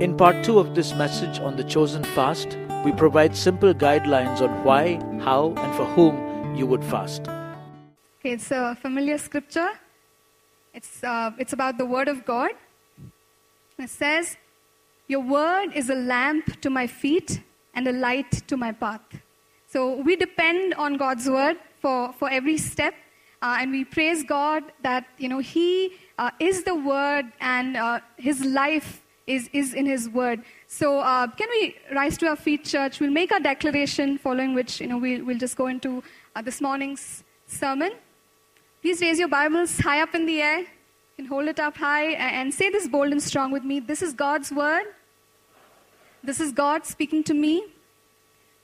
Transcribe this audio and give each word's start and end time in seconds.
In 0.00 0.16
part 0.16 0.42
two 0.42 0.58
of 0.58 0.74
this 0.74 0.94
message 0.94 1.40
on 1.40 1.56
the 1.56 1.62
chosen 1.62 2.02
fast, 2.02 2.56
we 2.86 2.90
provide 2.90 3.36
simple 3.36 3.74
guidelines 3.74 4.40
on 4.40 4.64
why, 4.64 4.94
how, 5.22 5.52
and 5.58 5.74
for 5.74 5.84
whom 5.84 6.54
you 6.56 6.64
would 6.64 6.82
fast. 6.82 7.28
Okay, 8.18 8.32
it's 8.32 8.50
a 8.50 8.74
familiar 8.80 9.18
scripture. 9.18 9.68
It's, 10.72 11.04
uh, 11.04 11.32
it's 11.38 11.52
about 11.52 11.76
the 11.76 11.84
Word 11.84 12.08
of 12.08 12.24
God. 12.24 12.52
It 13.78 13.90
says, 13.90 14.38
Your 15.06 15.20
Word 15.20 15.74
is 15.74 15.90
a 15.90 15.96
lamp 15.96 16.62
to 16.62 16.70
my 16.70 16.86
feet 16.86 17.42
and 17.74 17.86
a 17.86 17.92
light 17.92 18.30
to 18.48 18.56
my 18.56 18.72
path. 18.72 19.02
So 19.66 19.96
we 20.00 20.16
depend 20.16 20.72
on 20.76 20.96
God's 20.96 21.28
Word 21.28 21.58
for, 21.78 22.14
for 22.14 22.30
every 22.30 22.56
step. 22.56 22.94
Uh, 23.42 23.58
and 23.60 23.70
we 23.70 23.84
praise 23.84 24.24
God 24.24 24.62
that, 24.82 25.04
you 25.18 25.28
know, 25.28 25.40
He 25.40 25.92
uh, 26.18 26.30
is 26.40 26.64
the 26.64 26.74
Word 26.74 27.26
and 27.38 27.76
uh, 27.76 28.00
His 28.16 28.42
life 28.46 29.02
is, 29.30 29.48
is 29.52 29.74
in 29.74 29.86
His 29.86 30.08
Word. 30.08 30.42
So 30.66 30.98
uh, 30.98 31.26
can 31.28 31.48
we 31.50 31.76
rise 31.94 32.18
to 32.18 32.28
our 32.28 32.36
feet, 32.36 32.64
church? 32.64 33.00
We'll 33.00 33.10
make 33.12 33.32
our 33.32 33.40
declaration, 33.40 34.18
following 34.18 34.54
which, 34.54 34.80
you 34.80 34.88
know, 34.88 34.98
we'll, 34.98 35.24
we'll 35.24 35.38
just 35.38 35.56
go 35.56 35.68
into 35.68 36.02
uh, 36.34 36.42
this 36.42 36.60
morning's 36.60 37.24
sermon. 37.46 37.92
Please 38.82 39.00
raise 39.00 39.18
your 39.18 39.28
Bibles 39.28 39.78
high 39.78 40.00
up 40.02 40.14
in 40.14 40.26
the 40.26 40.40
air. 40.40 40.58
You 40.60 40.66
can 41.16 41.26
hold 41.26 41.46
it 41.48 41.60
up 41.60 41.76
high 41.76 42.12
and 42.12 42.52
say 42.52 42.70
this 42.70 42.88
bold 42.88 43.12
and 43.12 43.22
strong 43.22 43.52
with 43.52 43.64
me. 43.64 43.78
This 43.78 44.02
is 44.02 44.12
God's 44.12 44.50
Word. 44.50 44.84
This 46.24 46.40
is 46.40 46.52
God 46.52 46.84
speaking 46.84 47.22
to 47.24 47.34
me. 47.34 47.64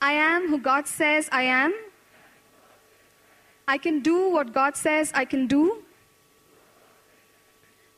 I 0.03 0.13
am 0.13 0.49
who 0.49 0.59
God 0.59 0.87
says 0.87 1.29
I 1.33 1.43
am. 1.43 1.75
I 3.69 3.79
can 3.79 4.01
do 4.01 4.31
what 4.31 4.53
God 4.53 4.77
says 4.77 5.13
I 5.15 5.25
can 5.25 5.47
do. 5.47 5.83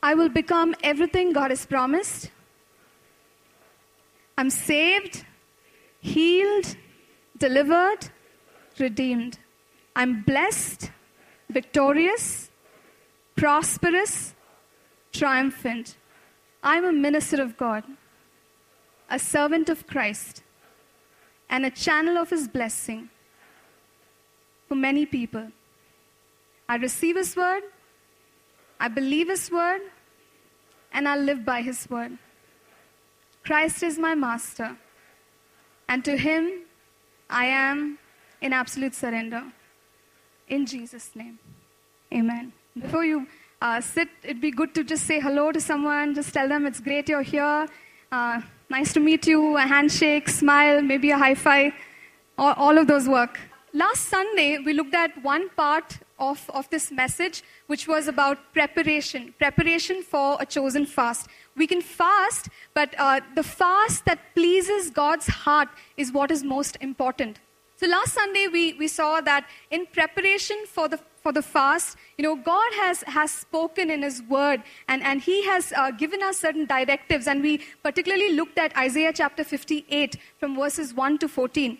I 0.02 0.14
will 0.14 0.28
become 0.28 0.74
everything 0.82 1.32
God 1.32 1.50
has 1.50 1.66
promised. 1.66 2.30
I'm 4.38 4.50
saved, 4.50 5.24
healed, 6.00 6.76
delivered, 7.36 8.08
redeemed. 8.78 9.36
I'm 9.96 10.22
blessed, 10.22 10.92
victorious, 11.50 12.48
prosperous, 13.34 14.36
triumphant. 15.12 15.96
I'm 16.62 16.84
a 16.84 16.92
minister 16.92 17.42
of 17.42 17.56
God, 17.56 17.82
a 19.10 19.18
servant 19.18 19.68
of 19.70 19.88
Christ, 19.88 20.44
and 21.50 21.66
a 21.66 21.70
channel 21.70 22.16
of 22.16 22.30
His 22.30 22.46
blessing 22.46 23.10
for 24.68 24.76
many 24.76 25.04
people. 25.04 25.48
I 26.68 26.76
receive 26.76 27.16
His 27.16 27.34
word, 27.34 27.64
I 28.78 28.86
believe 28.86 29.30
His 29.30 29.50
word, 29.50 29.80
and 30.92 31.08
I 31.08 31.16
live 31.16 31.44
by 31.44 31.60
His 31.60 31.90
word. 31.90 32.18
Christ 33.44 33.82
is 33.82 33.98
my 33.98 34.14
master, 34.14 34.76
and 35.88 36.04
to 36.04 36.16
Him 36.16 36.62
I 37.30 37.46
am 37.46 37.98
in 38.40 38.52
absolute 38.52 38.94
surrender. 38.94 39.42
In 40.48 40.66
Jesus' 40.66 41.10
name, 41.14 41.38
amen. 42.12 42.52
Before 42.78 43.04
you 43.04 43.26
uh, 43.60 43.80
sit, 43.80 44.08
it'd 44.22 44.40
be 44.40 44.50
good 44.50 44.74
to 44.74 44.84
just 44.84 45.04
say 45.06 45.20
hello 45.20 45.52
to 45.52 45.60
someone, 45.60 46.14
just 46.14 46.32
tell 46.32 46.48
them 46.48 46.66
it's 46.66 46.80
great 46.80 47.08
you're 47.08 47.22
here. 47.22 47.66
Uh, 48.10 48.40
nice 48.70 48.92
to 48.92 49.00
meet 49.00 49.26
you, 49.26 49.56
a 49.56 49.60
handshake, 49.60 50.28
smile, 50.28 50.80
maybe 50.80 51.10
a 51.10 51.18
high 51.18 51.34
five. 51.34 51.72
All, 52.38 52.54
all 52.56 52.78
of 52.78 52.86
those 52.86 53.08
work. 53.08 53.38
Last 53.74 54.08
Sunday, 54.08 54.58
we 54.58 54.72
looked 54.72 54.94
at 54.94 55.22
one 55.22 55.50
part 55.50 55.98
of, 56.18 56.48
of 56.50 56.70
this 56.70 56.90
message, 56.90 57.42
which 57.66 57.86
was 57.86 58.08
about 58.08 58.38
preparation 58.52 59.34
preparation 59.38 60.02
for 60.02 60.36
a 60.40 60.46
chosen 60.46 60.86
fast. 60.86 61.28
We 61.58 61.66
can 61.66 61.82
fast, 61.82 62.48
but 62.72 62.94
uh, 62.98 63.20
the 63.34 63.42
fast 63.42 64.04
that 64.06 64.20
pleases 64.34 64.90
God's 64.90 65.26
heart 65.26 65.68
is 65.96 66.12
what 66.12 66.30
is 66.30 66.44
most 66.44 66.78
important. 66.80 67.40
So 67.76 67.86
last 67.86 68.14
Sunday, 68.14 68.48
we, 68.48 68.72
we 68.74 68.88
saw 68.88 69.20
that 69.20 69.46
in 69.70 69.86
preparation 69.86 70.64
for 70.66 70.88
the 70.88 70.98
for 71.22 71.32
the 71.32 71.42
fast, 71.42 71.96
you 72.16 72.22
know, 72.22 72.36
God 72.36 72.72
has, 72.74 73.02
has 73.02 73.30
spoken 73.30 73.90
in 73.90 74.02
His 74.02 74.22
Word 74.22 74.62
and, 74.88 75.02
and 75.02 75.20
He 75.20 75.44
has 75.44 75.72
uh, 75.76 75.90
given 75.90 76.22
us 76.22 76.38
certain 76.38 76.64
directives. 76.64 77.26
And 77.26 77.42
we 77.42 77.60
particularly 77.82 78.32
looked 78.32 78.56
at 78.56 78.76
Isaiah 78.76 79.12
chapter 79.12 79.44
58 79.44 80.16
from 80.38 80.56
verses 80.56 80.94
1 80.94 81.18
to 81.18 81.28
14. 81.28 81.76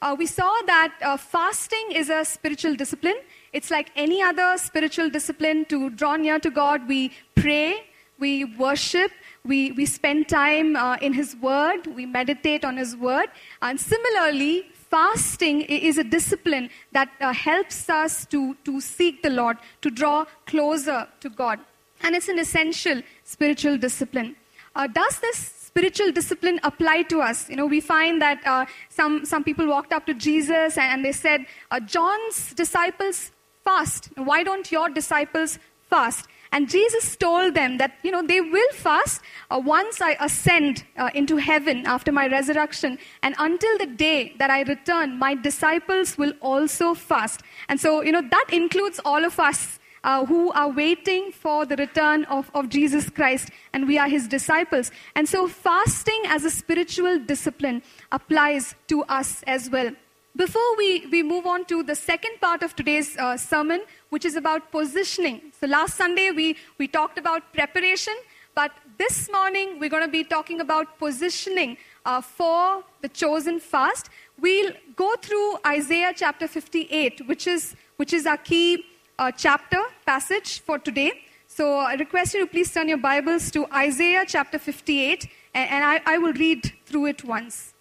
Uh, 0.00 0.16
we 0.18 0.26
saw 0.26 0.52
that 0.66 0.94
uh, 1.02 1.16
fasting 1.16 1.92
is 1.92 2.10
a 2.10 2.24
spiritual 2.24 2.74
discipline. 2.74 3.16
It's 3.52 3.70
like 3.70 3.90
any 3.96 4.22
other 4.22 4.56
spiritual 4.56 5.10
discipline 5.10 5.64
to 5.66 5.90
draw 5.90 6.16
near 6.16 6.38
to 6.38 6.50
God. 6.50 6.86
We 6.86 7.12
pray, 7.34 7.84
we 8.18 8.44
worship, 8.44 9.10
we, 9.44 9.72
we 9.72 9.86
spend 9.86 10.28
time 10.28 10.76
uh, 10.76 10.96
in 11.00 11.12
His 11.12 11.34
Word, 11.36 11.86
we 11.88 12.06
meditate 12.06 12.64
on 12.64 12.76
His 12.76 12.96
Word. 12.96 13.26
And 13.60 13.80
similarly, 13.80 14.66
fasting 14.72 15.62
is 15.62 15.98
a 15.98 16.04
discipline 16.04 16.70
that 16.92 17.08
uh, 17.20 17.32
helps 17.32 17.90
us 17.90 18.24
to, 18.26 18.56
to 18.64 18.80
seek 18.80 19.22
the 19.22 19.30
Lord, 19.30 19.56
to 19.80 19.90
draw 19.90 20.26
closer 20.46 21.08
to 21.20 21.28
God. 21.28 21.58
And 22.02 22.14
it's 22.14 22.28
an 22.28 22.38
essential 22.38 23.02
spiritual 23.24 23.78
discipline. 23.78 24.36
Uh, 24.74 24.86
does 24.86 25.18
this 25.20 25.36
spiritual 25.36 26.12
discipline 26.12 26.60
apply 26.62 27.02
to 27.02 27.20
us? 27.20 27.48
You 27.48 27.56
know, 27.56 27.66
we 27.66 27.80
find 27.80 28.20
that 28.22 28.46
uh, 28.46 28.66
some, 28.90 29.24
some 29.24 29.42
people 29.42 29.66
walked 29.66 29.92
up 29.92 30.06
to 30.06 30.14
Jesus 30.14 30.78
and, 30.78 31.04
they 31.04 31.12
said, 31.12 31.46
uh, 31.70 31.80
John's 31.80 32.52
disciples 32.54 33.32
fast. 33.64 34.08
Why 34.16 34.42
don't 34.42 34.70
your 34.70 34.88
disciples 34.88 35.58
fast? 35.88 36.26
And 36.52 36.68
Jesus 36.68 37.16
told 37.16 37.54
them 37.54 37.78
that, 37.78 37.92
you 38.02 38.10
know, 38.10 38.22
they 38.22 38.42
will 38.42 38.72
fast 38.74 39.22
uh, 39.50 39.60
once 39.64 40.02
I 40.02 40.16
ascend 40.20 40.84
uh, 40.98 41.10
into 41.14 41.38
heaven 41.38 41.86
after 41.86 42.12
my 42.12 42.28
resurrection. 42.28 42.98
And 43.22 43.34
until 43.38 43.78
the 43.78 43.86
day 43.86 44.34
that 44.38 44.50
I 44.50 44.62
return, 44.62 45.18
my 45.18 45.34
disciples 45.34 46.18
will 46.18 46.34
also 46.40 46.92
fast. 46.94 47.40
And 47.70 47.80
so, 47.80 48.02
you 48.02 48.12
know, 48.12 48.20
that 48.20 48.46
includes 48.52 49.00
all 49.04 49.24
of 49.24 49.40
us. 49.40 49.78
Uh, 50.04 50.26
who 50.26 50.50
are 50.50 50.68
waiting 50.68 51.30
for 51.30 51.64
the 51.64 51.76
return 51.76 52.24
of, 52.24 52.50
of 52.54 52.68
Jesus 52.68 53.08
Christ, 53.08 53.50
and 53.72 53.86
we 53.86 53.98
are 53.98 54.08
his 54.08 54.26
disciples. 54.26 54.90
And 55.14 55.28
so, 55.28 55.46
fasting 55.46 56.20
as 56.26 56.44
a 56.44 56.50
spiritual 56.50 57.20
discipline 57.20 57.84
applies 58.10 58.74
to 58.88 59.04
us 59.04 59.44
as 59.46 59.70
well. 59.70 59.92
Before 60.34 60.76
we, 60.78 61.06
we 61.12 61.22
move 61.22 61.46
on 61.46 61.66
to 61.66 61.82
the 61.82 61.94
second 61.94 62.40
part 62.40 62.62
of 62.62 62.74
today's 62.74 63.18
uh, 63.18 63.36
sermon, 63.36 63.82
which 64.08 64.24
is 64.24 64.34
about 64.34 64.72
positioning. 64.72 65.52
So, 65.60 65.66
last 65.66 65.98
Sunday 65.98 66.30
we, 66.30 66.56
we 66.78 66.88
talked 66.88 67.18
about 67.18 67.52
preparation, 67.52 68.14
but 68.54 68.70
this 68.96 69.30
morning 69.30 69.78
we're 69.78 69.90
going 69.90 70.04
to 70.04 70.10
be 70.10 70.24
talking 70.24 70.62
about 70.62 70.98
positioning 70.98 71.76
uh, 72.06 72.22
for 72.22 72.82
the 73.02 73.10
chosen 73.10 73.60
fast. 73.60 74.08
We'll 74.40 74.72
go 74.96 75.14
through 75.20 75.58
Isaiah 75.66 76.14
chapter 76.16 76.48
58, 76.48 77.28
which 77.28 77.46
is, 77.46 77.76
which 77.96 78.14
is 78.14 78.24
our 78.24 78.38
key 78.38 78.86
uh, 79.18 79.32
chapter 79.32 79.82
passage 80.06 80.60
for 80.60 80.78
today. 80.78 81.12
So, 81.46 81.74
I 81.74 81.92
request 81.96 82.32
you 82.32 82.40
to 82.40 82.46
please 82.46 82.72
turn 82.72 82.88
your 82.88 82.96
Bibles 82.96 83.50
to 83.50 83.66
Isaiah 83.70 84.24
chapter 84.26 84.58
58, 84.58 85.28
and, 85.52 85.70
and 85.70 85.84
I, 85.84 86.00
I 86.06 86.16
will 86.16 86.32
read 86.32 86.72
through 86.86 87.06
it 87.06 87.22
once. 87.22 87.74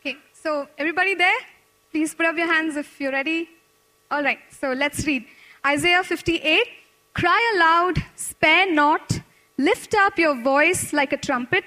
Okay, 0.00 0.16
so 0.32 0.68
everybody 0.78 1.14
there? 1.14 1.36
Please 1.90 2.14
put 2.14 2.26
up 2.26 2.36
your 2.36 2.52
hands 2.52 2.76
if 2.76 3.00
you're 3.00 3.12
ready. 3.12 3.48
All 4.10 4.22
right, 4.22 4.38
so 4.50 4.72
let's 4.72 5.06
read. 5.06 5.24
Isaiah 5.66 6.04
58 6.04 6.66
Cry 7.14 7.52
aloud, 7.56 8.04
spare 8.14 8.72
not, 8.72 9.20
lift 9.56 9.94
up 9.94 10.18
your 10.18 10.40
voice 10.40 10.92
like 10.92 11.12
a 11.12 11.16
trumpet. 11.16 11.64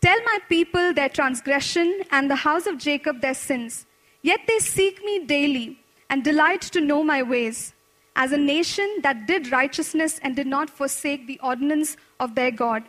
Tell 0.00 0.16
my 0.24 0.38
people 0.48 0.94
their 0.94 1.08
transgression 1.08 2.02
and 2.12 2.30
the 2.30 2.36
house 2.36 2.66
of 2.66 2.78
Jacob 2.78 3.20
their 3.20 3.34
sins. 3.34 3.86
Yet 4.22 4.40
they 4.46 4.58
seek 4.60 5.02
me 5.04 5.24
daily 5.24 5.78
and 6.08 6.22
delight 6.22 6.62
to 6.62 6.80
know 6.80 7.02
my 7.02 7.22
ways. 7.22 7.74
As 8.14 8.30
a 8.30 8.36
nation 8.36 8.98
that 9.02 9.26
did 9.26 9.50
righteousness 9.50 10.20
and 10.22 10.36
did 10.36 10.46
not 10.46 10.70
forsake 10.70 11.26
the 11.26 11.40
ordinance 11.42 11.96
of 12.20 12.34
their 12.34 12.50
God. 12.50 12.84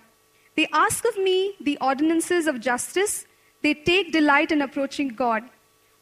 They 0.56 0.68
ask 0.72 1.06
of 1.06 1.18
me 1.18 1.56
the 1.62 1.78
ordinances 1.82 2.46
of 2.46 2.60
justice. 2.60 3.26
They 3.64 3.74
take 3.74 4.12
delight 4.12 4.52
in 4.52 4.62
approaching 4.62 5.10
God. 5.10 5.44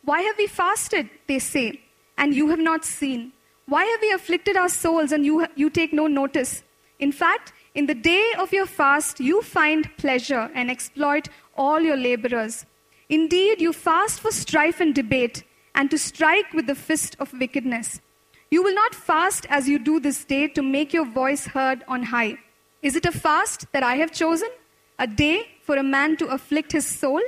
Why 0.04 0.22
have 0.22 0.38
we 0.38 0.48
fasted, 0.48 1.10
they 1.28 1.40
say, 1.40 1.82
and 2.18 2.34
you 2.34 2.50
have 2.50 2.60
not 2.60 2.84
seen? 2.84 3.34
Why 3.68 3.86
have 3.86 4.02
we 4.02 4.12
afflicted 4.12 4.58
our 4.58 4.70
souls 4.70 5.12
and 5.12 5.26
you, 5.26 5.46
you 5.56 5.70
take 5.70 5.94
no 5.94 6.08
notice? 6.08 6.64
In 7.00 7.12
fact, 7.12 7.54
in 7.74 7.86
the 7.86 7.96
day 7.96 8.34
of 8.40 8.52
your 8.52 8.66
fast, 8.66 9.20
you 9.20 9.42
find 9.42 9.90
pleasure 9.98 10.50
and 10.54 10.70
exploit 10.70 11.30
all 11.56 11.80
your 11.80 11.96
laborers. 11.96 12.66
Indeed, 13.10 13.62
you 13.62 13.74
fast 13.74 14.20
for 14.20 14.32
strife 14.32 14.80
and 14.80 14.94
debate, 14.94 15.44
and 15.76 15.90
to 15.90 15.98
strike 15.98 16.52
with 16.54 16.68
the 16.68 16.76
fist 16.76 17.16
of 17.20 17.34
wickedness. 17.34 18.02
You 18.50 18.62
will 18.64 18.76
not 18.76 18.94
fast 18.94 19.46
as 19.50 19.70
you 19.70 19.80
do 19.80 20.00
this 20.00 20.26
day 20.26 20.48
to 20.50 20.62
make 20.62 20.94
your 20.94 21.06
voice 21.06 21.46
heard 21.46 21.84
on 21.88 22.04
high. 22.04 22.38
Is 22.82 22.96
it 22.96 23.06
a 23.06 23.12
fast 23.12 23.72
that 23.72 23.84
I 23.84 23.96
have 23.96 24.12
chosen? 24.12 24.50
A 25.00 25.08
day 25.08 25.48
for 25.64 25.78
a 25.78 25.84
man 25.84 26.18
to 26.18 26.28
afflict 26.28 26.74
his 26.74 26.86
soul? 26.86 27.22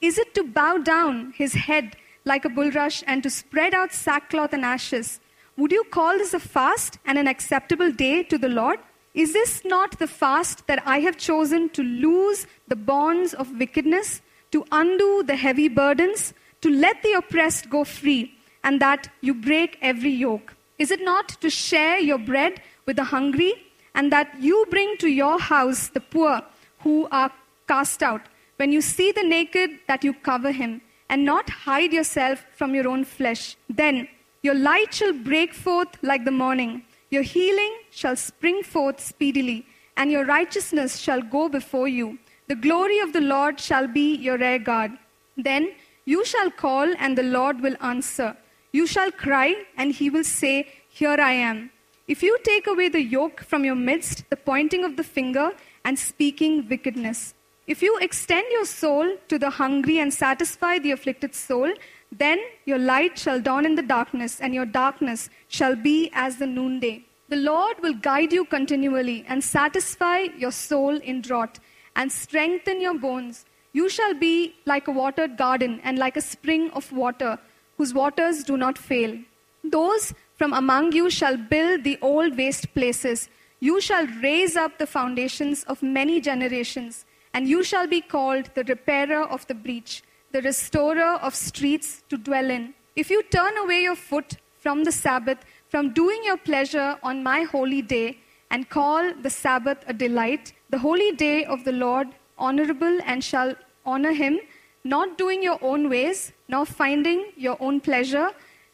Is 0.00 0.18
it 0.18 0.34
to 0.34 0.44
bow 0.44 0.78
down 0.78 1.32
his 1.36 1.54
head 1.54 1.96
like 2.30 2.44
a 2.44 2.54
bulrush 2.58 3.02
and 3.06 3.22
to 3.24 3.30
spread 3.30 3.74
out 3.74 3.92
sackcloth 3.92 4.52
and 4.52 4.64
ashes? 4.64 5.20
Would 5.56 5.72
you 5.72 5.84
call 5.96 6.18
this 6.18 6.32
a 6.32 6.40
fast 6.40 6.98
and 7.04 7.18
an 7.18 7.26
acceptable 7.26 7.90
day 7.90 8.22
to 8.32 8.38
the 8.38 8.48
Lord? 8.48 8.78
Is 9.12 9.32
this 9.32 9.62
not 9.64 9.98
the 9.98 10.06
fast 10.06 10.66
that 10.68 10.82
I 10.86 11.00
have 11.00 11.16
chosen 11.16 11.68
to 11.70 11.82
loose 11.82 12.46
the 12.68 12.76
bonds 12.76 13.34
of 13.34 13.58
wickedness, 13.58 14.22
to 14.52 14.64
undo 14.70 15.24
the 15.30 15.36
heavy 15.36 15.68
burdens, 15.68 16.32
to 16.60 16.70
let 16.70 17.02
the 17.02 17.14
oppressed 17.14 17.68
go 17.68 17.82
free, 17.84 18.22
and 18.62 18.80
that 18.80 19.08
you 19.20 19.34
break 19.34 19.76
every 19.82 20.10
yoke? 20.10 20.54
Is 20.78 20.90
it 20.90 21.02
not 21.02 21.28
to 21.40 21.50
share 21.50 21.98
your 21.98 22.18
bread 22.18 22.62
with 22.86 22.96
the 22.96 23.04
hungry, 23.04 23.52
and 23.94 24.12
that 24.12 24.28
you 24.38 24.64
bring 24.70 24.96
to 24.98 25.08
your 25.08 25.40
house 25.40 25.88
the 25.88 26.00
poor 26.00 26.40
who 26.84 27.08
are 27.10 27.32
cast 27.66 28.02
out? 28.02 28.22
When 28.58 28.70
you 28.70 28.80
see 28.80 29.10
the 29.10 29.24
naked, 29.24 29.70
that 29.88 30.04
you 30.04 30.14
cover 30.30 30.52
him, 30.52 30.80
and 31.10 31.24
not 31.24 31.50
hide 31.50 31.92
yourself 31.92 32.44
from 32.54 32.74
your 32.74 32.88
own 32.88 33.04
flesh. 33.04 33.56
Then 33.68 34.08
your 34.42 34.54
light 34.54 34.94
shall 34.94 35.12
break 35.12 35.52
forth 35.52 35.98
like 36.02 36.24
the 36.24 36.38
morning. 36.44 36.84
Your 37.10 37.22
healing 37.22 37.74
shall 37.90 38.16
spring 38.16 38.62
forth 38.62 39.00
speedily, 39.00 39.66
and 39.96 40.12
your 40.12 40.24
righteousness 40.24 40.98
shall 40.98 41.20
go 41.20 41.48
before 41.48 41.88
you. 41.88 42.18
The 42.46 42.54
glory 42.54 43.00
of 43.00 43.12
the 43.12 43.20
Lord 43.20 43.58
shall 43.58 43.88
be 43.88 44.14
your 44.14 44.38
rear 44.38 44.60
guard. 44.60 44.92
Then 45.36 45.72
you 46.04 46.24
shall 46.24 46.50
call, 46.50 46.94
and 46.98 47.18
the 47.18 47.24
Lord 47.24 47.60
will 47.60 47.76
answer. 47.80 48.36
You 48.72 48.86
shall 48.86 49.10
cry, 49.10 49.54
and 49.76 49.92
he 49.92 50.10
will 50.10 50.24
say, 50.24 50.68
Here 50.88 51.20
I 51.20 51.32
am. 51.32 51.70
If 52.06 52.22
you 52.22 52.38
take 52.44 52.66
away 52.68 52.88
the 52.88 53.02
yoke 53.02 53.40
from 53.40 53.64
your 53.64 53.74
midst, 53.74 54.24
the 54.30 54.36
pointing 54.36 54.84
of 54.84 54.96
the 54.96 55.04
finger, 55.04 55.50
and 55.84 55.98
speaking 55.98 56.68
wickedness, 56.68 57.34
if 57.66 57.82
you 57.82 57.98
extend 57.98 58.46
your 58.50 58.64
soul 58.64 59.16
to 59.28 59.38
the 59.38 59.50
hungry 59.50 59.98
and 59.98 60.12
satisfy 60.12 60.78
the 60.78 60.90
afflicted 60.90 61.34
soul, 61.34 61.72
then 62.10 62.40
your 62.64 62.78
light 62.78 63.18
shall 63.18 63.40
dawn 63.40 63.64
in 63.64 63.76
the 63.76 63.82
darkness, 63.82 64.40
and 64.40 64.52
your 64.52 64.66
darkness 64.66 65.30
shall 65.48 65.76
be 65.76 66.10
as 66.12 66.38
the 66.38 66.46
noonday. 66.46 67.04
The 67.28 67.36
Lord 67.36 67.76
will 67.80 67.94
guide 67.94 68.32
you 68.32 68.44
continually 68.44 69.24
and 69.28 69.44
satisfy 69.44 70.26
your 70.36 70.50
soul 70.50 70.96
in 70.96 71.20
drought 71.20 71.60
and 71.94 72.10
strengthen 72.10 72.80
your 72.80 72.98
bones. 72.98 73.44
You 73.72 73.88
shall 73.88 74.14
be 74.14 74.56
like 74.66 74.88
a 74.88 74.92
watered 74.92 75.36
garden 75.36 75.80
and 75.84 75.96
like 75.96 76.16
a 76.16 76.20
spring 76.20 76.70
of 76.72 76.90
water 76.90 77.38
whose 77.76 77.94
waters 77.94 78.42
do 78.42 78.56
not 78.56 78.76
fail. 78.76 79.16
Those 79.62 80.12
from 80.36 80.52
among 80.52 80.92
you 80.92 81.08
shall 81.08 81.36
build 81.36 81.84
the 81.84 81.98
old 82.02 82.36
waste 82.36 82.74
places. 82.74 83.28
You 83.60 83.80
shall 83.80 84.06
raise 84.22 84.56
up 84.56 84.78
the 84.78 84.86
foundations 84.86 85.62
of 85.64 85.82
many 85.82 86.20
generations, 86.20 87.04
and 87.34 87.48
you 87.48 87.62
shall 87.62 87.86
be 87.86 88.00
called 88.00 88.50
the 88.54 88.64
repairer 88.64 89.22
of 89.22 89.46
the 89.46 89.54
breach 89.54 90.02
the 90.32 90.42
restorer 90.42 91.18
of 91.26 91.34
streets 91.34 92.02
to 92.08 92.16
dwell 92.16 92.50
in. 92.50 92.74
If 92.96 93.10
you 93.10 93.22
turn 93.22 93.56
away 93.58 93.82
your 93.82 93.96
foot 93.96 94.36
from 94.58 94.84
the 94.84 94.92
Sabbath, 94.92 95.38
from 95.68 95.92
doing 95.92 96.22
your 96.24 96.36
pleasure 96.36 96.96
on 97.02 97.22
my 97.22 97.42
holy 97.42 97.82
day, 97.82 98.18
and 98.50 98.68
call 98.68 99.14
the 99.14 99.30
Sabbath 99.30 99.78
a 99.86 99.92
delight, 99.92 100.52
the 100.70 100.78
holy 100.78 101.12
day 101.12 101.44
of 101.44 101.64
the 101.64 101.72
Lord 101.72 102.08
honorable, 102.38 102.98
and 103.04 103.22
shall 103.22 103.54
honor 103.84 104.12
him, 104.12 104.40
not 104.82 105.18
doing 105.18 105.42
your 105.42 105.58
own 105.62 105.88
ways, 105.88 106.32
nor 106.48 106.64
finding 106.64 107.26
your 107.36 107.56
own 107.60 107.80
pleasure, 107.80 108.30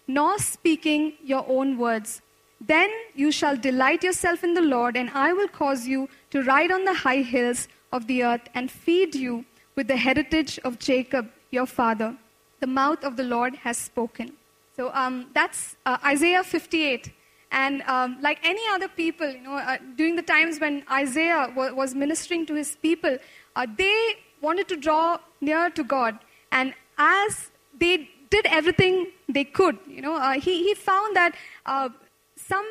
nor 0.06 0.38
speaking 0.38 1.14
your 1.22 1.44
own 1.48 1.76
words. 1.78 2.22
Then 2.60 2.90
you 3.14 3.30
shall 3.32 3.56
delight 3.56 4.02
yourself 4.02 4.44
in 4.44 4.54
the 4.54 4.62
Lord, 4.62 4.96
and 4.96 5.10
I 5.10 5.32
will 5.32 5.48
cause 5.48 5.86
you 5.86 6.08
to 6.30 6.42
ride 6.42 6.70
on 6.70 6.84
the 6.84 6.94
high 6.94 7.22
hills 7.22 7.68
of 7.96 8.06
the 8.06 8.22
earth 8.22 8.46
and 8.54 8.70
feed 8.70 9.14
you 9.14 9.44
with 9.74 9.88
the 9.88 9.96
heritage 9.96 10.58
of 10.64 10.78
Jacob 10.78 11.30
your 11.50 11.66
father. 11.66 12.16
The 12.60 12.66
mouth 12.66 13.02
of 13.04 13.16
the 13.16 13.24
Lord 13.24 13.56
has 13.56 13.76
spoken. 13.76 14.32
So 14.76 14.90
um, 14.92 15.30
that's 15.34 15.76
uh, 15.86 15.98
Isaiah 16.04 16.44
58. 16.44 17.12
And 17.52 17.82
um, 17.82 18.18
like 18.20 18.38
any 18.42 18.62
other 18.74 18.88
people, 18.88 19.28
you 19.30 19.40
know, 19.40 19.56
uh, 19.56 19.78
during 19.96 20.16
the 20.16 20.22
times 20.22 20.60
when 20.60 20.84
Isaiah 20.90 21.52
was 21.56 21.94
ministering 21.94 22.44
to 22.46 22.54
his 22.54 22.76
people, 22.76 23.16
uh, 23.54 23.66
they 23.78 23.98
wanted 24.42 24.68
to 24.68 24.76
draw 24.76 25.18
near 25.40 25.70
to 25.70 25.84
God. 25.84 26.18
And 26.52 26.74
as 26.98 27.50
they 27.78 28.10
did 28.30 28.46
everything 28.46 29.12
they 29.28 29.44
could, 29.44 29.78
you 29.88 30.02
know, 30.02 30.16
uh, 30.16 30.32
he, 30.32 30.64
he 30.64 30.74
found 30.74 31.16
that 31.16 31.34
uh, 31.64 31.88
some 32.36 32.66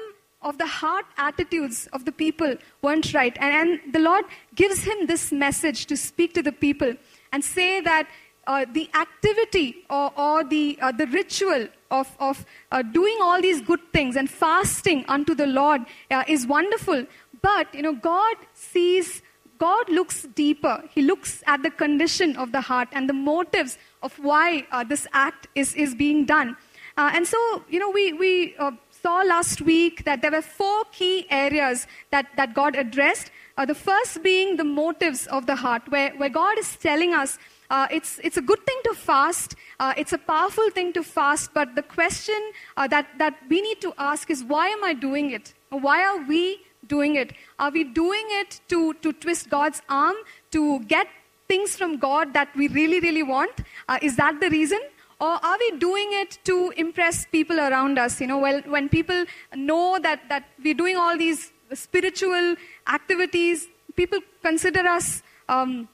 of 0.45 0.57
the 0.59 0.65
heart 0.65 1.05
attitudes 1.17 1.87
of 1.91 2.05
the 2.05 2.11
people 2.11 2.55
weren't 2.81 3.13
right. 3.13 3.35
And, 3.41 3.53
and 3.83 3.93
the 3.93 3.99
Lord 3.99 4.25
gives 4.53 4.83
him 4.83 5.07
this 5.07 5.31
message 5.31 5.87
to 5.87 5.97
speak 5.97 6.33
to 6.35 6.43
the 6.43 6.51
people 6.51 6.93
and 7.33 7.43
say 7.43 7.81
that 7.81 8.07
uh, 8.47 8.65
the 8.71 8.87
activity 8.93 9.83
or, 9.89 10.13
or 10.17 10.43
the, 10.43 10.77
uh, 10.79 10.91
the 10.91 11.07
ritual 11.07 11.67
of, 11.89 12.15
of 12.19 12.45
uh, 12.71 12.83
doing 12.83 13.17
all 13.21 13.41
these 13.41 13.59
good 13.61 13.79
things 13.91 14.15
and 14.15 14.29
fasting 14.29 15.03
unto 15.07 15.33
the 15.33 15.47
Lord 15.47 15.81
uh, 16.11 16.23
is 16.27 16.45
wonderful. 16.45 17.05
But, 17.41 17.73
you 17.73 17.81
know, 17.81 17.95
God 17.95 18.35
sees, 18.53 19.23
God 19.57 19.89
looks 19.89 20.27
deeper. 20.35 20.83
He 20.93 21.01
looks 21.01 21.43
at 21.47 21.63
the 21.63 21.71
condition 21.71 22.35
of 22.37 22.51
the 22.51 22.61
heart 22.61 22.89
and 22.91 23.09
the 23.09 23.13
motives 23.13 23.79
of 24.03 24.13
why 24.19 24.67
uh, 24.71 24.83
this 24.83 25.07
act 25.11 25.47
is, 25.55 25.73
is 25.73 25.95
being 25.95 26.25
done. 26.25 26.55
Uh, 26.97 27.11
and 27.13 27.27
so, 27.27 27.63
you 27.69 27.79
know, 27.79 27.89
we, 27.89 28.13
we 28.13 28.55
saw 29.05 29.21
last 29.21 29.61
week 29.61 30.03
that 30.05 30.23
there 30.23 30.31
were 30.31 30.41
four 30.41 30.83
key 30.91 31.27
areas 31.29 31.85
that, 32.09 32.25
that 32.37 32.55
God 32.55 32.75
addressed. 32.75 33.29
the 33.71 33.75
first 33.75 34.23
being 34.23 34.55
the 34.61 34.63
motives 34.63 35.27
of 35.27 35.45
the 35.49 35.57
heart, 35.63 35.83
where, 35.89 36.09
where 36.21 36.29
God 36.37 36.57
is 36.57 36.75
telling 36.77 37.13
us 37.13 37.37
uh, 37.69 37.87
it's, 37.91 38.19
it's 38.23 38.37
a 38.37 38.41
good 38.41 38.63
thing 38.65 38.79
to 38.85 38.93
fast. 38.95 39.55
Uh, 39.79 39.93
it's 39.95 40.13
a 40.13 40.17
powerful 40.17 40.71
thing 40.71 40.91
to 40.93 41.03
fast. 41.03 41.53
But 41.53 41.75
the 41.75 41.83
question 41.83 42.41
uh, 42.77 42.87
that, 42.87 43.07
that 43.19 43.35
we 43.47 43.61
need 43.61 43.79
to 43.81 43.93
ask 43.99 44.31
is 44.31 44.43
why 44.43 44.67
am 44.69 44.83
I 44.83 44.93
doing 44.93 45.29
it? 45.31 45.53
Why 45.69 46.03
are 46.03 46.27
we 46.27 46.61
doing 46.87 47.15
it? 47.15 47.33
Are 47.59 47.69
we 47.69 47.83
doing 47.83 48.25
it 48.41 48.59
to, 48.69 48.93
to 49.05 49.13
twist 49.13 49.51
God's 49.51 49.83
arm, 49.87 50.15
to 50.51 50.79
get 50.95 51.07
things 51.47 51.75
from 51.75 51.97
God 51.97 52.33
that 52.33 52.49
we 52.55 52.69
really, 52.69 52.99
really 52.99 53.23
want? 53.23 53.51
Uh, 53.87 53.99
is 54.01 54.15
that 54.15 54.39
the 54.39 54.49
reason? 54.49 54.79
Or 55.19 55.39
are 55.43 55.57
we 55.57 55.77
doing 55.77 56.09
it 56.11 56.39
to 56.45 56.73
impress 56.75 57.25
people 57.25 57.59
around 57.59 57.97
us? 57.97 58.19
You 58.19 58.27
know, 58.27 58.39
well, 58.39 58.61
when 58.65 58.89
people 58.89 59.25
know 59.55 59.97
that, 60.01 60.27
that 60.29 60.49
we're 60.63 60.73
doing 60.73 60.97
all 60.97 61.17
these 61.17 61.51
spiritual 61.73 62.55
activities, 62.87 63.67
people 63.95 64.19
consider 64.41 64.81
us 64.81 65.23
um, 65.47 65.87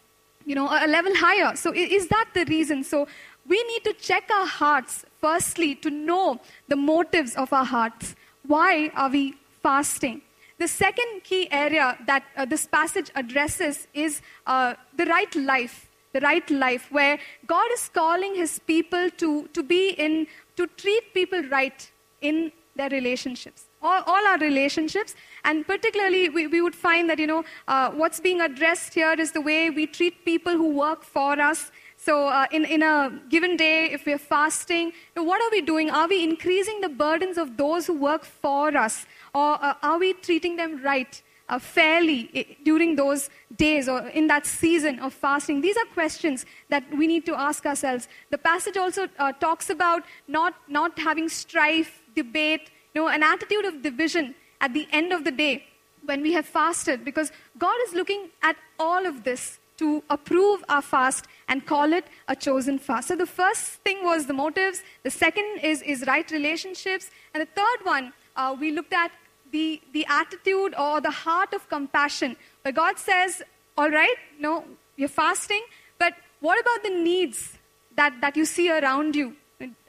you 0.46 0.56
know, 0.56 0.68
a 0.68 0.88
level 0.88 1.12
higher. 1.16 1.56
So 1.56 1.74
is 1.74 2.08
that 2.08 2.30
the 2.34 2.46
reason? 2.46 2.84
So 2.84 3.08
we 3.48 3.62
need 3.64 3.84
to 3.84 3.94
check 3.94 4.30
our 4.34 4.48
hearts 4.48 5.06
firstly 5.20 5.76
to 5.76 5.90
know 5.90 6.40
the 6.68 6.76
motives 6.76 7.36
of 7.36 7.54
our 7.54 7.66
hearts. 7.66 8.16
Why 8.46 8.92
are 8.96 9.10
we 9.10 9.36
fasting? 9.62 10.22
The 10.58 10.68
second 10.68 11.24
key 11.24 11.48
area 11.52 11.98
that 12.06 12.24
uh, 12.38 12.46
this 12.46 12.68
passage 12.68 13.12
addresses 13.16 13.88
is 13.94 14.22
uh, 14.46 14.76
the 14.96 15.06
right 15.06 15.34
life. 15.36 15.90
The 16.14 16.22
right 16.22 16.50
life, 16.50 16.92
where 16.92 17.20
God 17.48 17.72
is 17.74 17.90
calling 17.90 18.36
His 18.36 18.60
people 18.60 19.10
to, 19.12 19.48
to 19.54 19.64
be 19.64 19.92
in, 19.92 20.28
to 20.58 20.68
treat 20.68 21.14
people 21.14 21.44
right 21.44 21.92
in 22.22 22.52
their 22.76 22.90
relationships 22.90 23.66
all, 23.82 24.04
all 24.06 24.28
our 24.28 24.38
relationships. 24.38 25.16
And 25.44 25.66
particularly, 25.66 26.30
we, 26.30 26.48
we 26.48 26.62
would 26.62 26.76
find 26.76 27.10
that, 27.10 27.20
you 27.20 27.28
know, 27.28 27.44
uh, 27.68 27.92
what's 27.92 28.20
being 28.20 28.42
addressed 28.42 28.94
here 28.94 29.14
is 29.18 29.32
the 29.32 29.42
way 29.42 29.70
we 29.70 29.88
treat 29.88 30.24
people 30.26 30.54
who 30.54 30.70
work 30.70 31.04
for 31.04 31.40
us. 31.40 31.72
So, 31.98 32.28
uh, 32.28 32.48
in, 32.52 32.66
in 32.66 32.82
a 32.82 33.20
given 33.30 33.58
day, 33.58 33.92
if 33.92 34.06
we're 34.06 34.18
fasting, 34.18 34.94
what 35.16 35.42
are 35.42 35.52
we 35.52 35.62
doing? 35.62 35.92
Are 35.92 36.08
we 36.08 36.24
increasing 36.24 36.82
the 36.82 36.90
burdens 36.90 37.38
of 37.38 37.58
those 37.58 37.88
who 37.88 37.98
work 37.98 38.26
for 38.26 38.76
us? 38.76 39.06
Or 39.36 39.64
uh, 39.64 39.76
are 39.84 40.00
we 40.00 40.14
treating 40.14 40.56
them 40.56 40.82
right? 40.84 41.22
Uh, 41.52 41.60
fairly 41.60 42.20
during 42.64 42.92
those 42.96 43.30
days 43.58 43.90
or 43.94 44.00
in 44.20 44.28
that 44.28 44.46
season 44.46 45.00
of 45.06 45.14
fasting? 45.14 45.60
These 45.60 45.80
are 45.82 45.88
questions 45.94 46.46
that 46.70 46.84
we 47.00 47.08
need 47.08 47.26
to 47.26 47.34
ask 47.48 47.66
ourselves. 47.72 48.08
The 48.36 48.38
passage 48.38 48.78
also 48.84 49.08
uh, 49.20 49.34
talks 49.34 49.70
about 49.70 50.02
not, 50.30 50.54
not 50.70 50.98
having 51.08 51.28
strife, 51.28 51.92
debate, 52.16 52.72
you 52.94 53.02
know, 53.02 53.10
an 53.10 53.22
attitude 53.32 53.66
of 53.66 53.82
division 53.82 54.34
at 54.62 54.74
the 54.74 54.88
end 55.00 55.12
of 55.12 55.26
the 55.26 55.34
day 55.46 55.66
when 56.06 56.22
we 56.22 56.32
have 56.38 56.46
fasted, 56.46 57.04
because 57.04 57.34
God 57.58 57.76
is 57.86 57.94
looking 57.94 58.30
at 58.42 58.56
all 58.80 59.06
of 59.06 59.24
this 59.26 59.60
to 59.82 60.02
approve 60.10 60.64
our 60.70 60.82
fast 60.82 61.26
and 61.50 61.66
call 61.66 61.92
it 61.92 62.06
a 62.30 62.36
chosen 62.36 62.80
fast. 62.80 63.10
So 63.10 63.18
the 63.18 63.32
first 63.42 63.64
thing 63.84 64.06
was 64.06 64.26
the 64.26 64.38
motives, 64.46 64.84
the 65.04 65.12
second 65.12 65.60
is, 65.62 65.82
is 65.82 66.06
right 66.08 66.32
relationships, 66.32 67.12
and 67.34 67.42
the 67.42 67.52
third 67.60 67.80
one, 67.84 68.14
uh, 68.38 68.56
we 68.58 68.72
looked 68.72 68.94
at 68.94 69.12
the, 69.52 69.82
the 69.94 70.06
attitude 70.08 70.74
or 70.78 71.02
the 71.02 71.12
heart 71.12 71.54
of 71.54 71.68
compassion, 71.70 72.36
where 72.62 72.72
God 72.72 72.98
says, 72.98 73.42
All 73.78 73.90
right, 73.90 74.16
no, 74.40 74.66
you're 74.96 75.10
fasting, 75.10 75.62
but 76.00 76.14
what 76.40 76.60
about 76.60 76.84
the 76.84 76.90
needs 76.90 77.58
that, 77.96 78.20
that 78.22 78.36
you 78.36 78.46
see 78.46 78.72
around 78.72 79.16
you? 79.16 79.36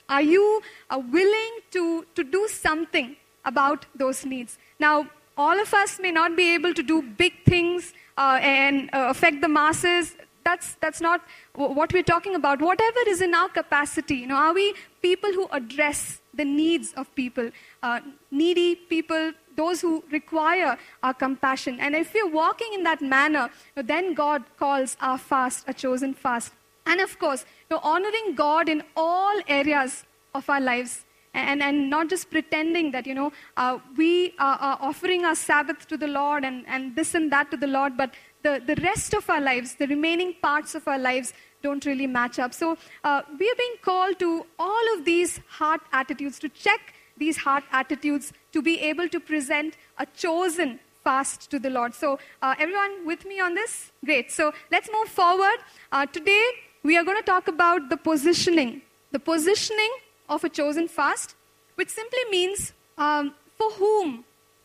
Are 0.09 0.23
you 0.23 0.61
uh, 0.91 1.01
willing 1.11 1.59
to, 1.71 2.07
to 2.15 2.25
do 2.25 2.47
something 2.49 3.17
about 3.45 3.87
those 3.95 4.27
needs? 4.27 4.59
Now, 4.79 5.09
all 5.37 5.59
of 5.59 5.73
us 5.73 5.99
may 5.99 6.11
not 6.11 6.37
be 6.37 6.55
able 6.55 6.75
to 6.75 6.83
do 6.83 7.03
big 7.03 7.33
things 7.45 7.95
uh, 8.19 8.39
and 8.43 8.91
uh, 8.93 9.07
affect 9.09 9.41
the 9.41 9.49
masses. 9.49 10.15
That's, 10.45 10.75
that's 10.81 11.01
not 11.01 11.23
what 11.55 11.93
we're 11.93 12.03
talking 12.03 12.35
about. 12.35 12.61
Whatever 12.61 12.99
is 13.07 13.23
in 13.23 13.35
our 13.35 13.49
capacity, 13.49 14.17
you 14.17 14.27
know, 14.27 14.37
are 14.37 14.53
we 14.53 14.75
people 15.01 15.33
who 15.33 15.49
address 15.53 16.21
the 16.35 16.45
needs 16.45 16.93
of 16.95 17.15
people, 17.15 17.51
uh, 17.83 18.01
needy 18.31 18.75
people, 18.75 19.33
those 19.57 19.81
who 19.81 20.03
require 20.11 20.79
our 21.03 21.15
compassion. 21.15 21.79
And 21.81 21.95
if 21.95 22.15
we're 22.15 22.31
walking 22.31 22.73
in 22.73 22.83
that 22.85 23.03
manner, 23.03 23.51
then 23.75 24.15
God 24.15 24.45
calls 24.59 24.97
our 25.01 25.19
fast 25.19 25.65
a 25.69 25.75
chosen 25.75 26.15
fast. 26.15 26.53
And 26.87 27.01
of 27.01 27.19
course, 27.19 27.45
you 27.71 27.77
know, 27.77 27.81
honoring 27.83 28.35
God 28.35 28.69
in 28.69 28.83
all 28.97 29.41
areas 29.47 30.05
of 30.35 30.49
our 30.49 30.61
lives. 30.61 31.05
And, 31.35 31.63
and 31.63 31.89
not 31.89 32.11
just 32.11 32.31
pretending 32.31 32.91
that, 32.91 33.07
you 33.07 33.15
know, 33.15 33.33
uh, 33.57 33.79
we 33.97 34.35
are, 34.39 34.59
are 34.59 34.79
offering 34.83 35.25
our 35.25 35.35
Sabbath 35.35 35.89
to 35.89 35.97
the 35.97 36.07
Lord 36.07 36.45
and, 36.45 36.65
and 36.69 36.95
this 36.95 37.15
and 37.15 37.33
that 37.33 37.51
to 37.53 37.57
the 37.57 37.67
Lord, 37.67 37.97
but 37.97 38.13
the, 38.43 38.63
the 38.67 38.75
rest 38.83 39.15
of 39.15 39.31
our 39.31 39.41
lives, 39.41 39.77
the 39.77 39.87
remaining 39.87 40.35
parts 40.43 40.75
of 40.75 40.87
our 40.87 40.99
lives, 40.99 41.33
don't 41.63 41.87
really 41.87 42.07
match 42.07 42.39
up. 42.39 42.53
So 42.53 42.77
uh, 43.05 43.23
we 43.39 43.49
are 43.49 43.55
being 43.57 43.77
called 43.81 44.19
to 44.19 44.45
all 44.59 44.95
of 44.95 45.07
these 45.07 45.41
heart 45.49 45.81
attitudes, 45.93 46.39
to 46.41 46.51
check 46.51 46.95
these 47.17 47.37
heart 47.37 47.65
attitudes, 47.73 48.33
to 48.53 48.63
be 48.63 48.81
able 48.81 49.09
to 49.09 49.21
present 49.21 49.77
a 49.99 50.07
chosen 50.07 50.81
fast 51.05 51.51
to 51.51 51.59
the 51.59 51.71
Lord. 51.71 51.95
So, 51.95 52.19
uh, 52.41 52.55
everyone 52.59 53.07
with 53.07 53.25
me 53.25 53.41
on 53.41 53.55
this? 53.55 53.91
Great. 54.05 54.31
So, 54.31 54.53
let's 54.71 54.89
move 54.93 55.09
forward. 55.09 55.59
Uh, 55.91 56.07
today, 56.07 56.45
we 56.83 56.97
are 56.97 57.05
going 57.05 57.19
to 57.19 57.25
talk 57.25 57.49
about 57.49 57.89
the 57.89 57.97
positioning, 57.97 58.83
the 59.11 59.19
positioning 59.19 59.91
of 60.29 60.45
a 60.45 60.49
chosen 60.49 60.89
fast, 60.89 61.35
which 61.75 61.89
simply 61.89 62.25
means 62.31 62.73
um, 62.99 63.35
for 63.57 63.71
whom 63.73 64.25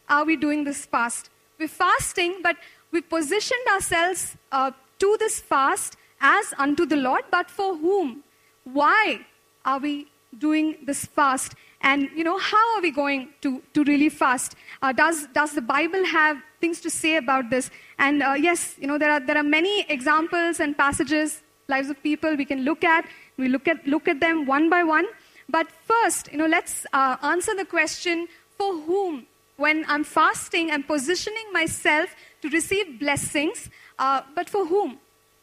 are 0.09 0.25
we 0.25 0.35
doing 0.35 0.63
this 0.63 0.85
fast? 0.85 1.29
We're 1.59 1.67
fasting, 1.67 2.39
but 2.41 2.55
we 2.91 3.01
positioned 3.01 3.67
ourselves 3.71 4.35
uh, 4.51 4.71
to 4.99 5.17
this 5.19 5.39
fast 5.39 5.97
as 6.21 6.53
unto 6.57 6.85
the 6.85 6.95
Lord, 6.95 7.23
but 7.31 7.49
for 7.49 7.75
whom? 7.75 8.23
Why 8.63 9.25
are 9.65 9.79
we 9.79 10.07
doing 10.39 10.77
this 10.85 11.05
fast? 11.05 11.55
And, 11.81 12.09
you 12.15 12.23
know, 12.23 12.37
how 12.37 12.75
are 12.75 12.81
we 12.81 12.91
going 12.91 13.29
to, 13.41 13.61
to 13.73 13.83
really 13.83 14.09
fast? 14.09 14.55
Uh, 14.81 14.91
does, 14.91 15.27
does 15.27 15.53
the 15.53 15.61
Bible 15.61 16.03
have 16.05 16.37
things 16.59 16.81
to 16.81 16.89
say 16.89 17.17
about 17.17 17.49
this? 17.49 17.69
And 17.99 18.23
uh, 18.23 18.33
yes, 18.33 18.75
you 18.79 18.87
know, 18.87 18.97
there 18.97 19.11
are, 19.11 19.19
there 19.19 19.37
are 19.37 19.43
many 19.43 19.85
examples 19.89 20.59
and 20.59 20.75
passages, 20.75 21.43
lives 21.67 21.89
of 21.89 22.01
people 22.01 22.35
we 22.35 22.45
can 22.45 22.63
look 22.63 22.83
at. 22.83 23.05
We 23.37 23.47
look 23.47 23.67
at, 23.67 23.85
look 23.85 24.07
at 24.07 24.19
them 24.19 24.45
one 24.45 24.69
by 24.69 24.83
one. 24.83 25.05
But 25.49 25.67
first, 25.71 26.31
you 26.31 26.37
know, 26.37 26.47
let's 26.47 26.85
uh, 26.93 27.17
answer 27.21 27.55
the 27.55 27.65
question 27.65 28.27
for 28.57 28.73
whom? 28.81 29.27
When 29.57 29.85
I'm 29.87 30.03
fasting, 30.03 30.69
I'm 30.71 30.83
positioning 30.83 31.51
myself 31.51 32.15
to 32.41 32.49
receive 32.49 32.99
blessings, 32.99 33.69
uh, 33.97 34.21
but 34.35 34.49
for 34.49 34.65
whom 34.65 34.99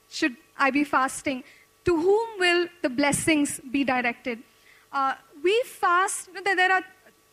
should 0.08 0.36
I 0.56 0.70
be 0.70 0.84
fasting? 0.84 1.42
To 1.84 1.96
whom 2.00 2.38
will 2.38 2.68
the 2.82 2.90
blessings 2.90 3.60
be 3.72 3.82
directed? 3.82 4.38
Uh, 4.94 5.14
we 5.42 5.60
fast, 5.66 6.30
there 6.44 6.72
are 6.72 6.82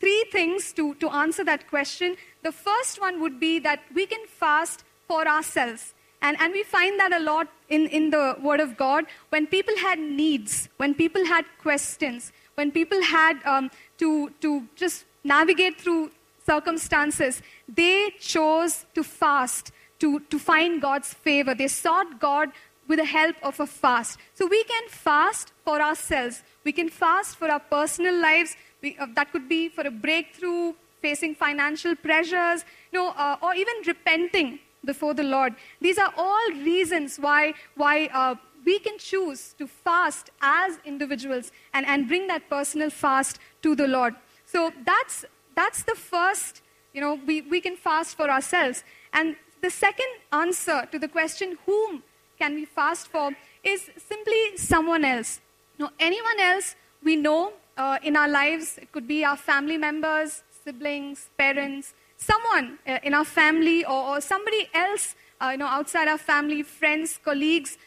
three 0.00 0.24
things 0.32 0.72
to, 0.72 0.94
to 0.96 1.08
answer 1.08 1.44
that 1.44 1.68
question. 1.70 2.16
The 2.42 2.50
first 2.50 3.00
one 3.00 3.20
would 3.20 3.38
be 3.38 3.60
that 3.60 3.80
we 3.94 4.04
can 4.04 4.26
fast 4.26 4.82
for 5.06 5.26
ourselves. 5.26 5.94
And, 6.20 6.36
and 6.40 6.52
we 6.52 6.64
find 6.64 6.98
that 6.98 7.12
a 7.12 7.20
lot 7.20 7.48
in, 7.68 7.86
in 7.86 8.10
the 8.10 8.36
Word 8.42 8.60
of 8.60 8.76
God. 8.76 9.04
When 9.28 9.46
people 9.46 9.76
had 9.78 9.98
needs, 9.98 10.68
when 10.76 10.94
people 10.94 11.24
had 11.24 11.44
questions, 11.60 12.32
when 12.56 12.72
people 12.72 13.00
had 13.00 13.40
um, 13.44 13.70
to, 13.98 14.30
to 14.40 14.66
just 14.74 15.04
navigate 15.22 15.80
through 15.80 16.10
circumstances, 16.44 17.40
they 17.68 18.12
chose 18.18 18.86
to 18.94 19.04
fast 19.04 19.70
to, 20.00 20.18
to 20.30 20.38
find 20.38 20.82
God's 20.82 21.14
favor. 21.14 21.54
They 21.54 21.68
sought 21.68 22.18
God 22.18 22.50
with 22.92 22.98
the 22.98 23.06
help 23.06 23.36
of 23.42 23.58
a 23.58 23.66
fast. 23.66 24.18
So 24.34 24.46
we 24.46 24.62
can 24.64 24.86
fast 24.90 25.54
for 25.64 25.80
ourselves. 25.80 26.42
We 26.62 26.72
can 26.72 26.90
fast 26.90 27.36
for 27.38 27.48
our 27.48 27.58
personal 27.58 28.14
lives. 28.14 28.54
We, 28.82 28.98
uh, 28.98 29.06
that 29.14 29.32
could 29.32 29.48
be 29.48 29.70
for 29.70 29.80
a 29.86 29.90
breakthrough, 29.90 30.74
facing 31.00 31.34
financial 31.34 31.96
pressures, 31.96 32.66
you 32.92 32.98
know, 32.98 33.08
uh, 33.16 33.38
or 33.40 33.54
even 33.54 33.76
repenting 33.86 34.58
before 34.84 35.14
the 35.14 35.22
Lord. 35.22 35.54
These 35.80 35.96
are 35.96 36.12
all 36.18 36.50
reasons 36.50 37.16
why, 37.16 37.54
why 37.76 38.10
uh, 38.12 38.34
we 38.66 38.78
can 38.78 38.98
choose 38.98 39.54
to 39.56 39.66
fast 39.66 40.28
as 40.42 40.78
individuals 40.84 41.50
and, 41.72 41.86
and 41.86 42.06
bring 42.06 42.26
that 42.26 42.50
personal 42.50 42.90
fast 42.90 43.38
to 43.62 43.74
the 43.74 43.88
Lord. 43.88 44.14
So 44.44 44.70
that's, 44.84 45.24
that's 45.56 45.82
the 45.84 45.94
first, 45.94 46.60
you 46.92 47.00
know, 47.00 47.18
we, 47.26 47.40
we 47.40 47.62
can 47.62 47.76
fast 47.76 48.18
for 48.18 48.28
ourselves. 48.28 48.84
And 49.14 49.34
the 49.62 49.70
second 49.70 50.12
answer 50.30 50.86
to 50.92 50.98
the 50.98 51.08
question, 51.08 51.56
whom 51.64 52.02
can 52.42 52.54
we 52.54 52.64
fast 52.64 53.06
for, 53.14 53.30
is 53.62 53.90
simply 54.12 54.42
someone 54.56 55.04
else. 55.04 55.40
No, 55.78 55.90
anyone 56.00 56.40
else 56.40 56.74
we 57.08 57.14
know 57.26 57.52
uh, 57.76 57.98
in 58.02 58.16
our 58.16 58.28
lives, 58.28 58.78
it 58.82 58.90
could 58.92 59.06
be 59.06 59.24
our 59.24 59.36
family 59.36 59.78
members, 59.78 60.42
siblings, 60.64 61.30
parents, 61.38 61.94
someone 62.16 62.78
uh, 62.86 62.98
in 63.02 63.14
our 63.14 63.24
family 63.24 63.84
or, 63.84 64.00
or 64.10 64.20
somebody 64.20 64.68
else 64.74 65.14
uh, 65.40 65.50
you 65.52 65.58
know, 65.58 65.66
outside 65.66 66.08
our 66.08 66.18
family, 66.18 66.62
friends, 66.62 67.18
colleagues, 67.24 67.78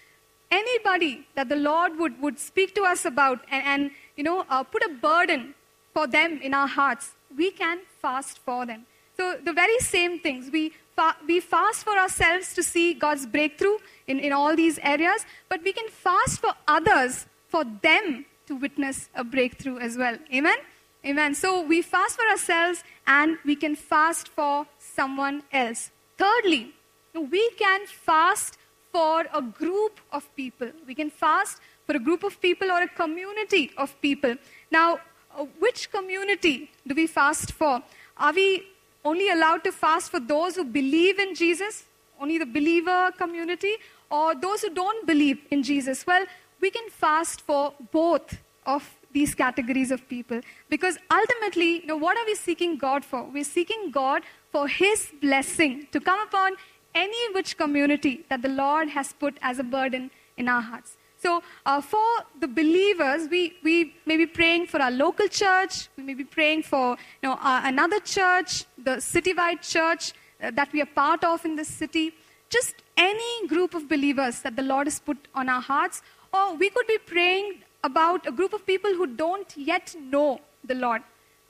anybody 0.52 1.28
that 1.36 1.50
the 1.50 1.56
Lord 1.56 1.98
would, 2.00 2.22
would 2.22 2.40
speak 2.40 2.76
to 2.76 2.84
us 2.84 3.06
about 3.06 3.40
and, 3.52 3.64
and 3.66 3.92
you 4.16 4.24
know, 4.24 4.46
uh, 4.50 4.64
put 4.64 4.84
a 4.84 4.90
burden 4.90 5.54
for 5.94 6.08
them 6.08 6.40
in 6.42 6.54
our 6.54 6.68
hearts, 6.68 7.12
we 7.38 7.52
can 7.52 7.80
fast 8.02 8.40
for 8.40 8.66
them. 8.66 8.86
So 9.18 9.38
the 9.44 9.54
very 9.54 9.80
same 9.80 10.20
things, 10.20 10.50
we, 10.52 10.74
fa- 10.96 11.18
we 11.28 11.40
fast 11.40 11.84
for 11.84 11.98
ourselves 11.98 12.54
to 12.54 12.64
see 12.64 12.94
God's 12.94 13.26
breakthrough 13.26 13.78
in, 14.08 14.20
in 14.20 14.32
all 14.32 14.56
these 14.56 14.80
areas, 14.80 15.26
but 15.50 15.64
we 15.64 15.74
can 15.74 15.90
fast 15.90 16.40
for 16.40 16.54
others, 16.68 17.26
for 17.48 17.64
them 17.82 18.26
to 18.48 18.56
witness 18.56 19.10
a 19.16 19.24
breakthrough 19.24 19.78
as 19.80 19.98
well. 19.98 20.18
Amen? 20.34 20.58
Amen. 21.06 21.36
So 21.36 21.62
we 21.62 21.82
fast 21.82 22.16
for 22.16 22.28
ourselves 22.28 22.84
and 23.06 23.38
we 23.46 23.56
can 23.56 23.76
fast 23.76 24.28
for 24.30 24.66
someone 24.80 25.44
else. 25.52 25.92
Thirdly, 26.18 26.74
we 27.14 27.50
can 27.52 27.86
fast 27.86 28.58
for 28.92 29.26
a 29.34 29.42
group 29.42 30.00
of 30.12 30.34
people. 30.36 30.72
We 30.88 30.96
can 30.96 31.10
fast 31.10 31.60
for 31.86 31.96
a 31.96 32.00
group 32.00 32.24
of 32.24 32.42
people 32.42 32.72
or 32.72 32.82
a 32.82 32.88
community 32.88 33.72
of 33.78 34.00
people. 34.02 34.36
Now, 34.72 35.00
uh, 35.38 35.46
which 35.60 35.92
community 35.92 36.72
do 36.88 36.96
we 36.96 37.06
fast 37.06 37.52
for? 37.52 37.84
Are 38.18 38.34
we 38.34 38.66
only 39.06 39.30
allowed 39.30 39.64
to 39.64 39.72
fast 39.72 40.12
for 40.12 40.20
those 40.20 40.56
who 40.56 40.64
believe 40.64 41.20
in 41.20 41.36
Jesus, 41.36 41.86
only 42.20 42.38
the 42.38 42.46
believer 42.46 43.12
community, 43.18 43.76
or 44.10 44.36
those 44.36 44.62
who 44.64 44.72
don't 44.74 45.06
believe 45.08 45.40
in 45.52 45.64
Jesus? 45.64 46.06
Well, 46.06 46.26
we 46.60 46.72
can 46.72 46.90
fast 46.90 47.42
for 47.42 47.74
both 47.92 48.40
of 48.66 48.90
these 49.14 49.34
categories 49.34 49.92
of 49.92 50.08
people 50.10 50.42
because 50.70 50.98
ultimately, 51.12 51.82
you 51.82 51.86
know, 51.86 51.98
what 51.98 52.18
are 52.18 52.26
we 52.26 52.36
seeking 52.36 52.78
God 52.78 53.06
for? 53.06 53.24
We're 53.24 53.44
seeking 53.44 53.92
God 53.92 54.24
for 54.52 54.68
His 54.68 55.12
blessing 55.22 55.88
to 55.92 56.00
come 56.00 56.20
upon 56.28 56.56
any 56.94 57.34
which 57.34 57.58
community 57.58 58.26
that 58.30 58.42
the 58.42 58.50
Lord 58.50 58.90
has 58.90 59.14
put 59.14 59.38
as 59.42 59.60
a 59.60 59.64
burden 59.64 60.12
in 60.38 60.50
our 60.50 60.62
hearts. 60.62 60.98
So, 61.26 61.42
uh, 61.66 61.82
for 61.82 62.06
the 62.40 62.48
believers, 62.48 63.28
we, 63.32 63.58
we 63.64 63.96
may 64.06 64.16
be 64.16 64.28
praying 64.28 64.68
for 64.68 64.80
our 64.80 64.92
local 64.92 65.28
church, 65.28 65.90
we 65.98 66.04
may 66.04 66.14
be 66.14 66.24
praying 66.24 66.62
for 66.62 66.92
you 67.24 67.30
know, 67.30 67.40
uh, 67.42 67.62
another 67.64 68.00
church, 68.00 68.66
the 68.78 68.98
citywide 68.98 69.68
church 69.68 70.14
uh, 70.40 70.52
that 70.52 70.72
we 70.72 70.84
are 70.84 70.86
part 70.86 71.24
of 71.24 71.44
in 71.44 71.56
this 71.56 71.68
city, 71.68 72.14
just 72.52 72.76
any 72.96 73.48
group 73.48 73.74
of 73.74 73.90
believers 73.90 74.42
that 74.42 74.56
the 74.56 74.62
Lord 74.62 74.86
has 74.86 75.00
put 75.00 75.18
on 75.34 75.50
our 75.50 75.62
hearts, 75.62 76.04
or 76.32 76.54
we 76.58 76.70
could 76.70 76.86
be 76.86 77.00
praying 77.00 77.64
about 77.84 78.28
a 78.28 78.32
group 78.32 78.54
of 78.54 78.64
people 78.68 78.94
who 78.94 79.08
don't 79.08 79.52
yet 79.58 79.96
know 80.00 80.40
the 80.64 80.76
Lord. 80.76 81.02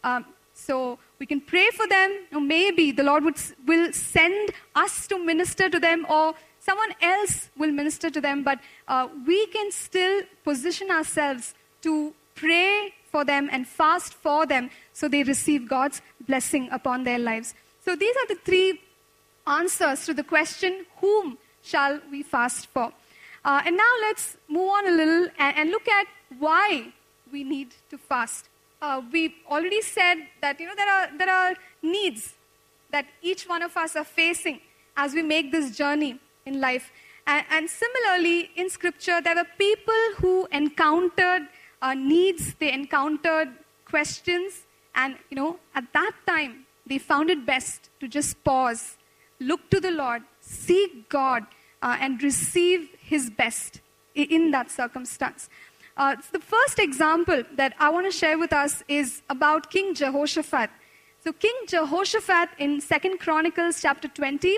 Um, 0.05 0.23
so 0.53 0.97
we 1.19 1.25
can 1.25 1.41
pray 1.41 1.69
for 1.71 1.85
them, 1.85 2.17
or 2.33 2.39
maybe 2.39 2.93
the 2.93 3.03
Lord 3.03 3.25
would, 3.25 3.41
will 3.67 3.91
send 3.91 4.51
us 4.73 5.05
to 5.07 5.19
minister 5.19 5.69
to 5.69 5.81
them, 5.81 6.05
or 6.09 6.33
someone 6.65 6.93
else 7.01 7.49
will 7.57 7.71
minister 7.71 8.09
to 8.09 8.21
them, 8.21 8.43
but 8.43 8.59
uh, 8.87 9.07
we 9.27 9.45
can 9.47 9.71
still 9.71 10.23
position 10.43 10.89
ourselves 10.91 11.53
to 11.81 12.13
pray 12.35 12.93
for 13.11 13.23
them 13.23 13.49
and 13.51 13.67
fast 13.67 14.13
for 14.13 14.45
them 14.45 14.69
so 14.93 15.07
they 15.07 15.23
receive 15.23 15.69
God's 15.69 16.01
blessing 16.27 16.67
upon 16.71 17.03
their 17.03 17.19
lives. 17.19 17.53
So 17.83 17.95
these 17.95 18.15
are 18.17 18.27
the 18.27 18.39
three 18.43 18.81
answers 19.47 20.05
to 20.05 20.13
the 20.13 20.23
question 20.23 20.85
whom 21.01 21.37
shall 21.61 21.99
we 22.11 22.23
fast 22.23 22.67
for? 22.67 22.91
Uh, 23.43 23.61
and 23.65 23.77
now 23.77 23.93
let's 24.01 24.37
move 24.49 24.69
on 24.69 24.87
a 24.87 24.91
little 24.91 25.27
and, 25.37 25.57
and 25.57 25.69
look 25.69 25.87
at 25.87 26.07
why 26.39 26.91
we 27.31 27.43
need 27.43 27.75
to 27.91 27.97
fast 27.97 28.49
uh, 28.81 29.01
we 29.11 29.35
already 29.49 29.81
said 29.81 30.17
that 30.41 30.59
you 30.59 30.67
know 30.67 30.75
there 30.75 30.89
are 30.89 31.17
there 31.17 31.29
are 31.29 31.53
needs 31.81 32.33
that 32.91 33.05
each 33.21 33.47
one 33.47 33.61
of 33.61 33.75
us 33.77 33.95
are 33.95 34.03
facing 34.03 34.59
as 34.95 35.13
we 35.13 35.21
make 35.21 35.51
this 35.51 35.75
journey 35.75 36.19
in 36.45 36.61
life. 36.61 36.91
And, 37.27 37.45
and 37.49 37.69
similarly, 37.69 38.51
in 38.55 38.69
Scripture, 38.69 39.19
there 39.21 39.35
were 39.35 39.47
people 39.57 40.03
who 40.17 40.47
encountered 40.51 41.47
uh, 41.81 41.93
needs, 41.93 42.53
they 42.55 42.71
encountered 42.71 43.49
questions, 43.85 44.65
and 44.93 45.15
you 45.29 45.35
know 45.35 45.59
at 45.73 45.91
that 45.93 46.11
time 46.27 46.65
they 46.85 46.97
found 46.97 47.29
it 47.29 47.45
best 47.45 47.89
to 47.99 48.07
just 48.07 48.43
pause, 48.43 48.97
look 49.39 49.69
to 49.71 49.79
the 49.79 49.91
Lord, 49.91 50.21
seek 50.39 51.09
God, 51.09 51.43
uh, 51.81 51.97
and 51.99 52.21
receive 52.21 52.89
His 52.99 53.29
best 53.29 53.81
in 54.13 54.51
that 54.51 54.69
circumstance. 54.71 55.49
Uh, 55.97 56.15
the 56.31 56.39
first 56.39 56.77
example 56.77 57.43
that 57.55 57.73
I 57.79 57.89
want 57.89 58.05
to 58.05 58.11
share 58.11 58.37
with 58.37 58.53
us 58.53 58.83
is 58.87 59.21
about 59.29 59.71
King 59.71 59.95
Jehoshaphat. 59.95 60.69
So 61.23 61.33
King 61.33 61.55
Jehoshaphat 61.67 62.49
in 62.59 62.81
Second 62.81 63.19
Chronicles 63.19 63.81
chapter 63.81 64.07
20, 64.07 64.57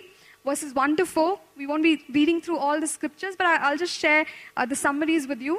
verses 0.49 0.73
1 0.73 0.95
to 0.97 1.05
4, 1.05 1.39
we 1.57 1.67
won't 1.67 1.83
be 1.83 1.93
reading 2.17 2.41
through 2.41 2.57
all 2.57 2.79
the 2.79 2.87
scriptures, 2.87 3.35
but 3.37 3.47
I- 3.47 3.61
I'll 3.65 3.81
just 3.85 3.97
share 4.05 4.25
uh, 4.55 4.65
the 4.65 4.77
summaries 4.85 5.27
with 5.31 5.41
you. 5.47 5.55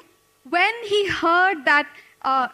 When 0.57 0.75
he 0.92 1.00
heard 1.09 1.64
that 1.64 1.87
uh, 2.23 2.49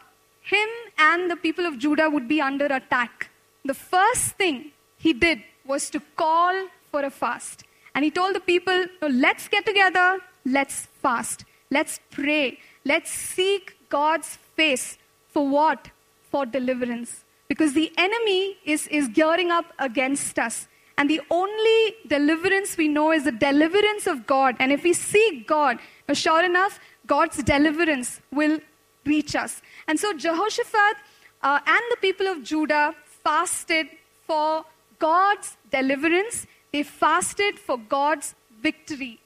him 0.53 0.69
and 0.99 1.31
the 1.31 1.37
people 1.37 1.67
of 1.71 1.79
Judah 1.79 2.09
would 2.11 2.29
be 2.29 2.41
under 2.41 2.67
attack, 2.67 3.31
the 3.65 3.75
first 3.75 4.27
thing 4.43 4.73
he 5.07 5.13
did 5.13 5.43
was 5.65 5.91
to 5.91 6.01
call 6.25 6.67
for 6.91 7.03
a 7.03 7.11
fast. 7.11 7.65
And 7.95 8.05
he 8.05 8.11
told 8.11 8.35
the 8.35 8.41
people, 8.53 8.87
"No, 9.01 9.09
let's 9.27 9.49
get 9.55 9.65
together, 9.71 10.07
let's 10.45 10.79
fast, 11.05 11.45
let's 11.71 12.01
pray, 12.11 12.59
let's 12.93 13.11
seek 13.11 13.77
God's 13.89 14.31
face 14.57 14.87
for 15.33 15.49
what? 15.57 15.91
For 16.31 16.45
deliverance. 16.47 17.25
Because 17.49 17.75
the 17.75 17.93
enemy 17.97 18.57
is, 18.65 18.87
is 18.89 19.09
gearing 19.09 19.51
up 19.51 19.67
against 19.79 20.39
us. 20.39 20.67
And 20.97 21.11
the 21.11 21.21
only 21.31 21.97
deliverance 22.07 22.77
we 22.77 22.89
know 22.89 23.13
is 23.13 23.25
the 23.25 23.33
deliverance 23.33 24.07
of 24.07 24.27
God. 24.27 24.57
And 24.59 24.71
if 24.71 24.85
we 24.85 24.93
seek 24.93 25.47
God, 25.47 25.79
uh, 26.09 26.15
sure 26.15 26.45
enough, 26.45 26.79
God's 27.07 27.43
deliverance 27.43 28.21
will 28.31 28.61
reach 29.05 29.35
us. 29.35 29.61
And 29.89 29.99
so 29.99 30.13
Jehoshaphat 30.13 30.97
uh, 31.43 31.61
and 31.67 31.83
the 31.91 31.97
people 32.01 32.27
of 32.27 32.43
Judah 32.43 32.95
fasted 33.25 33.89
for 34.27 34.65
God's 34.99 35.57
deliverance. 35.71 36.47
They 36.73 36.83
fasted 36.83 37.59
for 37.59 37.77
God's 37.77 38.35
victory, 38.61 39.19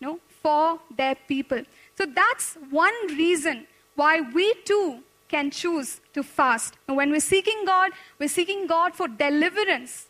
you 0.00 0.06
know, 0.06 0.20
for 0.42 0.78
their 0.96 1.14
people. 1.14 1.62
So 1.96 2.06
that's 2.06 2.56
one 2.70 2.94
reason 3.08 3.66
why 3.94 4.20
we 4.20 4.54
too 4.64 5.00
can 5.28 5.50
choose 5.50 6.00
to 6.12 6.22
fast. 6.22 6.74
When 6.86 7.10
we're 7.10 7.20
seeking 7.20 7.64
God, 7.64 7.90
we're 8.18 8.28
seeking 8.28 8.66
God 8.66 8.94
for 8.94 9.08
deliverance 9.08 10.06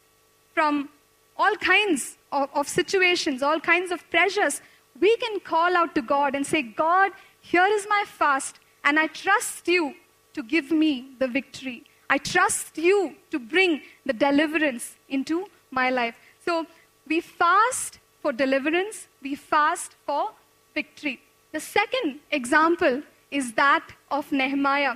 from 0.52 0.88
all 1.36 1.54
kinds 1.56 2.16
of, 2.32 2.48
of 2.54 2.68
situations, 2.68 3.42
all 3.42 3.60
kinds 3.60 3.90
of 3.90 4.08
pressures. 4.10 4.60
We 5.00 5.16
can 5.16 5.40
call 5.40 5.76
out 5.76 5.94
to 5.94 6.02
God 6.02 6.34
and 6.34 6.46
say, 6.46 6.62
God, 6.62 7.12
here 7.40 7.66
is 7.66 7.86
my 7.88 8.04
fast, 8.06 8.58
and 8.84 8.98
I 8.98 9.08
trust 9.08 9.68
you 9.68 9.94
to 10.34 10.42
give 10.42 10.70
me 10.70 11.08
the 11.18 11.28
victory. 11.28 11.84
I 12.08 12.18
trust 12.18 12.78
you 12.78 13.14
to 13.30 13.38
bring 13.38 13.82
the 14.06 14.12
deliverance 14.12 14.96
into 15.08 15.46
my 15.70 15.90
life. 15.90 16.16
So 16.44 16.66
we 17.06 17.20
fast 17.20 17.98
for 18.22 18.32
deliverance, 18.32 19.08
we 19.22 19.34
fast 19.34 19.96
for 20.06 20.30
victory. 20.74 21.20
The 21.52 21.60
second 21.60 22.20
example 22.30 23.02
is 23.30 23.52
that 23.54 23.86
of 24.10 24.30
Nehemiah. 24.32 24.94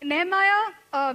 In 0.00 0.08
Nehemiah 0.08 0.72
uh, 0.92 1.14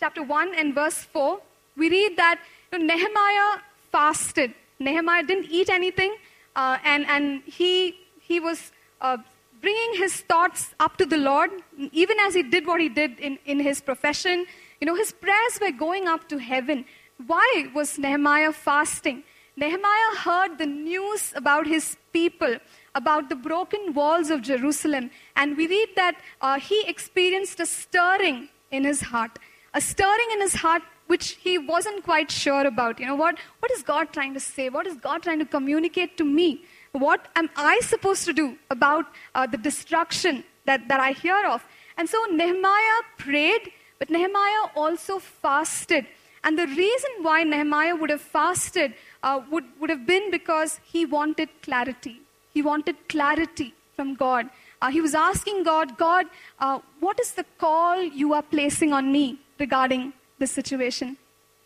chapter 0.00 0.22
1 0.22 0.54
and 0.54 0.74
verse 0.74 0.98
4, 0.98 1.40
we 1.76 1.90
read 1.90 2.16
that 2.16 2.40
you 2.72 2.78
know, 2.78 2.86
Nehemiah 2.86 3.60
fasted. 3.92 4.54
Nehemiah 4.78 5.22
didn't 5.22 5.50
eat 5.50 5.68
anything, 5.70 6.16
uh, 6.54 6.78
and, 6.84 7.06
and 7.06 7.42
he, 7.44 7.96
he 8.20 8.40
was 8.40 8.72
uh, 9.00 9.16
bringing 9.60 9.94
his 9.94 10.20
thoughts 10.22 10.74
up 10.78 10.96
to 10.98 11.06
the 11.06 11.16
Lord, 11.16 11.50
even 11.92 12.16
as 12.20 12.34
he 12.34 12.42
did 12.42 12.66
what 12.66 12.80
he 12.80 12.88
did 12.88 13.18
in, 13.18 13.38
in 13.46 13.60
his 13.60 13.80
profession. 13.80 14.46
You 14.80 14.86
know, 14.86 14.94
his 14.94 15.12
prayers 15.12 15.58
were 15.60 15.72
going 15.72 16.06
up 16.06 16.28
to 16.28 16.38
heaven. 16.38 16.84
Why 17.26 17.68
was 17.74 17.98
Nehemiah 17.98 18.52
fasting? 18.52 19.22
Nehemiah 19.56 20.16
heard 20.18 20.58
the 20.58 20.66
news 20.66 21.32
about 21.34 21.66
his 21.66 21.96
people, 22.12 22.56
about 22.94 23.30
the 23.30 23.34
broken 23.34 23.94
walls 23.94 24.28
of 24.28 24.42
Jerusalem, 24.42 25.10
and 25.34 25.56
we 25.56 25.66
read 25.66 25.88
that 25.96 26.16
uh, 26.42 26.60
he 26.60 26.84
experienced 26.86 27.58
a 27.60 27.66
stirring 27.66 28.48
in 28.70 28.84
his 28.84 29.00
heart. 29.00 29.38
A 29.72 29.80
stirring 29.80 30.28
in 30.32 30.40
his 30.42 30.54
heart 30.54 30.82
which 31.06 31.30
he 31.42 31.58
wasn't 31.58 32.02
quite 32.04 32.30
sure 32.30 32.66
about. 32.66 32.98
You 33.00 33.06
know, 33.06 33.14
what, 33.14 33.36
what 33.60 33.70
is 33.70 33.82
God 33.82 34.12
trying 34.12 34.34
to 34.34 34.40
say? 34.40 34.68
What 34.68 34.86
is 34.86 34.96
God 34.96 35.22
trying 35.22 35.38
to 35.38 35.44
communicate 35.44 36.16
to 36.18 36.24
me? 36.24 36.64
What 36.92 37.28
am 37.36 37.50
I 37.56 37.80
supposed 37.80 38.24
to 38.24 38.32
do 38.32 38.56
about 38.70 39.06
uh, 39.34 39.46
the 39.46 39.58
destruction 39.58 40.44
that, 40.64 40.88
that 40.88 41.00
I 41.00 41.12
hear 41.12 41.46
of? 41.46 41.64
And 41.96 42.08
so 42.08 42.18
Nehemiah 42.30 43.00
prayed, 43.18 43.70
but 43.98 44.10
Nehemiah 44.10 44.70
also 44.74 45.18
fasted. 45.18 46.06
And 46.44 46.58
the 46.58 46.66
reason 46.66 47.10
why 47.22 47.42
Nehemiah 47.42 47.96
would 47.96 48.10
have 48.10 48.20
fasted 48.20 48.94
uh, 49.22 49.40
would, 49.50 49.64
would 49.80 49.90
have 49.90 50.06
been 50.06 50.30
because 50.30 50.80
he 50.84 51.04
wanted 51.04 51.48
clarity. 51.62 52.20
He 52.54 52.62
wanted 52.62 52.96
clarity 53.08 53.74
from 53.94 54.14
God. 54.14 54.48
Uh, 54.80 54.90
he 54.90 55.00
was 55.00 55.14
asking 55.14 55.64
God, 55.64 55.96
God, 55.96 56.26
uh, 56.58 56.78
what 57.00 57.18
is 57.18 57.32
the 57.32 57.44
call 57.58 58.02
you 58.02 58.32
are 58.34 58.42
placing 58.42 58.92
on 58.92 59.10
me 59.10 59.38
regarding 59.58 60.12
this 60.38 60.50
situation? 60.50 61.16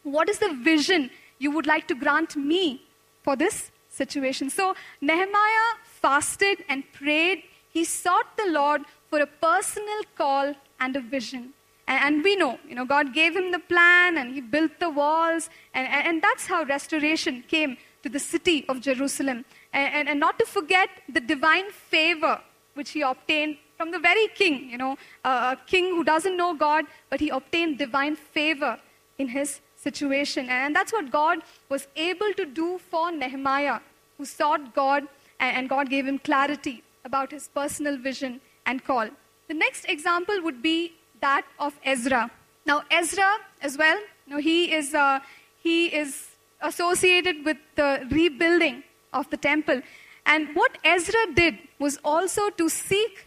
What 0.03 0.29
is 0.29 0.39
the 0.39 0.55
vision 0.55 1.11
you 1.39 1.51
would 1.51 1.67
like 1.67 1.87
to 1.89 1.95
grant 1.95 2.37
me 2.37 2.83
for 3.23 3.37
this 3.37 3.71
situation? 3.89 4.51
So 4.51 4.75
Nehemiah 5.01 5.71
fasted 5.85 6.65
and 6.69 6.85
prayed. 6.93 7.43
He 7.73 7.85
sought 7.85 8.37
the 8.37 8.51
Lord 8.51 8.83
for 9.09 9.21
a 9.21 9.27
personal 9.27 10.03
call 10.17 10.55
and 10.79 10.97
a 10.97 11.01
vision. 11.01 11.53
And, 11.87 12.23
we 12.23 12.37
know, 12.37 12.61
you 12.69 12.77
know, 12.77 12.85
God 12.85 13.13
gave 13.13 13.35
him 13.35 13.51
the 13.51 13.59
plan 13.59 14.17
and 14.17 14.33
he 14.33 14.41
built 14.41 14.79
the 14.79 14.91
walls. 14.91 15.51
And, 15.75 15.89
and, 15.89 16.07
and 16.07 16.23
that's 16.23 16.47
how 16.47 16.63
restoration 16.63 17.43
came 17.49 17.77
to 18.05 18.09
the 18.09 18.21
city 18.21 18.65
of 18.69 18.81
Jerusalem. 18.81 19.45
And, 19.73 19.95
and, 19.95 20.09
and 20.09 20.21
not 20.21 20.39
to 20.39 20.47
forget 20.47 20.89
the 21.09 21.19
divine 21.19 21.71
favor 21.73 22.41
which 22.75 22.91
he 22.91 23.03
obtained 23.03 23.57
from 23.81 23.93
the 23.93 23.99
very 23.99 24.29
king, 24.35 24.69
you 24.69 24.77
know, 24.77 24.99
a 25.25 25.57
king 25.67 25.87
who 25.87 26.05
doesn't 26.05 26.37
know 26.37 26.53
God, 26.55 26.85
but 27.09 27.19
he 27.19 27.31
obtained 27.31 27.79
divine 27.79 28.15
favor 28.15 28.79
in 29.17 29.29
his 29.29 29.61
situation. 29.75 30.51
And 30.51 30.77
that's 30.77 30.93
what 30.93 31.11
God 31.11 31.39
was 31.71 31.89
able 31.97 32.35
to 32.35 32.45
do 32.45 32.79
for 32.91 33.11
Nehemiah, 33.11 33.79
who 34.19 34.27
sought 34.27 34.75
God, 34.75 35.05
and, 35.39 35.57
and 35.57 35.69
God 35.71 35.89
gave 35.89 36.07
him 36.07 36.19
clarity 36.19 36.83
about 37.07 37.31
his 37.31 37.49
personal 37.49 37.97
vision 37.97 38.43
and 38.67 38.85
call. 38.85 39.09
The 39.49 39.55
next 39.55 39.87
example 39.87 40.43
would 40.43 40.61
be 40.61 40.93
that 41.23 41.47
of 41.59 41.73
Ezra. 41.83 42.31
Now, 42.67 42.83
Ezra 42.91 43.31
as 43.63 43.79
well, 43.79 43.99
you 44.27 44.35
know, 44.35 44.41
he 44.41 44.75
is, 44.75 44.93
uh, 44.93 45.21
he 45.63 45.87
is 45.87 46.27
associated 46.61 47.47
with 47.47 47.57
the 47.77 48.07
rebuilding 48.11 48.83
of 49.15 49.31
the 49.31 49.39
temple. 49.39 49.81
And 50.27 50.55
what 50.55 50.77
Ezra 50.85 51.33
did 51.35 51.57
was 51.79 51.99
also 52.05 52.51
to 52.51 52.69
seek 52.69 53.27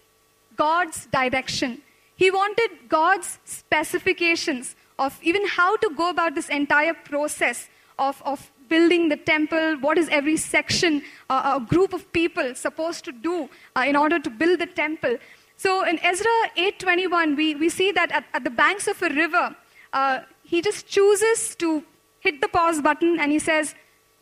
God's 0.56 1.08
direction. 1.08 1.82
He 2.16 2.32
wanted 2.32 2.70
God's 2.90 3.40
specifications 3.46 4.76
of 5.00 5.20
even 5.24 5.48
how 5.48 5.76
to 5.78 5.90
go 5.96 6.10
about 6.10 6.36
this 6.36 6.50
entire 6.50 6.94
process 6.94 7.70
of, 7.98 8.22
of 8.26 8.52
building 8.70 9.10
the 9.10 9.18
temple, 9.18 9.78
what 9.82 9.98
is 9.98 10.10
every 10.10 10.38
section, 10.38 11.02
uh, 11.30 11.60
a 11.60 11.66
group 11.74 11.94
of 11.94 12.12
people 12.14 12.56
supposed 12.56 13.06
to 13.06 13.12
do 13.12 13.50
uh, 13.76 13.86
in 13.88 13.96
order 13.96 14.20
to 14.20 14.30
build 14.30 14.60
the 14.60 14.66
temple. 14.66 15.18
So 15.58 15.86
in 15.86 16.00
Ezra 16.04 16.32
8.21, 16.58 17.38
we, 17.38 17.56
we 17.56 17.70
see 17.70 17.92
that 17.92 18.12
at, 18.12 18.26
at 18.34 18.44
the 18.44 18.50
banks 18.50 18.88
of 18.88 19.02
a 19.02 19.10
river, 19.10 19.56
uh, 19.94 20.20
he 20.44 20.62
just 20.62 20.88
chooses 20.88 21.56
to 21.56 21.84
hit 22.20 22.42
the 22.42 22.48
pause 22.48 22.82
button 22.82 23.20
and 23.20 23.32
he 23.32 23.40
says, 23.40 23.76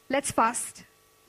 let's 0.09 0.31
fast. 0.31 0.83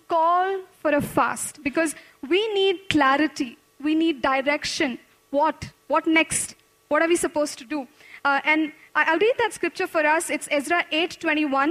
Call 0.08 0.60
for 0.80 0.90
a 0.90 1.00
fast 1.00 1.62
because 1.62 1.94
we 2.28 2.52
need 2.54 2.88
clarity. 2.90 3.56
We 3.83 3.95
need 3.95 4.23
direction. 4.23 4.99
What? 5.31 5.71
What 5.88 6.07
next? 6.07 6.55
What 6.88 7.03
are 7.03 7.09
we 7.09 7.16
supposed 7.16 7.59
to 7.59 7.64
do? 7.64 7.87
Uh, 8.25 8.40
and 8.45 8.73
I'll 8.95 9.18
read 9.18 9.35
that 9.38 9.53
scripture 9.53 9.87
for 9.87 10.07
us. 10.07 10.31
It's 10.31 10.49
Ezra 10.51 10.85
8.21 10.92 11.71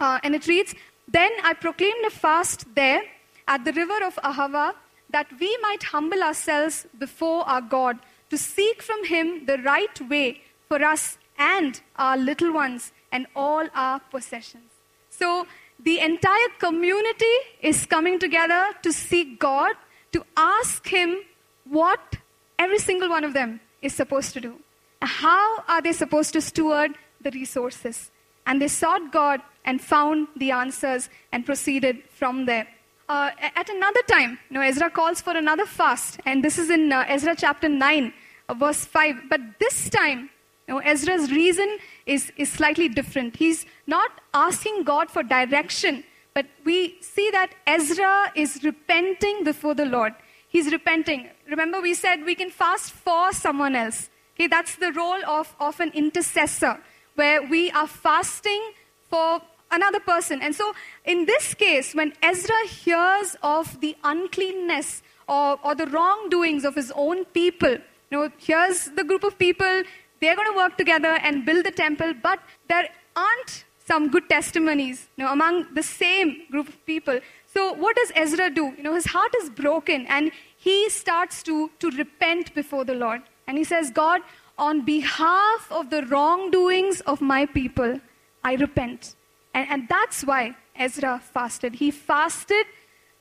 uh, 0.00 0.18
and 0.22 0.34
it 0.34 0.46
reads, 0.46 0.74
Then 1.06 1.30
I 1.44 1.54
proclaimed 1.54 2.04
a 2.06 2.10
fast 2.10 2.74
there 2.74 3.02
at 3.46 3.64
the 3.64 3.72
river 3.72 4.04
of 4.04 4.16
Ahava 4.16 4.74
that 5.10 5.26
we 5.38 5.56
might 5.62 5.82
humble 5.82 6.22
ourselves 6.22 6.86
before 6.98 7.48
our 7.48 7.60
God 7.60 7.98
to 8.30 8.38
seek 8.38 8.82
from 8.82 9.04
him 9.04 9.46
the 9.46 9.58
right 9.58 10.00
way 10.08 10.40
for 10.68 10.82
us 10.82 11.18
and 11.38 11.80
our 11.96 12.16
little 12.16 12.52
ones 12.52 12.92
and 13.12 13.26
all 13.36 13.66
our 13.74 14.00
possessions. 14.00 14.70
So 15.10 15.46
the 15.78 16.00
entire 16.00 16.48
community 16.58 17.36
is 17.60 17.84
coming 17.86 18.18
together 18.18 18.70
to 18.82 18.92
seek 18.92 19.38
God, 19.38 19.74
to 20.12 20.24
ask 20.36 20.88
him 20.88 21.16
what 21.64 22.16
every 22.58 22.78
single 22.78 23.08
one 23.08 23.24
of 23.24 23.34
them 23.34 23.60
is 23.80 23.94
supposed 23.94 24.32
to 24.34 24.40
do. 24.40 24.56
How 25.00 25.62
are 25.68 25.82
they 25.82 25.92
supposed 25.92 26.32
to 26.34 26.40
steward 26.40 26.92
the 27.20 27.30
resources? 27.30 28.10
And 28.46 28.60
they 28.60 28.68
sought 28.68 29.12
God 29.12 29.40
and 29.64 29.80
found 29.80 30.28
the 30.36 30.50
answers 30.50 31.08
and 31.32 31.46
proceeded 31.46 32.02
from 32.10 32.46
there. 32.46 32.66
Uh, 33.08 33.30
at 33.40 33.68
another 33.68 34.00
time, 34.08 34.38
you 34.48 34.54
know, 34.54 34.60
Ezra 34.60 34.90
calls 34.90 35.20
for 35.20 35.36
another 35.36 35.66
fast, 35.66 36.20
and 36.24 36.42
this 36.42 36.56
is 36.56 36.70
in 36.70 36.92
uh, 36.92 37.04
Ezra 37.08 37.34
chapter 37.36 37.68
9, 37.68 38.12
uh, 38.48 38.54
verse 38.54 38.84
5. 38.84 39.28
But 39.28 39.40
this 39.60 39.90
time, 39.90 40.30
you 40.66 40.74
know, 40.74 40.78
Ezra's 40.80 41.30
reason 41.30 41.78
is, 42.06 42.32
is 42.36 42.50
slightly 42.50 42.88
different. 42.88 43.36
He's 43.36 43.66
not 43.86 44.10
asking 44.32 44.84
God 44.84 45.10
for 45.10 45.22
direction, 45.22 46.04
but 46.34 46.46
we 46.64 46.96
see 47.00 47.30
that 47.32 47.54
Ezra 47.66 48.32
is 48.34 48.62
repenting 48.64 49.44
before 49.44 49.74
the 49.74 49.84
Lord. 49.84 50.14
He's 50.52 50.70
repenting. 50.70 51.30
Remember, 51.48 51.80
we 51.80 51.94
said 51.94 52.26
we 52.26 52.34
can 52.34 52.50
fast 52.50 52.92
for 52.92 53.32
someone 53.32 53.74
else. 53.74 54.10
Okay, 54.34 54.48
that's 54.48 54.76
the 54.76 54.92
role 54.92 55.24
of, 55.26 55.56
of 55.58 55.80
an 55.80 55.90
intercessor, 55.94 56.78
where 57.14 57.42
we 57.42 57.70
are 57.70 57.86
fasting 57.86 58.62
for 59.08 59.40
another 59.70 59.98
person. 60.00 60.42
And 60.42 60.54
so, 60.54 60.74
in 61.06 61.24
this 61.24 61.54
case, 61.54 61.94
when 61.94 62.12
Ezra 62.22 62.66
hears 62.66 63.34
of 63.42 63.80
the 63.80 63.96
uncleanness 64.04 65.02
or, 65.26 65.58
or 65.64 65.74
the 65.74 65.86
wrongdoings 65.86 66.66
of 66.66 66.74
his 66.74 66.92
own 66.94 67.24
people, 67.24 67.70
you 68.10 68.18
know, 68.18 68.30
here's 68.36 68.90
the 68.90 69.04
group 69.04 69.24
of 69.24 69.38
people, 69.38 69.82
they're 70.20 70.36
going 70.36 70.52
to 70.52 70.56
work 70.56 70.76
together 70.76 71.18
and 71.22 71.46
build 71.46 71.64
the 71.64 71.70
temple, 71.70 72.12
but 72.22 72.40
there 72.68 72.90
aren't 73.16 73.64
some 73.86 74.10
good 74.10 74.28
testimonies 74.28 75.08
you 75.16 75.24
know, 75.24 75.32
among 75.32 75.66
the 75.74 75.82
same 75.82 76.42
group 76.50 76.68
of 76.68 76.86
people. 76.86 77.18
So, 77.52 77.74
what 77.74 77.96
does 77.96 78.12
Ezra 78.14 78.48
do? 78.48 78.72
You 78.78 78.82
know, 78.82 78.94
his 78.94 79.04
heart 79.06 79.34
is 79.42 79.50
broken 79.50 80.06
and 80.06 80.32
he 80.56 80.88
starts 80.88 81.42
to, 81.42 81.70
to 81.80 81.90
repent 81.90 82.54
before 82.54 82.84
the 82.84 82.94
Lord. 82.94 83.20
And 83.46 83.58
he 83.58 83.64
says, 83.64 83.90
God, 83.90 84.22
on 84.56 84.84
behalf 84.86 85.70
of 85.70 85.90
the 85.90 86.06
wrongdoings 86.06 87.02
of 87.02 87.20
my 87.20 87.44
people, 87.44 88.00
I 88.42 88.54
repent. 88.54 89.16
And, 89.52 89.68
and 89.68 89.88
that's 89.88 90.24
why 90.24 90.56
Ezra 90.76 91.20
fasted. 91.34 91.74
He 91.74 91.90
fasted 91.90 92.64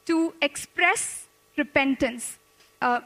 to 0.05 0.33
express 0.41 1.27
repentance. 1.57 2.37
Uh, 2.81 3.01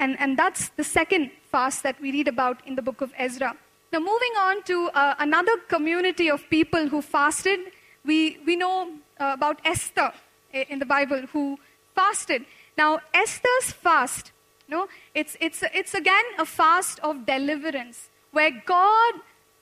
and, 0.00 0.18
and 0.18 0.36
that's 0.36 0.70
the 0.70 0.82
second 0.82 1.30
fast 1.52 1.84
that 1.84 2.00
we 2.00 2.10
read 2.10 2.26
about 2.26 2.66
in 2.66 2.74
the 2.74 2.82
book 2.82 3.00
of 3.00 3.12
Ezra. 3.16 3.56
Now, 3.92 4.00
moving 4.00 4.32
on 4.40 4.64
to 4.64 4.90
uh, 4.92 5.14
another 5.20 5.56
community 5.68 6.28
of 6.28 6.50
people 6.50 6.88
who 6.88 7.00
fasted, 7.00 7.60
we, 8.04 8.38
we 8.44 8.56
know 8.56 8.94
uh, 9.20 9.30
about 9.34 9.60
Esther 9.64 10.12
in 10.54 10.78
the 10.78 10.86
Bible 10.86 11.22
who 11.32 11.58
fasted. 11.94 12.44
Now, 12.76 13.00
Esther's 13.12 13.72
fast, 13.72 14.32
you 14.68 14.76
know, 14.76 14.88
it's, 15.14 15.36
it's, 15.40 15.62
it's 15.74 15.94
again 15.94 16.24
a 16.38 16.46
fast 16.46 17.00
of 17.00 17.26
deliverance 17.26 18.08
where 18.32 18.50
God 18.64 19.14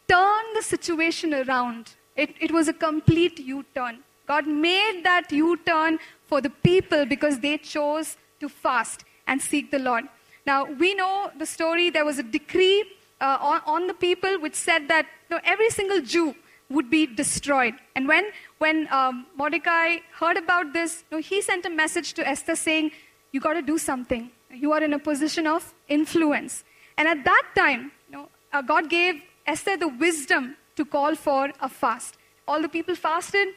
turned 0.08 0.56
the 0.56 0.62
situation 0.62 1.34
around. 1.34 1.94
It, 2.16 2.34
it 2.40 2.52
was 2.52 2.68
a 2.68 2.72
complete 2.72 3.38
U 3.38 3.64
turn. 3.74 3.98
God 4.26 4.46
made 4.46 5.02
that 5.04 5.32
U 5.32 5.56
turn 5.66 5.98
for 6.26 6.40
the 6.40 6.50
people 6.50 7.04
because 7.06 7.40
they 7.40 7.58
chose 7.58 8.16
to 8.40 8.48
fast 8.48 9.04
and 9.26 9.40
seek 9.40 9.70
the 9.70 9.78
Lord. 9.78 10.04
Now, 10.46 10.64
we 10.64 10.94
know 10.94 11.30
the 11.38 11.46
story. 11.46 11.90
There 11.90 12.04
was 12.04 12.18
a 12.18 12.22
decree 12.22 12.84
uh, 13.20 13.38
on, 13.40 13.60
on, 13.66 13.86
the 13.86 13.94
people 13.94 14.40
which 14.40 14.54
said 14.54 14.88
that 14.88 15.06
you 15.28 15.36
know, 15.36 15.42
every 15.44 15.70
single 15.70 16.00
Jew 16.00 16.34
would 16.72 16.90
be 16.90 17.06
destroyed. 17.06 17.74
And 17.94 18.08
when, 18.08 18.24
when 18.58 18.88
um, 18.90 19.26
Mordecai 19.36 19.96
heard 20.18 20.36
about 20.36 20.72
this, 20.72 21.04
you 21.10 21.18
know, 21.18 21.22
he 21.22 21.40
sent 21.42 21.66
a 21.66 21.70
message 21.70 22.14
to 22.14 22.26
Esther 22.26 22.56
saying, 22.56 22.92
You 23.32 23.40
got 23.40 23.54
to 23.54 23.62
do 23.62 23.78
something. 23.78 24.30
You 24.50 24.72
are 24.72 24.82
in 24.82 24.92
a 24.92 24.98
position 24.98 25.46
of 25.46 25.74
influence. 25.88 26.64
And 26.98 27.08
at 27.08 27.24
that 27.24 27.44
time, 27.56 27.92
you 28.08 28.16
know, 28.16 28.28
uh, 28.52 28.62
God 28.62 28.90
gave 28.90 29.22
Esther 29.46 29.76
the 29.76 29.88
wisdom 29.88 30.56
to 30.76 30.84
call 30.84 31.14
for 31.14 31.50
a 31.60 31.68
fast. 31.68 32.16
All 32.46 32.60
the 32.60 32.68
people 32.68 32.94
fasted, 32.94 33.48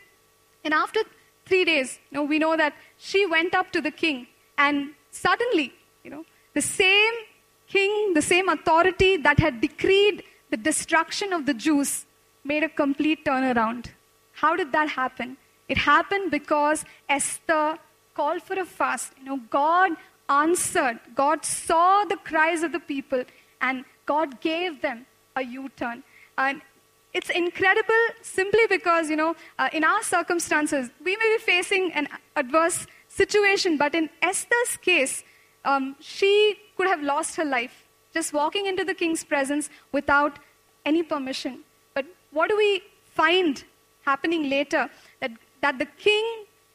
and 0.63 0.73
after 0.73 1.01
three 1.45 1.65
days, 1.65 1.99
you 2.09 2.15
know, 2.15 2.23
we 2.23 2.39
know 2.39 2.55
that 2.55 2.73
she 2.97 3.25
went 3.25 3.55
up 3.55 3.71
to 3.71 3.81
the 3.81 3.91
king, 3.91 4.27
and 4.57 4.91
suddenly, 5.11 5.73
you 6.03 6.09
know, 6.11 6.25
the 6.53 6.61
same 6.61 7.13
king, 7.67 8.13
the 8.13 8.21
same 8.21 8.47
authority 8.49 9.17
that 9.17 9.39
had 9.39 9.59
decreed 9.61 10.23
the 10.49 10.57
destruction 10.57 11.33
of 11.33 11.45
the 11.45 11.53
Jews, 11.53 12.05
made 12.45 12.63
a 12.63 12.69
complete 12.69 13.25
turnaround. 13.25 13.87
How 14.33 14.55
did 14.55 14.71
that 14.71 14.89
happen? 14.89 15.37
It 15.67 15.77
happened 15.77 16.31
because 16.31 16.85
Esther 17.09 17.77
called 18.13 18.41
for 18.43 18.59
a 18.59 18.65
fast. 18.65 19.13
You 19.17 19.25
know, 19.25 19.39
God 19.49 19.91
answered. 20.29 20.99
God 21.15 21.43
saw 21.43 22.05
the 22.05 22.17
cries 22.17 22.63
of 22.63 22.71
the 22.71 22.79
people, 22.79 23.23
and 23.61 23.83
God 24.05 24.39
gave 24.41 24.81
them 24.81 25.05
a 25.35 25.43
U-turn. 25.43 26.03
And 26.37 26.61
it's 27.13 27.29
incredible 27.29 28.03
simply 28.21 28.67
because, 28.67 29.09
you 29.09 29.15
know, 29.15 29.35
uh, 29.57 29.69
in 29.73 29.83
our 29.83 30.03
circumstances, 30.03 30.89
we 31.03 31.15
may 31.15 31.37
be 31.37 31.41
facing 31.43 31.91
an 31.93 32.07
adverse 32.35 32.87
situation, 33.07 33.77
but 33.77 33.95
in 33.95 34.09
Esther's 34.21 34.77
case, 34.81 35.23
um, 35.63 35.95
she 35.99 36.57
could 36.77 36.87
have 36.87 37.01
lost 37.01 37.37
her 37.37 37.45
life 37.45 37.85
just 38.13 38.33
walking 38.33 38.65
into 38.65 38.83
the 38.83 38.93
king's 38.93 39.23
presence 39.23 39.69
without 39.91 40.39
any 40.85 41.03
permission. 41.03 41.59
What 42.35 42.49
do 42.49 42.57
we 42.57 42.71
find 43.21 43.63
happening 44.05 44.49
later? 44.49 44.89
That, 45.21 45.31
that 45.61 45.79
the 45.79 45.89
king 46.07 46.25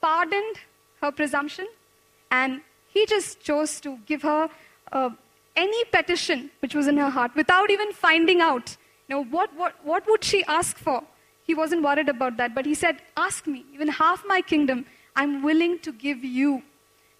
pardoned 0.00 0.56
her 1.00 1.12
presumption 1.12 1.66
and 2.30 2.60
he 2.94 3.06
just 3.06 3.40
chose 3.40 3.80
to 3.80 3.98
give 4.06 4.22
her 4.22 4.48
uh, 4.92 5.10
any 5.56 5.84
petition 5.96 6.50
which 6.60 6.74
was 6.74 6.86
in 6.86 6.96
her 6.96 7.10
heart 7.10 7.32
without 7.36 7.70
even 7.70 7.92
finding 7.92 8.40
out 8.40 8.76
now, 9.10 9.24
what, 9.24 9.52
what, 9.56 9.74
what 9.84 10.06
would 10.08 10.22
she 10.22 10.44
ask 10.44 10.78
for? 10.78 11.02
He 11.42 11.52
wasn't 11.52 11.82
worried 11.82 12.08
about 12.08 12.36
that, 12.36 12.54
but 12.54 12.64
he 12.64 12.74
said, 12.74 13.02
Ask 13.16 13.48
me, 13.48 13.64
even 13.74 13.88
half 13.88 14.24
my 14.24 14.40
kingdom, 14.40 14.86
I'm 15.16 15.42
willing 15.42 15.80
to 15.80 15.92
give 15.92 16.24
you. 16.24 16.62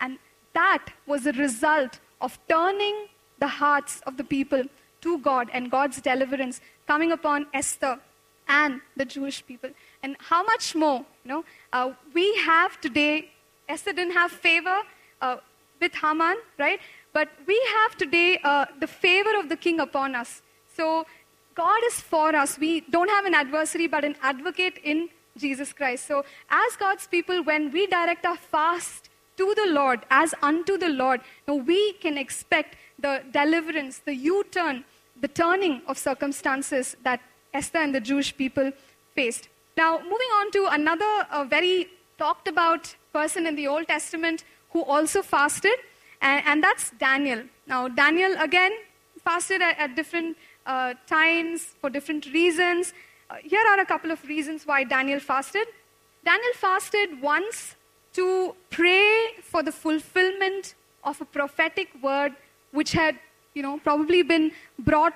And 0.01 0.19
that 0.55 0.87
was 1.07 1.27
a 1.27 1.33
result 1.33 1.99
of 2.21 2.39
turning 2.49 3.09
the 3.41 3.49
hearts 3.49 4.01
of 4.07 4.17
the 4.17 4.23
people 4.23 4.63
to 5.01 5.19
God 5.19 5.51
and 5.53 5.69
God's 5.69 6.01
deliverance 6.01 6.61
coming 6.87 7.11
upon 7.11 7.47
Esther 7.53 7.99
and 8.51 8.81
the 8.97 9.05
Jewish 9.05 9.39
people. 9.47 9.71
And 10.03 10.17
how 10.19 10.43
much 10.43 10.75
more, 10.75 11.05
you 11.25 11.29
know, 11.33 11.45
uh, 11.73 11.93
we 12.13 12.27
have 12.39 12.81
today, 12.81 13.31
Esther 13.69 13.93
didn't 13.93 14.15
have 14.15 14.33
favor 14.33 14.79
uh, 15.21 15.37
with 15.81 15.95
Haman, 15.95 16.37
right? 16.59 16.81
But 17.13 17.29
we 17.47 17.59
have 17.77 17.97
today 17.97 18.39
uh, 18.43 18.67
the 18.81 18.87
favor 18.87 19.39
of 19.39 19.49
the 19.49 19.57
king 19.57 19.81
upon 19.81 20.15
us. 20.15 20.43
So 20.77 21.07
God 21.55 21.81
is 21.87 22.01
for 22.01 22.35
us. 22.35 22.59
We 22.59 22.81
don't 22.81 23.09
have 23.09 23.25
an 23.25 23.35
adversary, 23.35 23.87
but 23.87 24.05
an 24.05 24.17
advocate 24.23 24.79
in 24.83 25.09
Jesus 25.37 25.73
Christ. 25.73 26.07
So, 26.07 26.25
as 26.51 26.77
God's 26.77 27.07
people, 27.07 27.43
when 27.45 27.71
we 27.71 27.87
direct 27.87 28.27
our 28.27 28.37
fast 28.37 29.11
to 29.37 29.55
the 29.55 29.67
Lord, 29.73 30.01
as 30.11 30.35
unto 30.43 30.77
the 30.77 30.89
Lord, 30.89 31.21
know, 31.47 31.57
we 31.57 31.93
can 31.95 32.19
expect 32.19 32.77
the 32.99 33.23
deliverance, 33.33 33.99
the 33.99 34.15
U 34.15 34.45
turn, 34.51 34.85
the 35.21 35.29
turning 35.29 35.83
of 35.87 35.99
circumstances 35.99 36.97
that 37.03 37.21
Esther 37.53 37.79
and 37.79 37.95
the 37.95 38.01
Jewish 38.01 38.37
people 38.37 38.73
faced. 39.15 39.49
Now, 39.77 39.99
moving 39.99 40.31
on 40.39 40.51
to 40.53 40.69
another 40.71 41.27
uh, 41.31 41.45
very 41.45 41.89
talked 42.19 42.49
about 42.49 42.95
person 43.13 43.47
in 43.47 43.57
the 43.57 43.67
Old 43.67 43.87
Testament 43.87 44.45
who 44.71 44.83
also 44.85 45.23
fasted, 45.23 45.79
and, 46.21 46.43
and 46.47 46.63
that's 46.63 46.91
Daniel. 46.91 47.43
Now, 47.67 47.89
Daniel 47.89 48.35
again 48.41 48.73
fasted 49.25 49.63
at, 49.63 49.79
at 49.79 49.97
different 49.97 50.37
uh, 50.67 50.95
times 51.07 51.75
for 51.81 51.91
different 51.91 52.27
reasons. 52.33 52.93
Uh, 53.29 53.37
here 53.43 53.65
are 53.71 53.81
a 53.81 53.87
couple 53.87 54.11
of 54.11 54.23
reasons 54.25 54.67
why 54.67 54.85
Daniel 54.85 55.21
fasted. 55.21 55.67
Daniel 56.25 56.53
fasted 56.55 57.21
once 57.23 57.75
to 58.13 58.55
pray 58.71 59.35
for 59.43 59.63
the 59.63 59.73
fulfillment 59.73 60.75
of 61.05 61.21
a 61.21 61.25
prophetic 61.25 61.89
word 62.03 62.33
which 62.73 62.93
had, 62.93 63.19
you 63.55 63.63
know, 63.63 63.79
probably 63.79 64.23
been 64.23 64.53
brought 64.79 65.15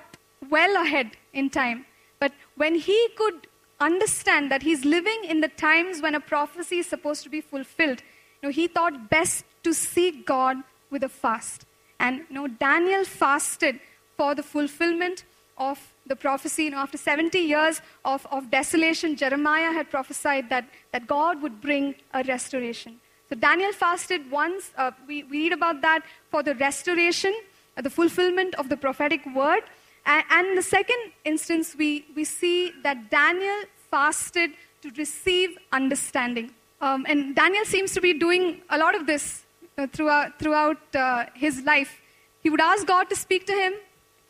well 0.49 0.81
ahead 0.81 1.11
in 1.33 1.49
time. 1.49 1.85
But 2.19 2.33
when 2.55 2.75
he 2.75 3.09
could 3.15 3.47
understand 3.79 4.51
that 4.51 4.63
he's 4.63 4.85
living 4.85 5.23
in 5.25 5.41
the 5.41 5.47
times 5.47 6.01
when 6.01 6.15
a 6.15 6.19
prophecy 6.19 6.79
is 6.79 6.87
supposed 6.87 7.23
to 7.23 7.29
be 7.29 7.41
fulfilled, 7.41 8.01
you 8.41 8.49
know, 8.49 8.53
he 8.53 8.67
thought 8.67 9.09
best 9.09 9.45
to 9.63 9.73
seek 9.73 10.25
God 10.25 10.57
with 10.89 11.03
a 11.03 11.09
fast. 11.09 11.65
And 11.99 12.19
you 12.29 12.35
know, 12.35 12.47
Daniel 12.47 13.03
fasted 13.03 13.79
for 14.17 14.35
the 14.35 14.43
fulfillment 14.43 15.25
of 15.57 15.93
the 16.05 16.15
prophecy. 16.15 16.65
You 16.65 16.71
know, 16.71 16.77
after 16.77 16.97
70 16.97 17.39
years 17.39 17.81
of, 18.03 18.25
of 18.31 18.51
desolation, 18.51 19.15
Jeremiah 19.15 19.71
had 19.71 19.89
prophesied 19.89 20.49
that, 20.49 20.65
that 20.91 21.07
God 21.07 21.41
would 21.41 21.61
bring 21.61 21.95
a 22.13 22.23
restoration. 22.23 22.99
So 23.29 23.35
Daniel 23.35 23.73
fasted 23.73 24.29
once. 24.29 24.71
Uh, 24.77 24.91
we, 25.07 25.23
we 25.23 25.43
read 25.43 25.53
about 25.53 25.81
that 25.81 26.03
for 26.29 26.43
the 26.43 26.55
restoration, 26.55 27.33
uh, 27.75 27.81
the 27.81 27.89
fulfillment 27.89 28.55
of 28.55 28.69
the 28.69 28.77
prophetic 28.77 29.21
word. 29.33 29.63
And, 30.05 30.57
the 30.57 30.61
second 30.61 30.97
instance, 31.23 31.75
we, 31.77 32.05
we 32.15 32.23
see 32.25 32.71
that 32.83 33.09
Daniel 33.09 33.63
fasted 33.89 34.51
to 34.81 34.91
receive 34.97 35.57
understanding. 35.71 36.51
Um, 36.79 37.05
and 37.09 37.35
Daniel 37.35 37.65
seems 37.65 37.91
to 37.93 38.01
be 38.01 38.13
doing 38.13 38.61
a 38.69 38.77
lot 38.77 38.93
of 38.93 39.07
this 39.07 39.45
uh, 39.77 39.87
throughout, 39.87 40.37
throughout 40.37 40.95
uh, 40.95 41.25
his 41.33 41.63
life. 41.63 42.01
He 42.43 42.49
would 42.49 42.61
ask 42.61 42.85
God 42.85 43.09
to 43.09 43.15
speak 43.15 43.47
to 43.47 43.53
him, 43.53 43.73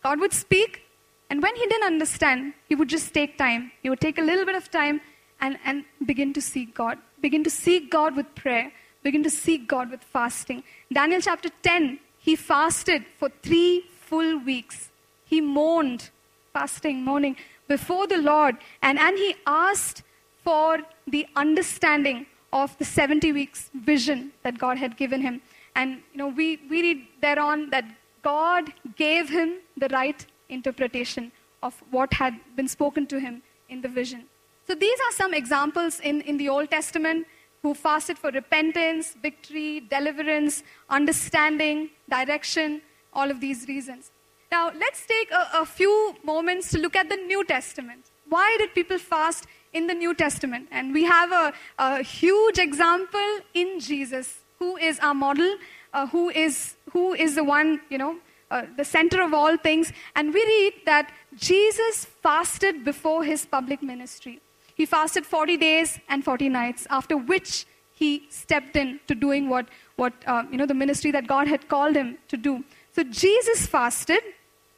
God 0.02 0.20
would 0.22 0.34
speak, 0.34 0.86
and 1.30 1.42
when 1.42 1.56
he 1.56 1.66
didn't 1.66 1.86
understand, 1.86 2.54
he 2.70 2.76
would 2.76 2.88
just 2.88 3.14
take 3.14 3.38
time. 3.38 3.72
He 3.82 3.90
would 3.90 4.00
take 4.00 4.18
a 4.18 4.22
little 4.22 4.46
bit 4.46 4.56
of 4.56 4.70
time 4.70 5.02
and, 5.42 5.58
and 5.66 5.84
begin 6.06 6.34
to 6.34 6.42
seek 6.42 6.74
God. 6.74 6.98
Begin 7.22 7.44
to 7.44 7.50
seek 7.50 7.92
God 7.92 8.16
with 8.16 8.34
prayer. 8.36 8.72
Begin 9.04 9.24
to 9.24 9.30
seek 9.30 9.68
God 9.68 9.92
with 9.92 10.04
fasting. 10.04 10.64
Daniel 10.94 11.22
chapter 11.22 11.50
10, 11.64 12.00
he 12.20 12.36
fasted 12.36 13.06
for 13.18 13.30
three 13.42 13.86
full 14.02 14.40
weeks. 14.40 14.90
He 15.26 15.42
mourned, 15.42 16.10
fasting, 16.54 17.04
mourning 17.04 17.36
before 17.68 18.08
the 18.08 18.18
Lord. 18.18 18.56
And, 18.82 18.98
and 19.00 19.18
he 19.18 19.36
asked 19.46 20.04
for 20.44 20.80
the 21.08 21.28
understanding 21.36 22.28
of 22.54 22.78
the 22.78 22.86
70 22.86 23.34
weeks 23.34 23.70
vision 23.74 24.32
that 24.44 24.58
God 24.58 24.78
had 24.78 24.96
given 24.96 25.22
him. 25.22 25.42
And 25.76 26.02
you 26.14 26.18
know, 26.18 26.28
we, 26.28 26.60
we 26.70 26.82
read 26.82 27.08
thereon 27.22 27.70
that 27.72 27.86
God 28.22 28.72
gave 28.96 29.30
him 29.30 29.58
the 29.76 29.90
right 29.90 30.26
interpretation 30.50 31.32
of 31.62 31.74
what 31.92 32.14
had 32.14 32.40
been 32.56 32.68
spoken 32.68 33.08
to 33.08 33.20
him 33.20 33.42
in 33.70 33.82
the 33.82 33.90
vision. 33.90 34.26
So 34.68 34.74
these 34.74 35.00
are 35.00 35.12
some 35.12 35.34
examples 35.34 36.00
in, 36.00 36.22
in 36.22 36.38
the 36.38 36.50
Old 36.50 36.72
Testament 36.72 37.28
who 37.62 37.74
fasted 37.74 38.18
for 38.18 38.32
repentance, 38.32 39.16
victory, 39.22 39.80
deliverance, 39.80 40.64
understanding, 40.90 41.90
direction, 42.10 42.82
all 43.14 43.30
of 43.30 43.40
these 43.40 43.68
reasons. 43.68 44.12
Now, 44.56 44.72
let's 44.84 45.06
take 45.06 45.32
a, 45.32 45.44
a 45.64 45.66
few 45.66 46.16
moments 46.24 46.72
to 46.72 46.78
look 46.80 46.96
at 46.96 47.10
the 47.10 47.18
New 47.18 47.44
Testament. 47.44 48.04
Why 48.30 48.56
did 48.58 48.74
people 48.74 48.98
fast 48.98 49.48
in 49.74 49.88
the 49.88 49.94
New 49.94 50.14
Testament? 50.16 50.70
And 50.72 50.94
we 50.94 51.04
have 51.04 51.34
a, 51.34 51.54
a 51.78 52.02
huge 52.02 52.58
example 52.58 53.32
in 53.54 53.82
Jesus, 53.82 54.40
who 54.60 54.78
is 54.78 54.98
our 55.00 55.14
model, 55.14 55.58
uh, 55.94 56.08
who, 56.08 56.30
is, 56.30 56.76
who 56.94 57.14
is 57.14 57.36
the 57.36 57.44
one, 57.44 57.82
you 57.90 57.98
know, 57.98 58.16
uh, 58.50 58.62
the 58.78 58.86
center 58.86 59.22
of 59.22 59.34
all 59.34 59.58
things. 59.58 59.92
And 60.16 60.34
we 60.34 60.42
read 60.46 60.74
that 60.86 61.12
Jesus 61.36 62.06
fasted 62.06 62.86
before 62.86 63.26
his 63.26 63.46
public 63.46 63.84
ministry. 63.84 64.40
He 64.74 64.86
fasted 64.86 65.26
40 65.26 65.58
days 65.58 66.00
and 66.08 66.24
40 66.24 66.48
nights, 66.48 66.88
after 66.90 67.18
which 67.18 67.66
he 67.94 68.26
stepped 68.30 68.78
in 68.78 69.02
to 69.08 69.16
doing 69.16 69.50
what, 69.50 69.68
what 69.98 70.14
uh, 70.26 70.44
you 70.50 70.58
know, 70.58 70.66
the 70.66 70.80
ministry 70.86 71.12
that 71.12 71.28
God 71.28 71.50
had 71.50 71.68
called 71.68 71.98
him 71.98 72.18
to 72.30 72.38
do. 72.38 72.64
So 72.94 73.04
Jesus 73.04 73.66
fasted. 73.66 74.24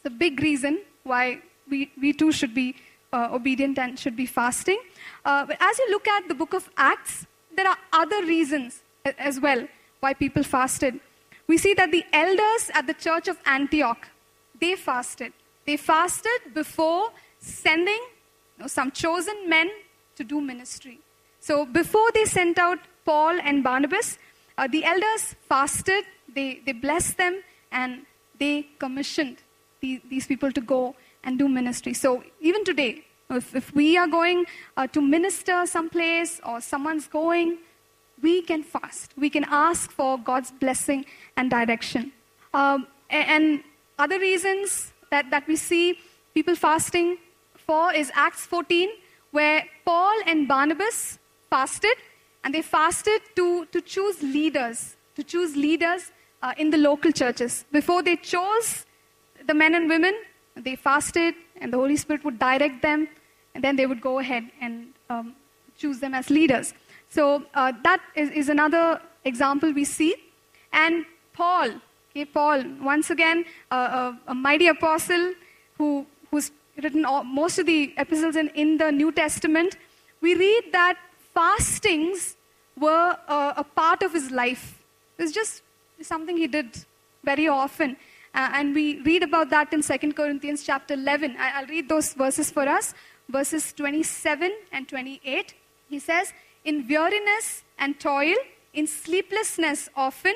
A 0.08 0.10
big 0.10 0.42
reason 0.42 0.80
why 1.04 1.42
we, 1.70 1.92
we 2.02 2.14
too 2.14 2.32
should 2.32 2.54
be 2.54 2.76
uh, 3.12 3.28
obedient 3.34 3.78
and 3.78 4.00
should 4.00 4.16
be 4.16 4.26
fasting. 4.26 4.80
Uh, 5.26 5.46
but 5.46 5.58
as 5.60 5.78
you 5.80 5.88
look 5.92 6.08
at 6.08 6.30
the 6.30 6.34
book 6.34 6.54
of 6.54 6.70
Acts, 6.78 7.26
there 7.54 7.68
are 7.68 7.78
other 7.92 8.22
reasons 8.24 8.84
as 9.04 9.42
well 9.42 9.68
why 10.00 10.14
people 10.14 10.44
fasted. 10.44 10.98
We 11.46 11.58
see 11.58 11.74
that 11.74 11.92
the 11.92 12.06
elders 12.14 12.72
at 12.74 12.88
the 12.88 12.94
church 12.94 13.28
of 13.28 13.38
Antioch, 13.46 14.08
they 14.62 14.76
fasted. 14.76 15.34
They 15.66 15.76
fasted 15.76 16.54
before 16.54 17.10
sending 17.40 18.04
you 18.56 18.62
know, 18.62 18.68
some 18.68 18.92
chosen 18.92 19.50
men 19.50 19.70
to 20.16 20.24
do 20.24 20.40
ministry. 20.40 21.00
So 21.42 21.66
before 21.66 22.10
they 22.14 22.24
sent 22.24 22.58
out 22.58 22.80
Paul 23.04 23.42
and 23.42 23.62
Barnabas, 23.62 24.18
uh, 24.58 24.68
the 24.68 24.86
elders 24.86 25.36
fasted, 25.50 26.06
they, 26.34 26.62
they 26.66 26.72
blessed 26.72 27.18
them, 27.18 27.44
and 27.74 28.06
they 28.40 28.68
commissioned 28.80 29.38
the, 29.82 30.02
these 30.10 30.28
people 30.28 30.52
to 30.52 30.62
go 30.62 30.96
and 31.24 31.38
do 31.38 31.48
ministry. 31.48 31.94
So 31.94 32.24
even 32.40 32.64
today, 32.64 33.04
if, 33.30 33.56
if 33.56 33.74
we 33.76 33.98
are 33.98 34.08
going 34.08 34.46
uh, 34.78 34.88
to 34.88 35.02
minister 35.02 35.66
someplace 35.66 36.40
or 36.46 36.62
someone's 36.62 37.08
going, 37.08 37.58
we 38.22 38.42
can 38.42 38.64
fast. 38.64 39.14
We 39.18 39.30
can 39.30 39.46
ask 39.50 39.92
for 39.92 40.18
God's 40.18 40.52
blessing 40.52 41.06
and 41.36 41.50
direction. 41.50 42.12
Um, 42.54 42.88
and, 43.10 43.30
and 43.30 43.64
other 44.00 44.20
reasons 44.20 44.94
that, 45.12 45.30
that 45.30 45.48
we 45.48 45.56
see 45.56 46.00
people 46.34 46.56
fasting 46.56 47.18
for 47.56 47.94
is 47.94 48.12
Acts 48.16 48.46
14, 48.46 48.90
where 49.32 49.66
Paul 49.86 50.16
and 50.26 50.48
Barnabas 50.48 51.20
fasted, 51.50 51.94
and 52.44 52.54
they 52.54 52.62
fasted 52.62 53.22
to, 53.36 53.66
to 53.66 53.82
choose 53.82 54.24
leaders, 54.24 54.96
to 55.16 55.24
choose 55.24 55.56
leaders 55.56 56.12
uh, 56.42 56.54
in 56.58 56.70
the 56.70 56.78
local 56.78 57.12
churches. 57.12 57.66
Before 57.72 58.02
they 58.02 58.16
chose 58.16 58.86
the 59.48 59.54
men 59.54 59.76
and 59.76 59.90
women, 59.90 60.14
they 60.56 60.76
fasted, 60.76 61.36
and 61.62 61.72
the 61.74 61.78
Holy 61.78 61.96
Spirit 61.96 62.24
would 62.24 62.40
direct 62.40 62.82
them, 62.82 63.08
and 63.56 63.64
then 63.64 63.76
they 63.76 63.86
would 63.86 64.02
go 64.02 64.20
ahead 64.20 64.44
and 64.62 64.88
um, 65.10 65.36
choose 65.78 66.00
them 66.00 66.14
as 66.14 66.30
leaders. 66.30 66.74
So 67.10 67.44
uh, 67.54 67.74
that 67.84 68.02
is, 68.16 68.30
is 68.32 68.50
another 68.50 69.02
example 69.26 69.72
we 69.72 69.86
see. 69.86 70.16
And 70.74 71.06
Paul, 71.34 71.72
okay, 72.12 72.26
Paul, 72.26 72.64
once 72.82 73.10
again, 73.10 73.46
uh, 73.72 74.12
a, 74.28 74.32
a, 74.32 74.36
mighty 74.36 74.68
apostle 74.68 75.34
who, 75.78 76.06
who's 76.30 76.52
written 76.82 77.06
all, 77.06 77.24
most 77.24 77.60
of 77.60 77.66
the 77.66 77.94
epistles 77.98 78.36
in, 78.36 78.50
in 78.50 78.78
the 78.78 78.92
New 78.92 79.12
Testament, 79.12 79.78
we 80.22 80.36
read 80.36 80.64
that 80.72 80.98
fastings 81.34 82.36
were 82.78 83.16
uh, 83.28 83.54
a 83.56 83.64
part 83.64 84.04
of 84.04 84.14
his 84.14 84.32
life. 84.32 84.80
It 85.18 85.24
was 85.24 85.32
just 85.32 85.62
something 86.02 86.38
he 86.38 86.48
did 86.48 86.86
very 87.24 87.48
often. 87.48 87.98
Uh, 88.34 88.50
and 88.54 88.76
we 88.76 89.02
read 89.02 89.24
about 89.24 89.50
that 89.50 89.74
in 89.74 89.82
2 89.82 90.14
Corinthians 90.14 90.64
chapter 90.64 90.94
11. 90.94 91.36
I, 91.38 91.62
will 91.62 91.68
read 91.68 91.90
those 91.90 92.14
verses 92.14 92.52
for 92.52 92.68
us, 92.68 92.94
verses 93.30 93.74
27 93.74 94.52
and 94.72 94.88
28. 94.88 95.54
He 95.90 96.00
says, 96.00 96.34
In 96.66 96.88
weariness 96.88 97.64
and 97.80 98.00
toil, 98.00 98.36
in 98.74 98.88
sleeplessness 98.88 99.90
often, 99.96 100.36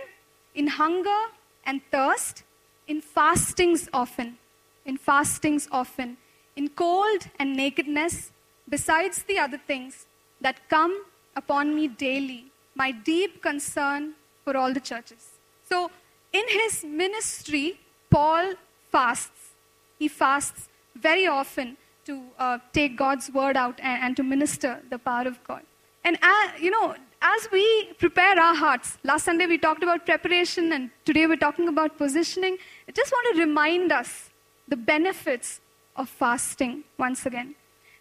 in 0.56 0.68
hunger 0.68 1.22
and 1.66 1.82
thirst, 1.92 2.44
in 2.88 3.02
fastings 3.02 3.88
often, 3.94 4.38
in 4.86 4.98
fastings 4.98 5.68
often, 5.72 6.18
in 6.56 6.68
cold 6.70 7.28
and 7.40 7.56
nakedness, 7.56 8.32
besides 8.68 9.24
the 9.24 9.38
other 9.38 9.58
things 9.58 10.06
that 10.42 10.68
come 10.70 11.06
upon 11.36 11.76
me 11.76 11.88
daily, 11.88 12.46
my 12.76 12.92
deep 12.92 13.42
concern 13.42 14.14
for 14.44 14.58
all 14.58 14.74
the 14.74 14.80
churches. 14.80 15.30
So, 15.70 15.92
in 16.34 16.46
his 16.48 16.84
ministry, 16.84 17.80
Paul 18.10 18.54
fasts. 18.92 19.52
He 20.00 20.08
fasts 20.08 20.70
very 20.96 21.28
often 21.28 21.78
to 22.06 22.24
uh, 22.40 22.58
take 22.74 22.98
God's 22.98 23.32
word 23.32 23.56
out 23.56 23.80
and, 23.80 24.04
and, 24.04 24.18
to 24.18 24.24
minister 24.24 24.82
the 24.90 24.98
power 24.98 25.28
of 25.28 25.44
God. 25.44 25.62
And, 26.04 26.18
uh, 26.22 26.48
you 26.60 26.72
know, 26.72 26.96
as 27.22 27.48
we 27.52 27.94
prepare 28.00 28.40
our 28.40 28.56
hearts, 28.56 28.98
last 29.04 29.26
Sunday 29.26 29.46
we 29.46 29.58
talked 29.58 29.84
about 29.84 30.06
preparation, 30.06 30.72
and 30.74 30.90
today 31.06 31.28
we're 31.28 31.36
talking 31.36 31.68
about 31.68 31.98
positioning. 31.98 32.58
I 32.88 32.92
just 32.92 33.12
want 33.12 33.36
to 33.36 33.42
remind 33.42 33.92
us 33.92 34.32
the 34.68 34.76
benefits 34.76 35.62
of 35.96 36.10
fasting 36.10 36.84
once 36.98 37.26
again. 37.26 37.54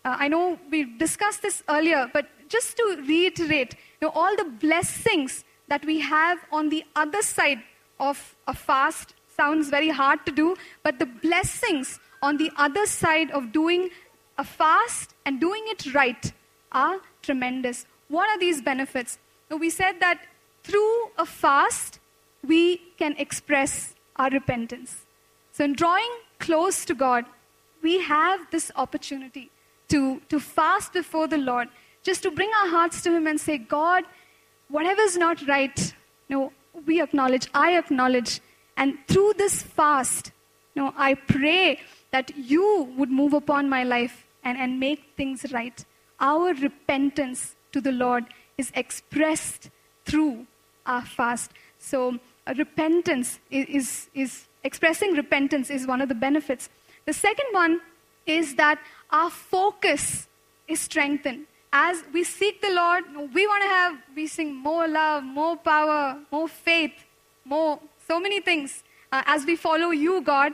Uh, 0.04 0.16
I 0.18 0.28
know 0.28 0.58
we 0.70 0.84
discussed 0.96 1.42
this 1.42 1.62
earlier, 1.68 2.10
but 2.12 2.26
just 2.48 2.76
to 2.78 3.04
reiterate, 3.06 3.74
you 4.00 4.08
know, 4.08 4.12
all 4.14 4.34
the 4.34 4.44
blessings 4.44 5.44
that 5.68 5.84
we 5.84 6.00
have 6.00 6.38
on 6.50 6.70
the 6.70 6.84
other 6.96 7.20
side 7.20 7.62
of 8.00 8.34
a 8.46 8.54
fast 8.54 9.14
sounds 9.36 9.68
very 9.68 9.90
hard 9.90 10.24
to 10.26 10.32
do, 10.32 10.56
but 10.82 10.98
the 10.98 11.06
blessings 11.06 12.00
on 12.22 12.36
the 12.36 12.50
other 12.56 12.86
side 12.86 13.30
of 13.30 13.52
doing 13.52 13.90
a 14.38 14.44
fast 14.44 15.14
and 15.24 15.40
doing 15.40 15.62
it 15.66 15.94
right 15.94 16.32
are 16.72 17.00
tremendous. 17.22 17.86
What 18.08 18.28
are 18.28 18.38
these 18.38 18.60
benefits? 18.60 19.18
We 19.50 19.70
said 19.70 20.00
that 20.00 20.20
through 20.62 21.10
a 21.18 21.26
fast, 21.26 22.00
we 22.46 22.78
can 22.98 23.14
express 23.18 23.94
our 24.16 24.30
repentance. 24.30 25.06
So, 25.52 25.64
in 25.64 25.74
drawing 25.74 26.10
close 26.38 26.84
to 26.86 26.94
God, 26.94 27.24
we 27.82 28.00
have 28.02 28.40
this 28.50 28.70
opportunity 28.76 29.50
to, 29.88 30.20
to 30.28 30.38
fast 30.38 30.92
before 30.92 31.26
the 31.26 31.38
Lord 31.38 31.68
just 32.02 32.22
to 32.22 32.30
bring 32.30 32.50
our 32.60 32.68
hearts 32.68 33.02
to 33.02 33.12
Him 33.14 33.26
and 33.26 33.40
say, 33.40 33.58
God, 33.58 34.04
whatever 34.68 35.02
is 35.02 35.16
not 35.16 35.46
right, 35.46 35.94
know, 36.30 36.52
we 36.86 37.00
acknowledge, 37.00 37.48
I 37.54 37.76
acknowledge. 37.76 38.40
And 38.76 38.98
through 39.08 39.34
this 39.36 39.62
fast, 39.62 40.32
you 40.74 40.82
know, 40.82 40.94
I 40.96 41.14
pray 41.14 41.80
that 42.12 42.36
you 42.36 42.92
would 42.96 43.10
move 43.10 43.34
upon 43.34 43.68
my 43.68 43.84
life 43.84 44.26
and, 44.44 44.56
and 44.58 44.80
make 44.80 45.12
things 45.16 45.52
right. 45.52 45.84
Our 46.18 46.54
repentance 46.54 47.56
to 47.72 47.80
the 47.80 47.92
Lord 47.92 48.24
is 48.58 48.70
expressed 48.74 49.70
through 50.04 50.46
our 50.86 51.02
fast. 51.02 51.52
So, 51.78 52.18
repentance 52.56 53.38
is, 53.50 53.66
is, 53.68 54.10
is 54.14 54.46
expressing 54.64 55.12
repentance 55.12 55.70
is 55.70 55.86
one 55.86 56.00
of 56.00 56.08
the 56.08 56.14
benefits. 56.14 56.68
The 57.06 57.12
second 57.12 57.46
one 57.52 57.80
is 58.26 58.54
that 58.56 58.78
our 59.10 59.30
focus 59.30 60.28
is 60.68 60.80
strengthened 60.80 61.46
as 61.72 62.02
we 62.12 62.24
seek 62.24 62.60
the 62.60 62.70
Lord, 62.70 63.04
we 63.32 63.46
want 63.46 63.62
to 63.62 63.68
have, 63.68 63.98
we 64.16 64.26
sing 64.26 64.54
more 64.54 64.88
love, 64.88 65.22
more 65.22 65.56
power, 65.56 66.18
more 66.30 66.48
faith, 66.48 66.92
more, 67.44 67.78
so 68.08 68.18
many 68.18 68.40
things 68.40 68.82
uh, 69.12 69.22
as 69.26 69.44
we 69.44 69.56
follow 69.56 69.90
you, 69.90 70.20
God. 70.20 70.52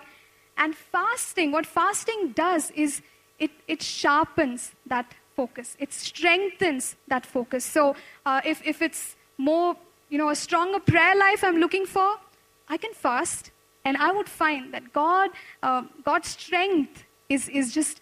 And 0.59 0.75
fasting, 0.75 1.53
what 1.53 1.67
fasting 1.67 2.33
does 2.35 2.71
is 2.73 3.03
it, 3.39 3.51
it 3.67 3.83
sharpens 3.83 4.73
that 4.87 5.15
focus, 5.35 5.77
it 5.79 5.93
strengthens 5.93 6.97
that 7.09 7.25
focus. 7.25 7.65
So 7.65 7.97
uh, 8.25 8.41
if, 8.45 8.67
if 8.67 8.83
it's 8.83 9.17
more, 9.39 9.77
you 10.09 10.19
know, 10.19 10.31
a 10.31 10.37
stronger 10.37 10.81
prayer 10.81 11.15
life 11.17 11.43
I'm 11.45 11.59
looking 11.59 11.87
for, 11.87 12.17
I 12.69 12.77
can 12.77 12.93
fast 12.93 13.51
and 13.85 13.97
I 13.97 14.11
would 14.13 14.29
find 14.29 14.73
that 14.75 14.93
God, 14.93 15.31
uh, 15.63 15.83
God's 16.05 16.29
strength 16.29 17.05
is, 17.29 17.49
is 17.49 17.73
just 17.73 18.01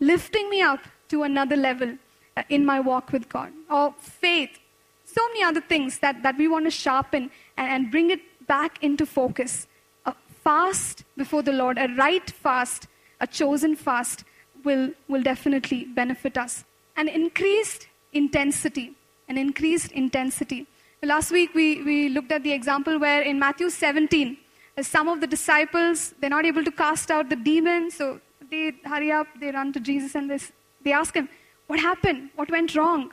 lifting 0.00 0.50
me 0.50 0.60
up 0.60 0.80
to 1.08 1.22
another 1.22 1.56
level 1.56 1.96
Uh, 2.36 2.44
in 2.48 2.64
my 2.64 2.78
walk 2.78 3.10
with 3.10 3.28
God, 3.28 3.52
or 3.68 3.92
faith. 3.98 4.60
So 5.04 5.20
many 5.28 5.42
other 5.42 5.60
things 5.60 5.98
that, 5.98 6.22
that 6.22 6.38
we 6.38 6.46
want 6.46 6.64
to 6.64 6.70
sharpen 6.70 7.28
and, 7.56 7.68
and 7.68 7.90
bring 7.90 8.10
it 8.10 8.20
back 8.46 8.78
into 8.82 9.04
focus. 9.04 9.66
A 10.06 10.14
fast 10.44 11.02
before 11.16 11.42
the 11.42 11.52
Lord, 11.52 11.76
a 11.76 11.88
right 11.98 12.30
fast, 12.30 12.86
a 13.20 13.26
chosen 13.26 13.74
fast 13.74 14.22
will, 14.64 14.92
will 15.08 15.22
definitely 15.22 15.86
benefit 15.86 16.38
us. 16.38 16.64
An 16.96 17.08
increased 17.08 17.88
intensity, 18.12 18.94
an 19.28 19.36
increased 19.36 19.90
intensity. 19.90 20.68
Last 21.02 21.32
week 21.32 21.52
we, 21.52 21.82
we 21.82 22.10
looked 22.10 22.30
at 22.30 22.44
the 22.44 22.52
example 22.52 23.00
where 23.00 23.22
in 23.22 23.40
Matthew 23.40 23.70
17, 23.70 24.36
uh, 24.78 24.82
some 24.84 25.08
of 25.08 25.20
the 25.20 25.26
disciples, 25.26 26.14
they're 26.20 26.30
not 26.30 26.44
able 26.44 26.62
to 26.62 26.70
cast 26.70 27.10
out 27.10 27.28
the 27.28 27.36
demon, 27.36 27.90
so 27.90 28.20
they 28.52 28.72
hurry 28.84 29.10
up, 29.10 29.26
they 29.40 29.50
run 29.50 29.72
to 29.72 29.80
Jesus 29.80 30.14
and 30.14 30.30
they, 30.30 30.38
they 30.84 30.92
ask 30.92 31.12
him, 31.12 31.28
what 31.70 31.78
happened? 31.78 32.30
What 32.34 32.50
went 32.50 32.74
wrong? 32.74 33.12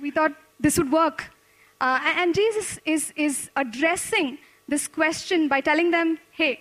We 0.00 0.12
thought 0.12 0.32
this 0.60 0.78
would 0.78 0.92
work. 0.92 1.32
Uh, 1.80 1.98
and 2.20 2.34
Jesus 2.34 2.78
is, 2.84 3.12
is 3.16 3.50
addressing 3.56 4.38
this 4.68 4.86
question 4.86 5.48
by 5.48 5.60
telling 5.60 5.90
them, 5.90 6.18
hey, 6.30 6.60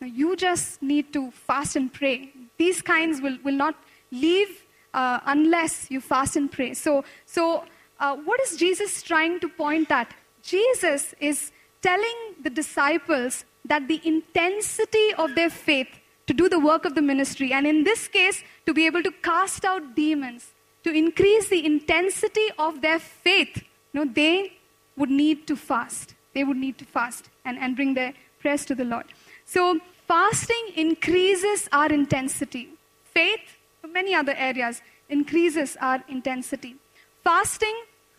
you 0.00 0.36
just 0.36 0.80
need 0.80 1.12
to 1.12 1.32
fast 1.32 1.74
and 1.74 1.92
pray. 1.92 2.30
These 2.58 2.80
kinds 2.80 3.20
will, 3.20 3.36
will 3.42 3.56
not 3.56 3.74
leave 4.12 4.62
uh, 4.92 5.18
unless 5.26 5.90
you 5.90 6.00
fast 6.00 6.36
and 6.36 6.50
pray. 6.50 6.74
So, 6.74 7.04
so 7.26 7.64
uh, 7.98 8.16
what 8.16 8.40
is 8.42 8.56
Jesus 8.56 9.02
trying 9.02 9.40
to 9.40 9.48
point 9.48 9.90
at? 9.90 10.14
Jesus 10.42 11.12
is 11.18 11.50
telling 11.82 12.18
the 12.40 12.50
disciples 12.50 13.44
that 13.64 13.88
the 13.88 14.00
intensity 14.04 15.12
of 15.18 15.34
their 15.34 15.50
faith 15.50 15.88
to 16.28 16.32
do 16.32 16.48
the 16.48 16.60
work 16.60 16.84
of 16.84 16.94
the 16.94 17.02
ministry, 17.02 17.52
and 17.52 17.66
in 17.66 17.84
this 17.84 18.08
case, 18.08 18.42
to 18.64 18.72
be 18.72 18.86
able 18.86 19.02
to 19.02 19.10
cast 19.22 19.64
out 19.64 19.94
demons, 19.94 20.53
to 20.84 20.90
increase 20.92 21.48
the 21.48 21.64
intensity 21.64 22.48
of 22.58 22.80
their 22.82 22.98
faith, 22.98 23.56
you 23.92 24.04
know, 24.04 24.10
they 24.12 24.52
would 24.96 25.10
need 25.10 25.46
to 25.46 25.56
fast. 25.56 26.14
They 26.34 26.44
would 26.44 26.56
need 26.56 26.78
to 26.78 26.84
fast 26.84 27.30
and, 27.44 27.58
and 27.58 27.74
bring 27.74 27.94
their 27.94 28.12
prayers 28.40 28.64
to 28.66 28.74
the 28.74 28.84
Lord. 28.84 29.06
So, 29.46 29.80
fasting 30.06 30.72
increases 30.76 31.68
our 31.72 31.90
intensity. 31.90 32.68
Faith, 33.04 33.56
many 33.88 34.14
other 34.14 34.34
areas, 34.36 34.82
increases 35.08 35.76
our 35.80 36.02
intensity. 36.08 36.76
Fasting 37.22 37.74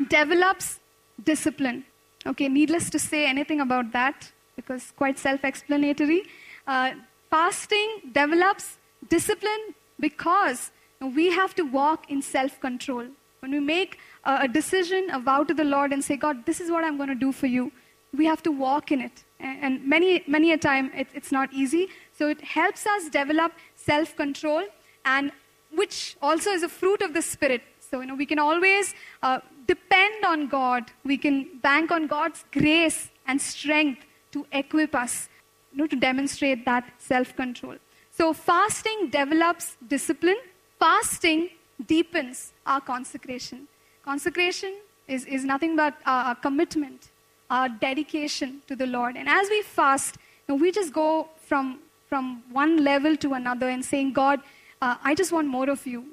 develops 0.10 0.80
discipline. 1.24 1.86
Okay, 2.26 2.48
needless 2.48 2.90
to 2.90 3.00
say 3.00 3.28
anything 3.28 3.60
about 3.62 3.92
that 3.92 4.32
because 4.56 4.92
quite 4.92 5.20
self 5.20 5.44
explanatory. 5.44 6.24
Uh, 6.66 6.92
fasting 7.30 7.90
develops 8.12 8.78
discipline 9.10 9.76
because 10.00 10.72
we 11.02 11.32
have 11.32 11.54
to 11.56 11.64
walk 11.64 12.10
in 12.10 12.22
self 12.22 12.60
control. 12.60 13.06
When 13.40 13.52
we 13.52 13.60
make 13.60 14.00
a, 14.24 14.48
decision, 14.48 15.10
a 15.12 15.20
vow 15.20 15.44
to 15.44 15.54
the 15.54 15.64
Lord, 15.64 15.94
and 15.94 16.04
say, 16.04 16.18
God, 16.18 16.46
this 16.46 16.60
is 16.60 16.72
what 16.72 16.84
I'm 16.84 16.98
going 16.98 17.10
to 17.10 17.16
do 17.16 17.32
for 17.32 17.46
you, 17.46 17.72
we 18.14 18.26
have 18.26 18.42
to 18.44 18.52
walk 18.52 18.92
in 18.92 19.02
it. 19.02 19.24
And, 19.40 19.64
and 19.64 19.86
many, 19.88 20.24
many 20.28 20.52
a 20.52 20.58
time, 20.58 20.92
it, 20.96 21.08
it's 21.14 21.32
not 21.32 21.54
easy. 21.54 21.90
So 22.18 22.28
it 22.28 22.42
helps 22.42 22.88
us 22.88 23.10
develop 23.10 23.52
self 23.76 24.16
control, 24.16 24.64
and 25.04 25.32
which 25.72 26.18
also 26.22 26.52
is 26.52 26.64
a 26.64 26.70
fruit 26.70 27.02
of 27.02 27.14
the 27.14 27.22
Spirit. 27.22 27.62
So, 27.80 28.02
you 28.02 28.08
know, 28.08 28.16
we 28.16 28.26
can 28.26 28.40
always 28.40 28.96
uh, 29.22 29.40
depend 29.68 30.26
on 30.26 30.48
God. 30.48 30.92
We 31.04 31.18
can 31.18 31.60
bank 31.62 31.92
on 31.92 32.08
God's 32.08 32.44
grace 32.52 33.12
and 33.28 33.40
strength 33.40 34.06
to 34.32 34.46
equip 34.52 34.96
us, 34.96 35.30
you 35.72 35.80
know, 35.80 35.88
to 35.88 35.96
demonstrate 35.96 36.66
that 36.66 36.92
self 36.98 37.36
control. 37.36 37.76
So, 38.12 38.34
fasting 38.34 39.10
develops 39.12 39.78
discipline. 39.88 40.38
Fasting 40.86 41.50
deepens 41.88 42.54
our 42.64 42.80
consecration. 42.80 43.68
Consecration 44.04 44.72
is, 45.08 45.26
is 45.26 45.44
nothing 45.44 45.76
but 45.76 45.96
our 46.06 46.36
commitment, 46.36 47.10
our 47.50 47.68
dedication 47.68 48.62
to 48.68 48.76
the 48.76 48.86
Lord. 48.86 49.18
And 49.18 49.28
as 49.28 49.50
we 49.50 49.64
fast, 49.64 50.18
you 50.48 50.54
know, 50.54 50.62
we 50.62 50.72
just 50.72 50.94
go 50.94 51.28
from, 51.38 51.80
from 52.08 52.44
one 52.52 52.84
level 52.84 53.18
to 53.18 53.34
another 53.34 53.68
and 53.68 53.84
saying, 53.84 54.14
God, 54.14 54.42
uh, 54.80 54.98
I 55.04 55.16
just 55.16 55.32
want 55.32 55.48
more 55.48 55.72
of 55.72 55.88
you. 55.88 56.06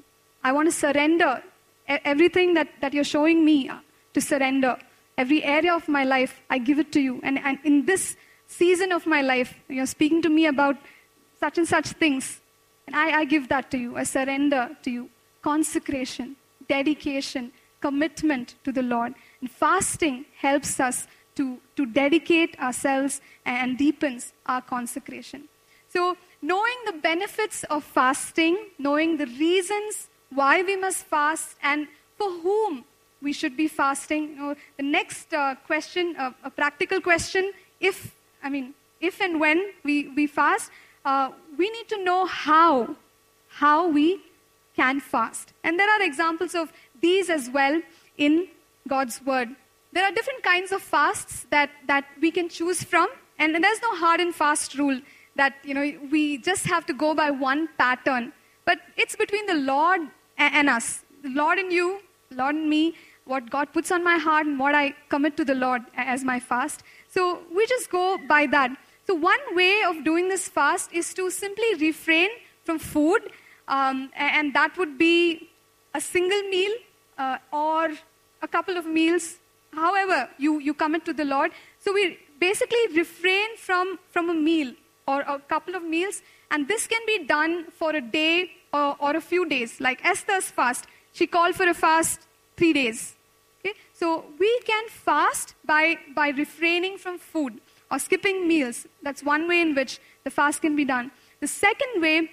I 0.42 0.52
want 0.52 0.68
to 0.68 0.72
surrender 0.72 1.42
everything 1.86 2.54
that, 2.54 2.68
that 2.80 2.94
you're 2.94 3.04
showing 3.04 3.44
me 3.44 3.68
uh, 3.68 3.76
to 4.14 4.22
surrender. 4.22 4.78
Every 5.18 5.44
area 5.44 5.74
of 5.74 5.86
my 5.86 6.04
life, 6.04 6.40
I 6.48 6.56
give 6.56 6.78
it 6.78 6.92
to 6.92 7.00
you. 7.00 7.20
And, 7.22 7.38
and 7.40 7.58
in 7.64 7.84
this 7.84 8.16
season 8.46 8.90
of 8.90 9.04
my 9.04 9.20
life, 9.20 9.52
you're 9.68 9.84
speaking 9.84 10.22
to 10.22 10.30
me 10.30 10.46
about 10.46 10.76
such 11.38 11.58
and 11.58 11.68
such 11.68 11.88
things. 11.88 12.40
And 12.86 12.96
I, 12.96 13.20
I 13.20 13.24
give 13.24 13.48
that 13.48 13.70
to 13.72 13.78
you. 13.78 13.96
I 13.96 14.04
surrender 14.04 14.70
to 14.82 14.90
you. 14.90 15.10
Consecration, 15.42 16.36
dedication, 16.68 17.52
commitment 17.80 18.54
to 18.64 18.72
the 18.72 18.82
Lord. 18.82 19.14
And 19.40 19.50
fasting 19.50 20.24
helps 20.36 20.78
us 20.80 21.06
to, 21.36 21.58
to 21.76 21.86
dedicate 21.86 22.58
ourselves 22.58 23.20
and 23.44 23.78
deepens 23.78 24.32
our 24.46 24.60
consecration. 24.60 25.48
So, 25.88 26.16
knowing 26.40 26.76
the 26.86 26.92
benefits 26.92 27.64
of 27.64 27.84
fasting, 27.84 28.56
knowing 28.78 29.16
the 29.16 29.26
reasons 29.26 30.08
why 30.30 30.62
we 30.62 30.76
must 30.76 31.04
fast, 31.04 31.56
and 31.62 31.86
for 32.16 32.30
whom 32.30 32.84
we 33.20 33.32
should 33.32 33.56
be 33.56 33.68
fasting. 33.68 34.30
You 34.30 34.36
know, 34.36 34.54
the 34.76 34.82
next 34.82 35.32
uh, 35.32 35.54
question, 35.66 36.16
uh, 36.18 36.32
a 36.44 36.50
practical 36.50 37.00
question, 37.00 37.52
if, 37.80 38.14
I 38.42 38.48
mean, 38.48 38.74
if 39.00 39.20
and 39.20 39.40
when 39.40 39.72
we, 39.84 40.08
we 40.08 40.26
fast, 40.26 40.70
uh, 41.04 41.30
we 41.58 41.70
need 41.70 41.88
to 41.88 42.02
know 42.02 42.26
how, 42.26 42.96
how 43.48 43.88
we 43.88 44.20
can 44.76 45.00
fast. 45.00 45.52
And 45.64 45.78
there 45.78 45.90
are 45.90 46.02
examples 46.02 46.54
of 46.54 46.72
these 47.00 47.28
as 47.28 47.50
well 47.50 47.80
in 48.16 48.48
God's 48.88 49.20
Word. 49.24 49.50
There 49.92 50.04
are 50.04 50.12
different 50.12 50.42
kinds 50.42 50.72
of 50.72 50.82
fasts 50.82 51.46
that, 51.50 51.70
that 51.86 52.04
we 52.20 52.30
can 52.30 52.48
choose 52.48 52.82
from, 52.82 53.08
and 53.38 53.54
there's 53.54 53.82
no 53.82 53.94
hard 53.96 54.20
and 54.20 54.34
fast 54.34 54.78
rule 54.78 55.00
that, 55.36 55.54
you 55.64 55.74
know, 55.74 55.92
we 56.10 56.38
just 56.38 56.66
have 56.66 56.86
to 56.86 56.94
go 56.94 57.14
by 57.14 57.30
one 57.30 57.68
pattern. 57.78 58.32
But 58.64 58.78
it's 58.96 59.16
between 59.16 59.46
the 59.46 59.54
Lord 59.54 60.00
and 60.38 60.68
us. 60.68 61.04
The 61.22 61.30
Lord 61.30 61.58
in 61.58 61.70
you, 61.70 62.00
Lord 62.30 62.54
in 62.56 62.68
me, 62.68 62.94
what 63.24 63.50
God 63.50 63.72
puts 63.72 63.90
on 63.90 64.02
my 64.02 64.18
heart 64.18 64.46
and 64.46 64.58
what 64.58 64.74
I 64.74 64.94
commit 65.08 65.36
to 65.36 65.44
the 65.44 65.54
Lord 65.54 65.82
as 65.96 66.24
my 66.24 66.40
fast. 66.40 66.82
So 67.08 67.42
we 67.54 67.66
just 67.66 67.90
go 67.90 68.18
by 68.28 68.46
that. 68.46 68.70
So 69.06 69.14
one 69.14 69.40
way 69.54 69.82
of 69.82 70.04
doing 70.04 70.28
this 70.28 70.48
fast 70.48 70.92
is 70.92 71.12
to 71.14 71.30
simply 71.30 71.74
refrain 71.74 72.28
from 72.64 72.78
food, 72.78 73.22
um, 73.68 74.10
and 74.14 74.54
that 74.54 74.76
would 74.78 74.96
be 74.96 75.50
a 75.94 76.00
single 76.00 76.42
meal 76.48 76.72
uh, 77.18 77.38
or 77.52 77.90
a 78.40 78.48
couple 78.48 78.76
of 78.76 78.86
meals. 78.86 79.38
However, 79.72 80.28
you, 80.38 80.60
you 80.60 80.74
commit 80.74 81.04
to 81.06 81.12
the 81.12 81.24
Lord. 81.24 81.50
So 81.80 81.92
we 81.92 82.18
basically 82.38 82.86
refrain 82.94 83.56
from, 83.56 83.98
from 84.10 84.30
a 84.30 84.34
meal 84.34 84.72
or 85.06 85.22
a 85.22 85.38
couple 85.40 85.74
of 85.74 85.82
meals, 85.82 86.22
and 86.50 86.68
this 86.68 86.86
can 86.86 87.00
be 87.06 87.24
done 87.24 87.66
for 87.72 87.90
a 87.90 88.00
day 88.00 88.52
or, 88.72 88.96
or 89.00 89.16
a 89.16 89.20
few 89.20 89.48
days, 89.48 89.80
like 89.80 90.04
Esther's 90.04 90.50
fast. 90.50 90.86
She 91.12 91.26
called 91.26 91.54
for 91.54 91.68
a 91.68 91.74
fast 91.74 92.20
three 92.56 92.72
days. 92.72 93.14
Okay? 93.60 93.74
So 93.92 94.24
we 94.38 94.60
can 94.60 94.88
fast 94.88 95.54
by, 95.64 95.98
by 96.14 96.28
refraining 96.28 96.98
from 96.98 97.18
food 97.18 97.60
or 97.92 97.98
skipping 97.98 98.48
meals. 98.48 98.86
That's 99.02 99.22
one 99.22 99.46
way 99.46 99.60
in 99.60 99.74
which 99.74 100.00
the 100.24 100.30
fast 100.30 100.62
can 100.62 100.74
be 100.74 100.84
done. 100.84 101.10
The 101.40 101.46
second 101.46 102.00
way 102.00 102.30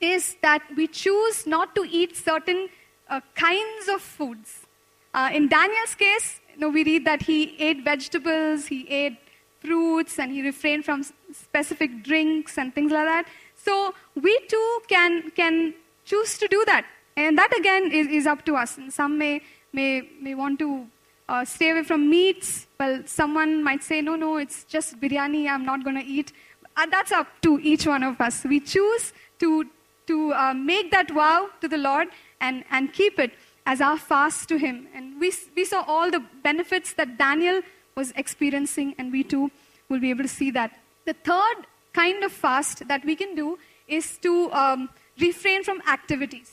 is 0.00 0.36
that 0.42 0.62
we 0.76 0.86
choose 0.86 1.46
not 1.46 1.74
to 1.76 1.86
eat 1.88 2.16
certain 2.16 2.68
uh, 3.08 3.20
kinds 3.34 3.88
of 3.88 4.02
foods. 4.02 4.66
Uh, 5.14 5.30
in 5.32 5.48
Daniel's 5.48 5.94
case, 5.94 6.40
you 6.52 6.60
know, 6.60 6.68
we 6.68 6.84
read 6.84 7.06
that 7.06 7.22
he 7.22 7.56
ate 7.58 7.84
vegetables, 7.84 8.66
he 8.66 8.86
ate 8.88 9.16
fruits, 9.60 10.18
and 10.18 10.32
he 10.32 10.42
refrained 10.42 10.84
from 10.84 11.02
specific 11.32 12.02
drinks 12.02 12.58
and 12.58 12.74
things 12.74 12.92
like 12.92 13.06
that. 13.06 13.26
So 13.56 13.94
we 14.14 14.38
too 14.48 14.80
can, 14.88 15.30
can 15.30 15.74
choose 16.04 16.36
to 16.38 16.48
do 16.48 16.64
that. 16.66 16.84
And 17.16 17.38
that 17.38 17.56
again 17.56 17.92
is, 17.92 18.08
is 18.08 18.26
up 18.26 18.44
to 18.46 18.56
us. 18.56 18.76
And 18.76 18.92
some 18.92 19.18
may, 19.18 19.40
may, 19.72 20.08
may 20.20 20.34
want 20.34 20.58
to 20.58 20.86
uh, 21.28 21.44
stay 21.44 21.70
away 21.70 21.82
from 21.82 22.08
meats. 22.08 22.66
Well, 22.78 23.02
someone 23.06 23.62
might 23.62 23.82
say, 23.82 24.00
no, 24.00 24.16
no, 24.16 24.36
it's 24.36 24.64
just 24.64 25.00
biryani, 25.00 25.48
I'm 25.48 25.64
not 25.64 25.84
going 25.84 25.96
to 25.96 26.04
eat. 26.04 26.32
Uh, 26.76 26.86
that's 26.86 27.12
up 27.12 27.28
to 27.42 27.58
each 27.60 27.86
one 27.86 28.02
of 28.02 28.20
us. 28.20 28.44
We 28.44 28.60
choose 28.60 29.12
to, 29.40 29.66
to 30.06 30.32
uh, 30.32 30.54
make 30.54 30.90
that 30.90 31.10
vow 31.10 31.50
to 31.60 31.68
the 31.68 31.78
Lord 31.78 32.08
and, 32.40 32.64
and 32.70 32.92
keep 32.92 33.18
it 33.18 33.32
as 33.66 33.80
our 33.80 33.98
fast 33.98 34.48
to 34.48 34.56
Him. 34.56 34.88
And 34.94 35.20
we, 35.20 35.32
we 35.54 35.64
saw 35.64 35.84
all 35.86 36.10
the 36.10 36.22
benefits 36.42 36.94
that 36.94 37.18
Daniel 37.18 37.62
was 37.94 38.12
experiencing, 38.16 38.94
and 38.98 39.12
we 39.12 39.22
too 39.22 39.50
will 39.88 40.00
be 40.00 40.10
able 40.10 40.22
to 40.22 40.28
see 40.28 40.50
that. 40.52 40.78
The 41.04 41.12
third 41.12 41.66
kind 41.92 42.24
of 42.24 42.32
fast 42.32 42.88
that 42.88 43.04
we 43.04 43.14
can 43.14 43.34
do 43.34 43.58
is 43.86 44.18
to 44.18 44.50
um, 44.52 44.88
refrain 45.20 45.62
from 45.62 45.82
activities. 45.88 46.50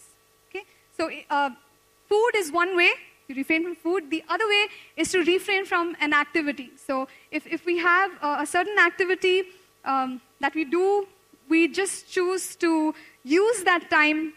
Okay? 0.50 0.66
So, 0.98 1.10
uh, 1.30 1.52
food 2.08 2.32
is 2.36 2.52
one 2.52 2.76
way, 2.76 2.92
you 3.30 3.36
refrain 3.36 3.64
from 3.64 3.76
food. 3.76 4.10
The 4.10 4.24
other 4.28 4.48
way 4.48 4.68
is 4.98 5.12
to 5.12 5.20
refrain 5.24 5.66
from 5.66 5.96
an 6.02 6.14
activity. 6.14 6.72
So, 6.76 7.08
if, 7.32 7.46
if 7.48 7.66
we 7.66 7.78
have 7.78 8.12
a, 8.22 8.46
certain 8.46 8.78
activity 8.80 9.44
um, 9.86 10.20
that 10.40 10.56
we 10.56 10.66
do, 10.66 11.08
we 11.48 11.68
just 11.68 12.10
choose 12.10 12.56
to 12.58 12.94
use 13.24 13.64
that 13.64 13.90
time 13.90 14.34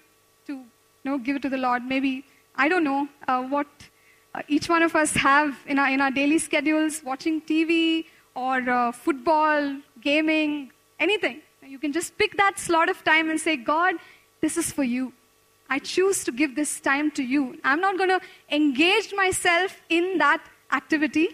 to 0.46 0.52
you 0.54 0.64
know, 1.04 1.18
give 1.18 1.36
it 1.36 1.42
to 1.42 1.48
the 1.48 1.56
Lord. 1.56 1.84
Maybe, 1.84 2.24
I 2.56 2.68
don't 2.68 2.84
know, 2.84 3.08
uh, 3.26 3.42
what 3.42 3.66
uh, 4.34 4.42
each 4.48 4.68
one 4.68 4.82
of 4.82 4.94
us 4.94 5.12
have 5.14 5.58
in 5.66 5.78
our, 5.78 5.88
in 5.88 6.00
our 6.00 6.10
daily 6.10 6.38
schedules, 6.38 7.02
watching 7.04 7.40
TV 7.40 8.04
or 8.34 8.68
uh, 8.68 8.92
football, 8.92 9.76
gaming, 10.00 10.70
anything. 10.98 11.40
You 11.66 11.78
can 11.78 11.92
just 11.92 12.16
pick 12.18 12.36
that 12.36 12.58
slot 12.58 12.88
of 12.88 13.02
time 13.04 13.30
and 13.30 13.40
say, 13.40 13.56
God, 13.56 13.94
this 14.40 14.56
is 14.56 14.72
for 14.72 14.84
you. 14.84 15.12
I 15.74 15.78
choose 15.78 16.22
to 16.24 16.32
give 16.32 16.54
this 16.54 16.80
time 16.80 17.10
to 17.12 17.22
you. 17.22 17.58
I'm 17.64 17.80
not 17.80 17.96
going 17.96 18.10
to 18.10 18.20
engage 18.50 19.14
myself 19.14 19.80
in 19.88 20.18
that 20.18 20.42
activity. 20.70 21.28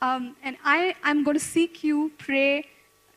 Um, 0.00 0.34
and 0.42 0.56
I, 0.64 0.94
I'm 1.04 1.22
going 1.24 1.36
to 1.36 1.44
seek 1.44 1.84
you, 1.84 2.10
pray, 2.16 2.64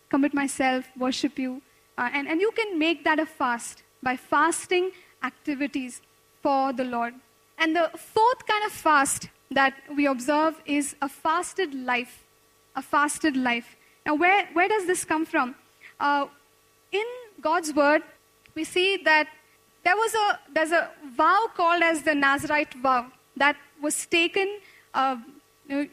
commit 0.09 0.33
myself, 0.33 0.89
worship 0.97 1.39
you. 1.39 1.61
Uh, 1.97 2.09
and, 2.11 2.27
and 2.27 2.41
you 2.41 2.51
can 2.51 2.77
make 2.77 3.05
that 3.05 3.19
a 3.19 3.25
fast 3.25 3.83
by 4.03 4.17
fasting 4.17 4.91
activities 5.23 6.01
for 6.43 6.73
the 6.73 6.83
Lord. 6.83 7.13
And 7.57 7.73
the 7.73 7.89
fourth 7.95 8.45
kind 8.45 8.65
of 8.65 8.73
fast 8.73 9.29
that 9.51 9.75
we 9.95 10.07
observe 10.07 10.61
is 10.65 10.93
a 11.01 11.07
fasted 11.07 11.73
life. 11.73 12.25
A 12.75 12.81
fasted 12.81 13.37
life. 13.37 13.77
Now, 14.05 14.15
where, 14.15 14.45
where 14.51 14.67
does 14.67 14.85
this 14.87 15.05
come 15.05 15.25
from? 15.25 15.55
Uh, 16.01 16.25
in 16.91 17.05
God's 17.39 17.73
word, 17.73 18.01
we 18.55 18.65
see 18.65 18.97
that 19.05 19.29
there 19.85 19.95
was 19.95 20.13
a 20.15 20.39
there's 20.53 20.71
a 20.71 20.89
vow 21.15 21.47
called 21.55 21.83
as 21.83 22.01
the 22.01 22.15
Nazarite 22.15 22.73
vow 22.85 23.05
that 23.37 23.55
was 23.81 24.05
taken 24.05 24.59
uh, 24.93 25.15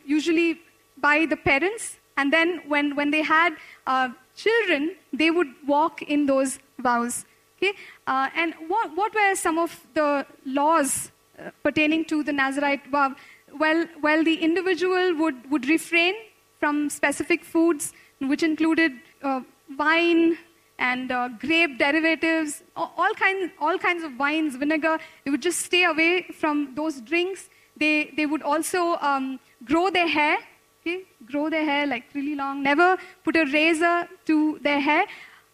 usually 0.07 0.61
by 0.97 1.27
the 1.27 1.37
parents, 1.37 1.97
and 2.17 2.33
then 2.33 2.63
when 2.69 2.97
when 2.97 3.11
they 3.11 3.23
had 3.23 3.57
uh, 3.87 4.09
children, 4.35 4.95
they 5.13 5.31
would 5.31 5.49
walk 5.67 6.03
in 6.03 6.27
those 6.27 6.59
vows. 6.79 7.25
Okay, 7.59 7.73
uh, 8.07 8.29
and 8.35 8.55
what 8.69 8.97
what 8.97 9.15
were 9.15 9.35
some 9.35 9.59
of 9.59 9.79
the 9.95 10.27
laws 10.45 11.11
uh, 11.39 11.51
pertaining 11.63 12.05
to 12.07 12.23
the 12.23 12.33
Nazarite 12.33 12.87
vow? 12.91 13.15
Well, 13.59 13.87
well, 14.01 14.25
the 14.25 14.37
individual 14.37 15.15
would 15.17 15.51
would 15.51 15.69
refrain 15.69 16.15
from 16.59 16.89
specific 16.89 17.45
foods, 17.45 17.93
which 18.21 18.43
included 18.43 18.93
uh, 19.23 19.41
wine, 19.79 20.39
and 20.91 21.13
uh, 21.13 21.29
grape 21.39 21.79
derivatives, 21.79 22.63
all, 22.77 23.15
kinds, 23.15 23.53
all 23.61 23.79
kinds 23.79 24.03
of 24.03 24.19
wines, 24.19 24.57
vinegar. 24.57 24.99
They 25.25 25.31
would 25.31 25.41
just 25.41 25.61
stay 25.61 25.85
away 25.85 26.27
from 26.41 26.75
those 26.75 27.01
drinks. 27.01 27.49
They, 27.77 28.13
they 28.17 28.27
would 28.27 28.43
also 28.43 28.97
um, 29.11 29.39
grow 29.65 29.91
their 29.91 30.09
hair, 30.09 30.39
okay? 30.81 31.05
grow 31.25 31.49
their 31.49 31.65
hair 31.65 31.87
like 31.87 32.07
really 32.15 32.35
long, 32.35 32.65
never 32.65 32.99
put 33.23 33.37
a 33.37 33.45
razor 33.45 34.09
to 34.27 34.59
their 34.63 34.81
hair, 34.81 35.05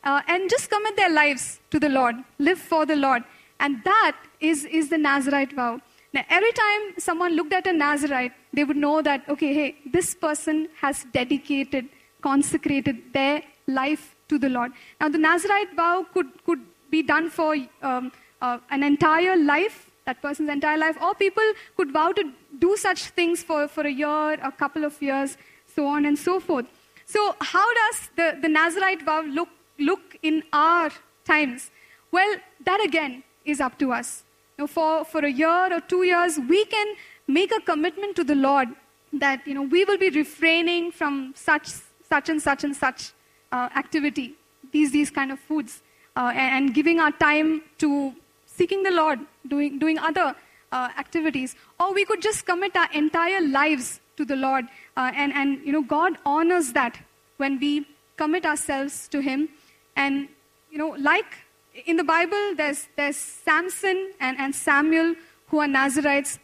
uh, 0.03 0.23
and 0.27 0.49
just 0.49 0.71
commit 0.71 0.97
their 0.97 1.11
lives 1.11 1.61
to 1.71 1.79
the 1.79 1.91
Lord, 1.91 2.17
live 2.39 2.59
for 2.59 2.87
the 2.87 2.97
Lord. 2.97 3.23
And 3.61 3.85
that 3.85 4.17
is, 4.41 4.65
is 4.65 4.89
the 4.89 4.99
Nazarite 4.99 5.53
vow. 5.53 5.81
Now, 6.15 6.25
every 6.31 6.53
time 6.53 6.95
someone 6.97 7.37
looked 7.37 7.53
at 7.53 7.67
a 7.67 7.73
Nazarite, 7.73 8.33
they 8.55 8.65
would 8.65 8.79
know 8.79 9.03
that, 9.03 9.29
okay, 9.29 9.53
hey, 9.53 9.77
this 9.93 10.15
person 10.15 10.69
has 10.81 11.05
dedicated, 11.13 11.87
consecrated 12.23 13.13
their 13.13 13.43
life 13.67 14.15
to 14.29 14.39
the 14.39 14.49
Lord. 14.49 14.73
Now, 15.01 15.09
the 15.09 15.19
Nazarite 15.19 15.75
vow 15.75 16.07
could, 16.13 16.27
could 16.45 16.61
be 16.91 17.03
done 17.03 17.31
for 17.31 17.57
um, 17.83 18.13
uh, 18.41 18.59
an 18.71 18.83
entire 18.83 19.37
life, 19.37 19.91
that 20.07 20.23
person's 20.23 20.49
entire 20.49 20.79
life, 20.79 20.97
or 21.03 21.15
people 21.15 21.43
could 21.77 21.93
vow 21.93 22.13
to 22.13 22.33
do 22.59 22.77
such 22.77 23.05
things 23.11 23.43
for, 23.43 23.69
for 23.69 23.87
a 23.87 23.91
year, 23.91 24.35
a 24.35 24.53
couple 24.53 24.85
of 24.85 25.01
years, 25.03 25.37
so 25.75 25.87
on 25.87 26.05
and 26.05 26.19
so 26.19 26.41
forth. 26.41 26.67
So, 27.05 27.35
how 27.41 27.75
does 27.75 28.11
the, 28.17 28.39
the 28.41 28.49
Nazarite 28.49 29.03
vow 29.03 29.23
look, 29.23 29.49
look 29.79 30.17
in 30.23 30.43
our 30.53 30.91
times? 31.25 31.71
Well, 32.11 32.37
that 32.65 32.85
again 32.85 33.23
is 33.45 33.61
up 33.61 33.79
to 33.79 33.93
us. 33.93 34.25
You 34.57 34.63
know, 34.63 34.67
for, 34.67 35.05
for 35.05 35.25
a 35.25 35.31
year 35.31 35.73
or 35.73 35.81
two 35.81 36.05
years, 36.05 36.39
we 36.49 36.65
can 36.67 36.95
make 37.27 37.53
a 37.53 37.61
commitment 37.61 38.17
to 38.17 38.25
the 38.25 38.35
Lord 38.35 38.69
that 39.13 39.47
you 39.47 39.55
know, 39.55 39.63
we 39.63 39.85
will 39.85 39.99
be 39.99 40.11
refraining 40.11 40.91
from 40.91 41.33
such, 41.37 41.69
such 42.09 42.29
and 42.29 42.43
such 42.43 42.65
and 42.65 42.77
such 42.77 43.13
uh, 43.53 43.69
activity, 43.77 44.35
these, 44.73 44.93
these 44.93 45.11
kind 45.11 45.33
of 45.33 45.39
foods, 45.39 45.83
uh, 46.17 46.33
and, 46.35 46.75
giving 46.75 47.01
our 47.01 47.13
time 47.13 47.63
to 47.79 48.13
seeking 48.47 48.83
the 48.83 48.91
Lord, 48.91 49.21
doing, 49.47 49.79
doing 49.79 49.99
other 49.99 50.35
uh, 50.73 50.89
activities. 50.99 51.55
Or 51.79 51.95
we 51.95 52.05
could 52.05 52.21
just 52.21 52.45
commit 52.45 52.77
our 52.77 52.91
entire 52.93 53.41
lives 53.41 54.01
to 54.17 54.25
the 54.25 54.37
Lord. 54.37 54.67
Uh, 54.97 55.13
and, 55.15 55.33
and, 55.33 55.65
you 55.65 55.73
know, 55.73 55.83
God 55.83 56.19
honors 56.27 56.73
that 56.73 56.99
when 57.37 57.59
we 57.61 57.87
commit 58.17 58.45
ourselves 58.45 59.09
to 59.09 59.21
Him. 59.21 59.49
And, 59.97 60.29
you 60.71 60.79
know, 60.79 60.97
like 60.99 61.39
in 61.87 61.97
the 61.97 62.05
Bible, 62.05 62.55
there's, 62.57 62.89
there's 62.97 63.17
Samson 63.17 64.13
and, 64.21 64.39
and 64.39 64.55
Samuel 64.55 65.15
who 65.47 65.61
are 65.61 65.69
Nazarites 65.69 66.39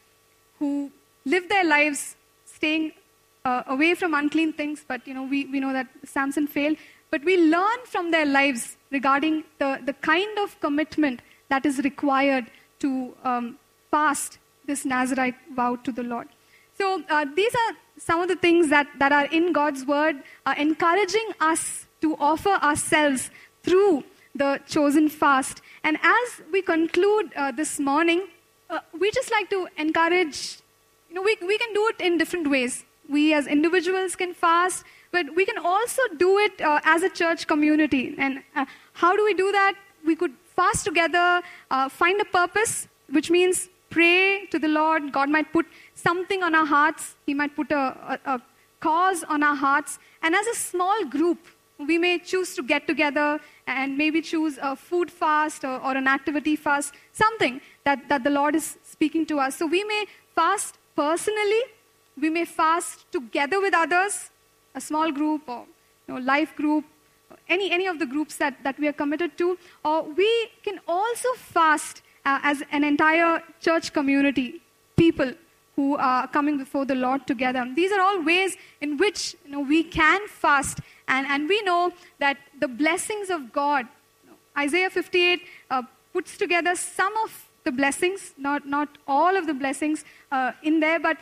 who 0.58 0.90
live 1.24 1.48
their 1.48 1.64
lives 1.64 2.16
staying 2.44 2.92
uh, 3.44 3.62
away 3.66 3.94
from 3.94 4.14
unclean 4.14 4.52
things, 4.52 4.84
but 4.86 5.06
you 5.06 5.14
know 5.14 5.24
we, 5.24 5.44
we 5.46 5.60
know 5.60 5.72
that 5.72 5.86
Samson 6.04 6.46
failed. 6.46 6.76
But 7.14 7.24
we 7.24 7.36
learn 7.36 7.78
from 7.84 8.10
their 8.10 8.26
lives 8.26 8.76
regarding 8.90 9.44
the, 9.60 9.78
the 9.86 9.92
kind 9.92 10.36
of 10.36 10.58
commitment 10.58 11.22
that 11.48 11.64
is 11.64 11.78
required 11.84 12.46
to 12.80 13.14
um, 13.22 13.56
fast 13.92 14.38
this 14.66 14.84
Nazarite 14.84 15.36
vow 15.54 15.76
to 15.76 15.92
the 15.92 16.02
Lord. 16.02 16.26
So 16.76 17.04
uh, 17.08 17.24
these 17.36 17.54
are 17.54 17.76
some 17.98 18.20
of 18.20 18.26
the 18.26 18.34
things 18.34 18.68
that, 18.70 18.88
that 18.98 19.12
are 19.12 19.26
in 19.26 19.52
God's 19.52 19.86
word, 19.86 20.24
uh, 20.44 20.56
encouraging 20.58 21.28
us 21.38 21.86
to 22.00 22.16
offer 22.16 22.58
ourselves 22.70 23.30
through 23.62 24.02
the 24.34 24.60
chosen 24.66 25.08
fast. 25.08 25.62
And 25.84 25.98
as 26.02 26.42
we 26.50 26.62
conclude 26.62 27.32
uh, 27.36 27.52
this 27.52 27.78
morning, 27.78 28.26
uh, 28.68 28.80
we 28.98 29.12
just 29.12 29.30
like 29.30 29.48
to 29.50 29.68
encourage, 29.78 30.58
you 31.08 31.14
know, 31.14 31.22
we, 31.22 31.36
we 31.46 31.58
can 31.58 31.72
do 31.74 31.86
it 31.90 32.00
in 32.00 32.18
different 32.18 32.50
ways. 32.50 32.84
We 33.08 33.34
as 33.34 33.46
individuals 33.46 34.16
can 34.16 34.34
fast, 34.34 34.82
but 35.14 35.32
we 35.36 35.44
can 35.46 35.58
also 35.58 36.02
do 36.18 36.38
it 36.38 36.60
uh, 36.60 36.80
as 36.82 37.04
a 37.04 37.08
church 37.08 37.46
community. 37.46 38.16
And 38.18 38.42
uh, 38.56 38.64
how 38.94 39.16
do 39.16 39.24
we 39.24 39.34
do 39.42 39.52
that? 39.52 39.74
We 40.04 40.16
could 40.16 40.32
fast 40.56 40.84
together, 40.84 41.40
uh, 41.70 41.88
find 41.88 42.20
a 42.20 42.24
purpose, 42.24 42.88
which 43.10 43.30
means 43.30 43.68
pray 43.90 44.46
to 44.46 44.58
the 44.58 44.66
Lord. 44.66 45.12
God 45.12 45.28
might 45.36 45.52
put 45.52 45.66
something 45.94 46.42
on 46.42 46.56
our 46.56 46.66
hearts, 46.66 47.14
He 47.26 47.34
might 47.34 47.54
put 47.54 47.70
a, 47.70 47.84
a, 48.14 48.18
a 48.34 48.42
cause 48.80 49.22
on 49.22 49.44
our 49.44 49.54
hearts. 49.54 50.00
And 50.20 50.34
as 50.34 50.48
a 50.48 50.56
small 50.56 51.04
group, 51.04 51.38
we 51.78 51.96
may 51.96 52.18
choose 52.18 52.56
to 52.56 52.62
get 52.74 52.88
together 52.88 53.40
and 53.68 53.96
maybe 53.96 54.20
choose 54.20 54.58
a 54.60 54.74
food 54.74 55.12
fast 55.12 55.64
or, 55.64 55.80
or, 55.86 55.96
an 55.96 56.08
activity 56.08 56.56
fast, 56.56 56.92
something 57.12 57.60
that, 57.84 58.08
that 58.08 58.24
the 58.24 58.30
Lord 58.30 58.56
is 58.56 58.78
speaking 58.82 59.26
to 59.26 59.38
us. 59.38 59.56
So 59.56 59.66
we 59.66 59.84
may 59.84 60.06
fast 60.34 60.76
personally, 60.96 61.64
we 62.20 62.30
may 62.30 62.44
fast 62.44 63.10
together 63.12 63.60
with 63.60 63.74
others, 63.74 64.30
a 64.74 64.80
small 64.80 65.10
group 65.10 65.42
or 65.48 65.64
you 66.06 66.14
know, 66.14 66.20
life 66.20 66.54
group, 66.56 66.84
any, 67.48 67.70
any 67.70 67.86
of 67.86 67.98
the 67.98 68.06
groups 68.06 68.36
that, 68.36 68.62
that 68.64 68.78
we 68.78 68.88
are 68.88 68.92
committed 68.92 69.36
to, 69.38 69.58
or 69.84 70.02
we 70.02 70.50
can 70.62 70.80
also 70.86 71.28
fast 71.34 72.02
uh, 72.24 72.40
as 72.42 72.62
an 72.70 72.84
entire 72.84 73.42
church 73.60 73.92
community, 73.92 74.60
people 74.96 75.32
who 75.76 75.96
are 75.96 76.28
coming 76.28 76.56
before 76.56 76.84
the 76.84 76.94
Lord 76.94 77.26
together. 77.26 77.66
These 77.74 77.92
are 77.92 78.00
all 78.00 78.22
ways 78.22 78.56
in 78.80 78.96
which 78.96 79.34
you 79.44 79.52
know, 79.52 79.60
we 79.60 79.82
can 79.82 80.26
fast, 80.28 80.78
and, 81.08 81.26
and 81.26 81.48
we 81.48 81.60
know 81.62 81.92
that 82.20 82.38
the 82.60 82.68
blessings 82.68 83.28
of 83.30 83.52
God, 83.52 83.86
you 84.24 84.30
know, 84.30 84.36
Isaiah 84.56 84.90
58 84.90 85.42
uh, 85.70 85.82
puts 86.12 86.36
together 86.38 86.76
some 86.76 87.12
of 87.24 87.48
the 87.64 87.72
blessings, 87.72 88.34
not, 88.38 88.66
not 88.66 88.88
all 89.08 89.36
of 89.36 89.46
the 89.46 89.54
blessings 89.54 90.04
uh, 90.30 90.52
in 90.62 90.80
there, 90.80 91.00
but 91.00 91.16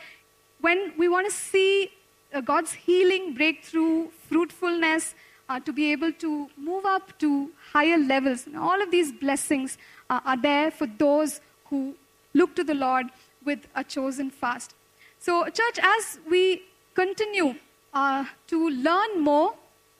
when 0.61 0.93
we 0.97 1.07
want 1.07 1.25
to 1.25 1.31
see 1.31 1.89
uh, 2.33 2.41
God's 2.41 2.73
healing, 2.73 3.33
breakthrough, 3.33 4.09
fruitfulness, 4.29 5.15
uh, 5.49 5.59
to 5.59 5.73
be 5.73 5.91
able 5.91 6.11
to 6.13 6.49
move 6.57 6.85
up 6.85 7.17
to 7.19 7.51
higher 7.71 7.97
levels. 7.97 8.47
And 8.47 8.57
all 8.57 8.81
of 8.81 8.91
these 8.91 9.11
blessings 9.11 9.77
uh, 10.09 10.19
are 10.25 10.37
there 10.37 10.71
for 10.71 10.87
those 10.87 11.41
who 11.65 11.95
look 12.33 12.55
to 12.55 12.63
the 12.63 12.73
Lord 12.73 13.07
with 13.45 13.67
a 13.75 13.83
chosen 13.83 14.29
fast. 14.31 14.73
So, 15.19 15.45
church, 15.45 15.79
as 15.81 16.19
we 16.29 16.63
continue 16.93 17.55
uh, 17.93 18.25
to 18.47 18.69
learn 18.69 19.21
more 19.21 19.53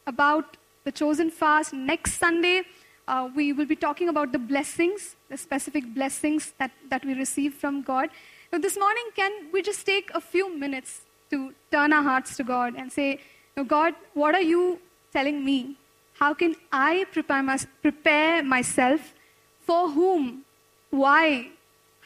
about 0.08 0.58
the 0.84 0.92
chosen 0.92 1.30
fast, 1.30 1.74
next 1.74 2.18
Sunday 2.18 2.64
uh, 3.08 3.30
we 3.36 3.54
will 3.54 3.66
be 3.66 3.76
talking 3.76 4.10
about 4.10 4.32
the 4.32 4.40
blessings, 4.40 5.16
the 5.30 5.38
specific 5.38 5.94
blessings 5.94 6.54
that, 6.58 6.72
that 6.90 7.04
we 7.06 7.14
receive 7.14 7.54
from 7.54 7.82
God. 7.82 8.10
Now, 8.52 8.60
this 8.60 8.78
morning, 8.78 9.04
can 9.16 9.32
we 9.52 9.62
just 9.62 9.86
take 9.86 10.10
a 10.14 10.22
few 10.22 10.56
minutes 10.58 11.02
to 11.32 11.54
turn 11.72 11.94
our 11.94 12.04
hearts 12.04 12.36
to 12.38 12.44
God 12.44 12.76
and 12.76 12.92
say, 12.92 13.20
God, 13.68 13.94
what 14.14 14.36
are 14.36 14.42
you 14.42 14.80
telling 15.12 15.44
me? 15.44 15.78
How 16.20 16.34
can 16.34 16.56
I 16.72 17.06
prepare, 17.12 17.44
my, 17.44 17.58
prepare 17.82 18.44
myself? 18.44 19.14
For 19.62 19.90
whom? 19.90 20.44
Why? 20.90 21.50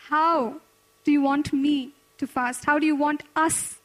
How 0.10 0.62
do 1.04 1.12
you 1.12 1.22
want 1.22 1.52
me 1.54 1.94
to 2.18 2.28
fast? 2.28 2.66
How 2.66 2.80
do 2.80 2.86
you 2.86 2.96
want 2.96 3.24
us 3.36 3.80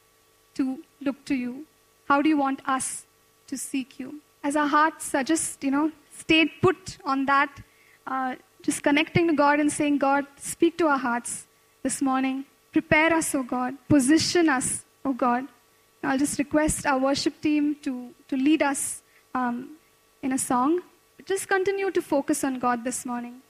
to 0.54 0.78
look 1.00 1.24
to 1.26 1.34
you? 1.34 1.64
How 2.08 2.22
do 2.22 2.28
you 2.28 2.36
want 2.36 2.60
us 2.66 3.06
to 3.48 3.56
seek 3.56 3.98
you? 3.98 4.20
As 4.44 4.56
our 4.56 4.66
hearts 4.66 5.14
are 5.14 5.24
just, 5.24 5.62
you 5.64 5.70
know, 5.70 5.90
stayed 6.16 6.50
put 6.60 6.98
on 7.04 7.26
that, 7.26 7.62
uh, 8.06 8.34
just 8.62 8.82
connecting 8.82 9.28
to 9.28 9.34
God 9.34 9.60
and 9.60 9.70
saying, 9.72 9.98
God, 9.98 10.26
speak 10.36 10.78
to 10.78 10.86
our 10.86 10.98
hearts 10.98 11.46
this 11.82 12.02
morning. 12.02 12.44
Prepare 12.72 13.14
us, 13.14 13.34
O 13.34 13.42
God. 13.42 13.74
Position 13.88 14.48
us 14.48 14.84
oh 15.04 15.12
God. 15.12 15.46
I'll 16.04 16.18
just 16.18 16.38
request 16.38 16.84
our 16.86 16.98
worship 16.98 17.40
team 17.40 17.76
to, 17.82 18.10
to 18.28 18.36
lead 18.36 18.62
us 18.62 19.02
um, 19.34 19.76
in 20.22 20.32
a 20.32 20.38
song. 20.38 20.80
Just 21.24 21.48
continue 21.48 21.90
to 21.92 22.02
focus 22.02 22.42
on 22.42 22.58
God 22.58 22.82
this 22.82 23.06
morning. 23.06 23.40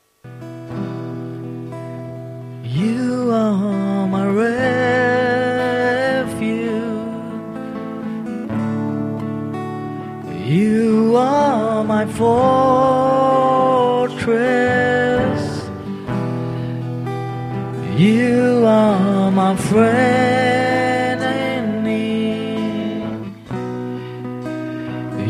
You 2.65 3.31
are 3.33 4.07
my 4.07 4.27
refuge. 4.27 4.63
You 10.47 11.17
are 11.17 11.83
my 11.85 12.05
fortress. 12.07 12.43
You 17.97 18.65
are 18.67 19.31
my 19.31 19.57
friend 19.57 20.32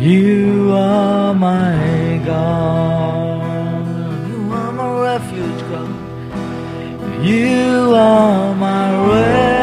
You 0.02 0.72
are 0.72 1.32
my 1.32 2.20
God. 2.26 3.86
You 4.28 4.52
are 4.52 4.72
my 4.72 5.00
refuge, 5.00 5.60
God. 5.70 7.24
You 7.24 7.94
are 7.94 8.52
my 8.56 9.06
refuge. 9.06 9.61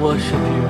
Worship 0.00 0.32
you. 0.32 0.66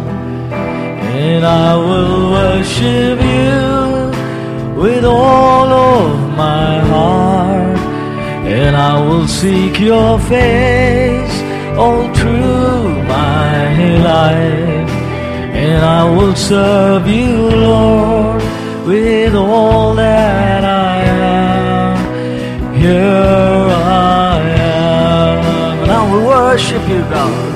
And 0.52 1.44
I 1.46 1.76
will 1.76 2.30
worship 2.32 3.18
you 3.36 4.80
with 4.80 5.04
all 5.04 5.68
of 5.68 6.36
my 6.36 6.78
heart. 6.80 7.78
And 8.58 8.76
I 8.76 9.00
will 9.06 9.28
seek 9.28 9.78
your 9.78 10.18
face 10.18 11.36
all 11.78 12.12
through 12.14 13.04
my 13.04 13.98
life. 13.98 14.90
And 15.64 15.84
I 15.84 16.02
will 16.16 16.34
serve 16.34 17.06
you, 17.06 17.50
Lord, 17.50 18.42
with 18.86 19.34
all 19.34 19.94
that 19.94 20.64
I 20.64 21.02
am. 21.02 22.74
Here 22.74 23.66
I 24.26 24.40
am. 24.40 25.82
And 25.82 25.90
I 25.92 26.12
will 26.12 26.26
worship 26.26 26.82
you, 26.88 27.02
God. 27.02 27.49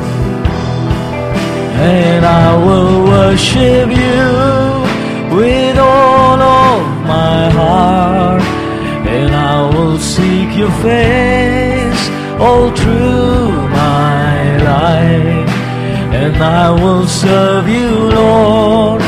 And 1.76 2.24
I 2.24 2.56
will 2.56 3.04
worship 3.04 3.88
you 3.90 5.36
with 5.36 5.76
all 5.76 6.40
of 6.40 7.06
my 7.06 7.50
heart. 7.50 8.42
And 9.06 9.34
I 9.34 9.68
will 9.74 9.98
seek 9.98 10.56
your 10.56 10.70
face 10.82 12.02
all 12.38 12.70
through 12.70 13.50
my 13.70 14.56
life. 14.72 15.50
And 16.22 16.36
I 16.36 16.70
will 16.70 17.06
serve 17.06 17.68
you, 17.68 17.90
Lord, 18.20 19.02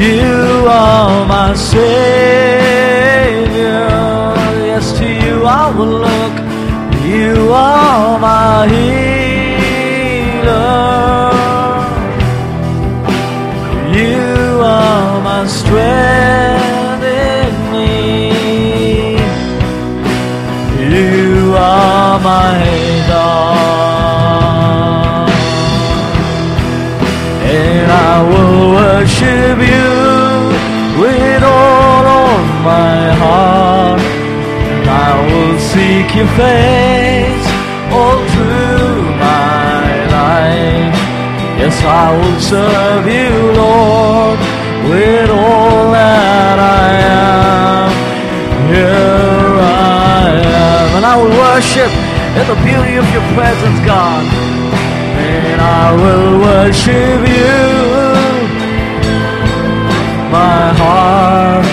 you 0.00 0.66
are 0.66 1.26
my 1.26 1.54
Savior. 1.54 1.84
Yes, 4.70 4.92
to 4.98 5.06
you 5.06 5.44
I 5.44 5.70
will 5.76 5.98
look. 6.06 6.34
You 7.04 7.52
are 7.52 8.18
my 8.18 8.66
healer. 8.66 9.04
You 13.98 14.60
are 14.62 15.20
my 15.22 15.46
strength 15.46 16.53
your 36.16 36.28
face 36.38 37.46
all 37.90 38.22
through 38.34 39.02
my 39.18 40.06
life. 40.14 40.94
Yes, 41.58 41.74
I 41.82 42.14
will 42.14 42.40
serve 42.40 43.04
you, 43.06 43.34
Lord, 43.58 44.38
with 44.90 45.30
all 45.30 45.90
that 45.90 46.58
I 46.62 46.86
am. 47.02 47.90
Here 48.70 49.58
I 49.58 50.38
am. 50.38 50.86
And 50.96 51.04
I 51.04 51.14
will 51.18 51.34
worship 51.34 51.90
in 52.38 52.44
the 52.46 52.58
beauty 52.62 52.94
of 52.94 53.06
your 53.10 53.26
presence, 53.34 53.78
God. 53.82 54.22
And 55.18 55.60
I 55.60 55.86
will 55.98 56.38
worship 56.46 57.20
you, 57.26 57.58
my 60.30 60.62
heart, 60.78 61.66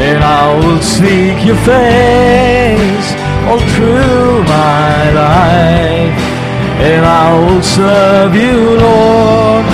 and 0.00 0.24
I 0.24 0.56
will 0.56 0.80
seek 0.80 1.44
your 1.44 1.60
face 1.68 3.23
all 3.48 3.60
through 3.74 4.42
my 4.44 5.10
life, 5.12 6.18
and 6.88 7.04
I 7.04 7.26
will 7.38 7.62
serve 7.62 8.34
you, 8.34 8.58
Lord, 8.86 9.64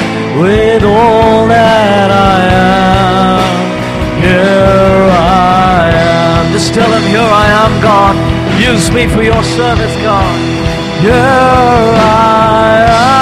with 0.42 0.82
all 0.84 1.46
that 1.48 2.10
I 2.10 2.38
am. 2.50 3.50
Here 4.22 5.10
I 5.10 5.90
am. 5.94 6.52
Just 6.52 6.74
tell 6.74 6.90
him, 6.90 7.02
here 7.14 7.30
I 7.44 7.46
am, 7.62 7.72
God. 7.80 8.16
Use 8.60 8.90
me 8.90 9.06
for 9.06 9.22
your 9.22 9.42
service, 9.42 9.94
God. 10.02 10.38
Here 11.00 11.12
I 11.12 13.14
am. 13.14 13.19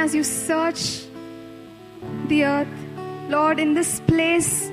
As 0.00 0.14
you 0.14 0.24
search 0.24 1.04
the 2.28 2.44
earth, 2.44 2.68
Lord, 3.28 3.58
in 3.60 3.74
this 3.74 4.00
place 4.00 4.70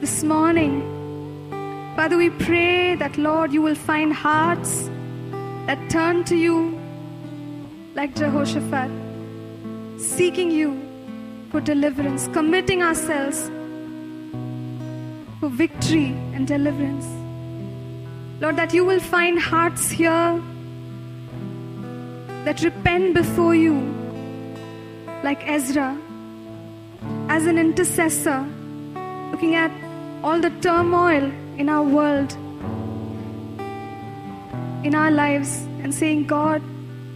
this 0.00 0.22
morning, 0.22 0.72
Father, 1.96 2.16
we 2.16 2.30
pray 2.30 2.94
that, 2.94 3.18
Lord, 3.18 3.52
you 3.52 3.60
will 3.60 3.74
find 3.74 4.12
hearts 4.12 4.88
that 5.66 5.90
turn 5.90 6.22
to 6.26 6.36
you 6.36 6.80
like 7.96 8.14
Jehoshaphat, 8.14 8.88
seeking 9.98 10.52
you 10.52 10.80
for 11.50 11.60
deliverance, 11.60 12.28
committing 12.28 12.80
ourselves 12.80 13.50
for 15.40 15.48
victory 15.48 16.10
and 16.34 16.46
deliverance. 16.46 17.06
Lord, 18.40 18.54
that 18.54 18.72
you 18.72 18.84
will 18.84 19.00
find 19.00 19.40
hearts 19.40 19.90
here 19.90 20.40
that 22.44 22.62
repent 22.62 23.14
before 23.14 23.56
you 23.56 23.97
like 25.22 25.46
Ezra 25.46 25.98
as 27.28 27.46
an 27.46 27.58
intercessor, 27.58 28.46
looking 29.30 29.54
at 29.54 29.70
all 30.22 30.40
the 30.40 30.50
turmoil 30.60 31.30
in 31.56 31.68
our 31.68 31.82
world, 31.82 32.32
in 34.84 34.94
our 34.94 35.10
lives, 35.10 35.66
and 35.82 35.94
saying, 35.94 36.26
God, 36.26 36.62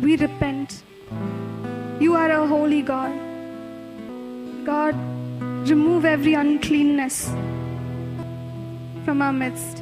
we 0.01 0.17
repent. 0.17 0.83
You 2.01 2.15
are 2.15 2.31
a 2.31 2.47
holy 2.47 2.83
God. 2.83 3.13
God, 4.65 4.95
remove 5.69 6.05
every 6.05 6.35
uncleanness 6.35 7.29
from 9.05 9.23
our 9.23 9.33
midst. 9.33 9.79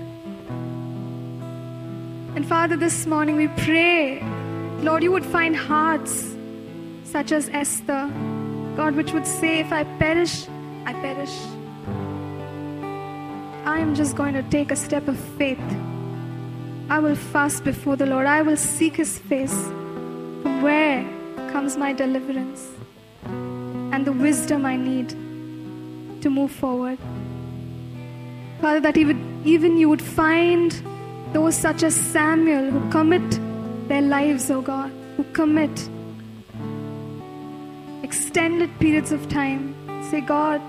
And 2.37 2.47
Father, 2.47 2.77
this 2.77 3.07
morning 3.07 3.37
we 3.37 3.49
pray, 3.49 4.23
Lord, 4.83 5.03
you 5.03 5.11
would 5.11 5.27
find 5.27 5.57
hearts 5.57 6.37
such 7.11 7.33
as 7.33 7.49
Esther, 7.49 8.09
God, 8.77 8.95
which 8.95 9.13
would 9.13 9.27
say, 9.27 9.59
If 9.59 9.73
I 9.73 9.85
perish, 9.99 10.47
I 10.87 10.93
perish. 10.93 11.37
I 13.67 13.79
am 13.79 13.95
just 13.95 14.17
going 14.17 14.35
to 14.35 14.43
take 14.45 14.71
a 14.71 14.77
step 14.77 15.09
of 15.09 15.19
faith. 15.37 15.59
I 16.89 16.99
will 17.01 17.17
fast 17.17 17.65
before 17.65 17.97
the 17.97 18.07
Lord. 18.07 18.27
I 18.27 18.43
will 18.43 18.57
seek 18.57 18.97
his 18.97 19.19
face. 19.19 19.53
From 20.43 20.63
where 20.63 21.03
comes 21.51 21.77
my 21.77 21.93
deliverance 21.93 22.67
and 23.25 24.07
the 24.07 24.13
wisdom 24.13 24.65
I 24.65 24.77
need 24.77 25.11
to 26.23 26.31
move 26.31 26.53
forward? 26.53 26.99
Father, 28.61 28.81
that 28.81 28.97
even, 28.97 29.43
even 29.45 29.77
you 29.77 29.89
would 29.89 30.03
find 30.03 30.73
those 31.33 31.57
such 31.57 31.83
as 31.83 31.95
Samuel 31.95 32.71
who 32.71 32.91
commit 32.91 33.41
their 33.89 34.03
lives, 34.03 34.51
oh 34.51 34.63
God, 34.63 34.91
who 35.17 35.25
commit 35.33 35.89
extended 38.11 38.71
periods 38.81 39.13
of 39.13 39.29
time. 39.29 39.63
Say, 40.11 40.21
God, 40.21 40.61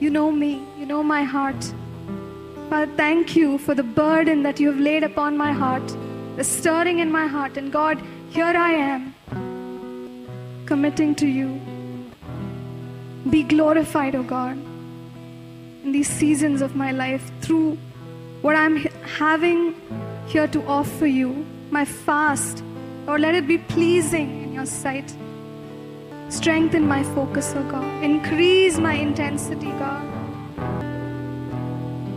you 0.00 0.10
know 0.10 0.32
me, 0.32 0.60
you 0.76 0.84
know 0.84 1.00
my 1.00 1.22
heart. 1.22 1.66
Father, 2.70 2.90
thank 2.96 3.36
you 3.36 3.58
for 3.58 3.72
the 3.72 3.84
burden 3.84 4.42
that 4.42 4.58
you 4.58 4.66
have 4.72 4.80
laid 4.80 5.04
upon 5.04 5.36
my 5.36 5.52
heart, 5.52 5.96
the 6.34 6.42
stirring 6.42 6.98
in 6.98 7.12
my 7.12 7.28
heart. 7.28 7.56
And 7.56 7.70
God, 7.70 8.02
here 8.30 8.56
I 8.64 8.72
am, 8.72 9.14
committing 10.66 11.14
to 11.22 11.28
you. 11.28 11.60
Be 13.30 13.44
glorified, 13.44 14.16
O 14.16 14.24
God, 14.24 14.58
in 15.84 15.92
these 15.92 16.08
seasons 16.08 16.62
of 16.62 16.74
my 16.74 16.90
life 16.90 17.30
through 17.42 17.78
what 18.40 18.56
I'm 18.56 18.78
having 19.20 19.80
here 20.26 20.48
to 20.48 20.66
offer 20.66 21.06
you, 21.06 21.46
my 21.70 21.84
fast. 21.84 22.64
Or 23.06 23.20
let 23.20 23.36
it 23.36 23.46
be 23.46 23.58
pleasing 23.58 24.42
in 24.42 24.52
your 24.52 24.66
sight. 24.66 25.14
Strengthen 26.32 26.88
my 26.88 27.02
focus, 27.14 27.52
O 27.54 27.62
God. 27.64 28.02
Increase 28.02 28.78
my 28.78 28.94
intensity, 28.94 29.70
God. 29.72 30.02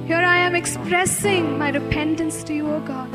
Here 0.08 0.24
I 0.36 0.38
am 0.38 0.56
expressing 0.56 1.58
my 1.60 1.70
repentance 1.70 2.42
to 2.46 2.54
you, 2.54 2.66
O 2.66 2.80
God. 2.80 3.12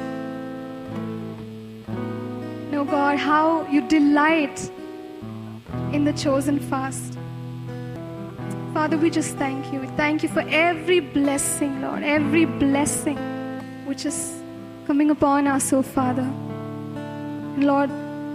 Know, 2.71 2.85
God, 2.85 3.17
how 3.17 3.67
you 3.69 3.81
delight 3.89 4.71
in 5.93 6.05
the 6.05 6.13
chosen 6.13 6.61
fast. 6.61 7.17
Father, 8.75 8.99
we 8.99 9.09
just 9.09 9.37
thank 9.37 9.73
you. 9.73 9.81
We 9.81 9.87
thank 9.97 10.23
you 10.23 10.29
for 10.29 10.45
every 10.51 11.01
blessing, 11.01 11.81
Lord, 11.81 12.03
every 12.03 12.45
blessing 12.45 13.17
which 13.87 14.05
is 14.05 14.43
coming 14.87 15.11
upon 15.11 15.47
us, 15.47 15.73
oh 15.73 15.81
Father. 15.81 16.31
And 17.57 17.65
Lord, 17.65 17.89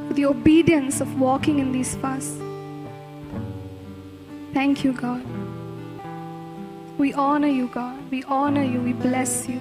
for 0.08 0.16
the 0.16 0.26
obedience 0.26 1.00
of 1.00 1.20
walking 1.20 1.60
in 1.60 1.72
these 1.72 1.94
fasts. 1.98 2.42
Thank 4.56 4.86
you, 4.86 4.94
God. 4.94 5.22
We 6.98 7.12
honor 7.12 7.50
you, 7.50 7.68
God. 7.68 8.00
We 8.10 8.24
honor 8.24 8.64
you. 8.64 8.80
We 8.80 8.94
bless 8.94 9.50
you. 9.50 9.60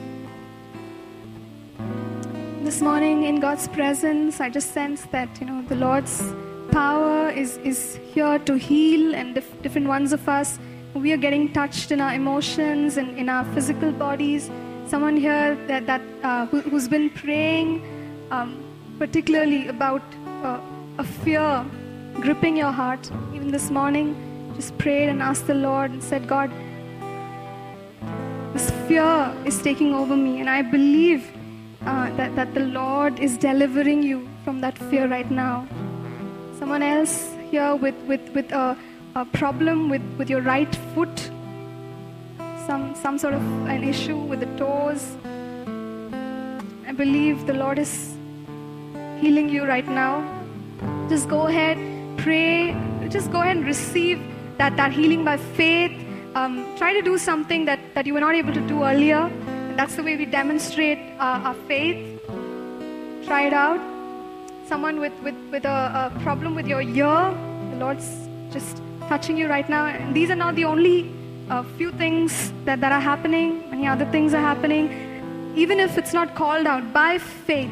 This 2.63 2.81
morning 2.81 3.25
in 3.25 3.41
God's 3.41 3.67
presence, 3.67 4.41
I 4.41 4.51
just 4.51 4.71
sense 4.73 5.03
that, 5.07 5.29
you 5.41 5.49
know, 5.49 5.63
the 5.63 5.75
Lord's 5.75 6.23
power 6.71 7.29
is, 7.29 7.57
is 7.65 7.99
here 8.13 8.39
to 8.39 8.55
heal, 8.55 9.17
and 9.17 9.35
dif- 9.35 9.63
different 9.63 9.89
ones 9.89 10.13
of 10.13 10.29
us, 10.29 10.61
we 10.95 11.13
are 11.13 11.17
getting 11.17 11.53
touched 11.53 11.91
in 11.91 12.01
our 12.01 12.15
emotions 12.15 12.97
and 12.97 13.19
in 13.19 13.29
our 13.29 13.45
physical 13.47 13.91
bodies. 13.91 14.49
Someone 14.87 15.17
here 15.17 15.57
that, 15.67 15.89
that 15.89 16.03
uh, 16.23 16.47
who, 16.47 16.61
who's 16.61 16.87
been 16.87 17.11
praying, 17.11 17.83
um, 18.31 18.63
particularly 19.01 19.67
about 19.67 20.03
uh, 20.45 20.61
a 20.99 21.05
fear 21.05 21.67
gripping 22.21 22.57
your 22.57 22.71
heart. 22.71 23.11
Even 23.35 23.51
this 23.51 23.73
morning, 23.73 24.31
just 24.55 24.77
prayed 24.79 25.09
and 25.09 25.23
asked 25.23 25.47
the 25.47 25.55
Lord 25.55 25.91
and 25.91 26.03
said, 26.03 26.29
God, 26.29 26.51
this 28.53 28.71
fear 28.87 29.35
is 29.45 29.61
taking 29.63 29.95
over 29.95 30.17
me, 30.17 30.41
and 30.41 30.49
I 30.49 30.63
believe 30.63 31.31
uh, 31.83 32.11
that, 32.17 32.37
that 32.37 32.55
the 32.55 32.61
Lord 32.61 33.19
is 33.19 33.37
delivering 33.37 34.03
you 34.03 34.29
from 34.45 34.61
that 34.61 34.79
fear 34.79 35.09
right 35.09 35.31
now. 35.31 35.67
Someone 36.59 36.83
else 36.83 37.35
here 37.51 37.75
with, 37.75 37.97
with, 38.07 38.29
with 38.31 38.53
a, 38.53 38.77
a 39.17 39.25
problem 39.25 39.89
with, 39.89 40.03
with 40.19 40.31
your 40.31 40.41
right 40.41 40.75
foot, 40.95 41.31
some, 42.67 42.95
some 42.95 43.19
sort 43.19 43.35
of 43.35 43.43
an 43.67 43.85
issue 43.85 44.17
with 44.17 44.41
the 44.41 44.47
toes. 44.57 45.17
I 46.87 46.93
believe 46.93 47.47
the 47.47 47.55
Lord 47.55 47.79
is 47.79 48.17
healing 49.21 49.49
you 49.49 49.65
right 49.65 49.87
now. 49.89 50.23
Just 51.09 51.29
go 51.29 51.49
ahead, 51.49 51.77
pray, 52.19 52.77
just 53.09 53.31
go 53.33 53.41
ahead 53.41 53.57
and 53.57 53.67
receive 53.67 54.23
that, 54.59 54.77
that 54.77 54.93
healing 54.93 55.25
by 55.25 55.37
faith. 55.37 55.93
Um, 56.35 56.67
try 56.77 56.93
to 56.93 57.03
do 57.03 57.17
something 57.19 57.65
that, 57.65 57.79
that 57.95 58.07
you 58.07 58.15
were 58.15 58.21
not 58.21 58.35
able 58.35 58.53
to 58.53 58.61
do 58.67 58.85
earlier. 58.85 59.31
And 59.49 59.79
that's 59.79 59.97
the 59.97 60.03
way 60.03 60.17
we 60.17 60.27
demonstrate 60.27 60.99
uh, 61.19 61.41
our 61.45 61.55
faith. 61.67 62.21
Try 63.25 63.47
it 63.47 63.53
out. 63.53 63.81
Someone 64.67 65.01
with, 65.01 65.13
with, 65.23 65.35
with 65.51 65.65
a, 65.65 66.13
a 66.15 66.21
problem 66.21 66.55
with 66.55 66.67
your 66.67 66.83
ear, 66.83 67.35
the 67.71 67.77
Lord's 67.79 68.29
just 68.51 68.81
touching 69.09 69.37
you 69.37 69.49
right 69.49 69.69
now. 69.69 69.87
And 69.87 70.15
these 70.15 70.31
are 70.31 70.37
not 70.37 70.55
the 70.55 70.65
only 70.65 71.13
uh, 71.51 71.63
few 71.77 71.93
things 71.93 72.53
that, 72.65 72.81
that 72.81 72.93
are 72.93 73.01
happening, 73.01 73.71
many 73.71 73.87
other 73.87 74.07
things 74.07 74.35
are 74.35 74.41
happening. 74.41 75.53
Even 75.57 75.79
if 75.79 75.99
it's 75.99 76.13
not 76.13 76.35
called 76.35 76.67
out, 76.67 76.93
by 76.93 77.19
faith, 77.19 77.71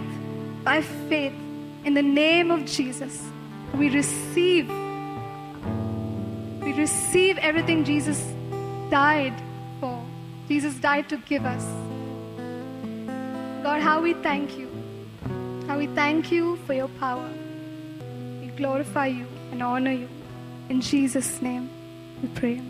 by 0.62 0.82
faith, 0.82 1.32
in 1.84 1.94
the 1.94 2.02
name 2.02 2.50
of 2.50 2.64
Jesus, 2.64 3.24
we 3.74 3.88
receive 3.88 4.70
we 6.62 6.72
receive 6.72 7.38
everything 7.38 7.84
Jesus 7.84 8.20
died 8.90 9.34
for. 9.80 10.04
Jesus 10.48 10.74
died 10.76 11.08
to 11.08 11.16
give 11.16 11.44
us. 11.44 11.64
God, 13.62 13.80
how 13.80 14.00
we 14.00 14.14
thank 14.14 14.56
you. 14.56 14.68
How 15.66 15.78
we 15.78 15.86
thank 15.88 16.30
you 16.30 16.56
for 16.66 16.74
your 16.74 16.88
power. 17.00 17.28
We 18.40 18.48
glorify 18.48 19.06
you 19.06 19.26
and 19.50 19.62
honor 19.62 19.92
you. 19.92 20.08
In 20.68 20.80
Jesus' 20.80 21.42
name 21.42 21.68
we 22.22 22.28
pray. 22.28 22.60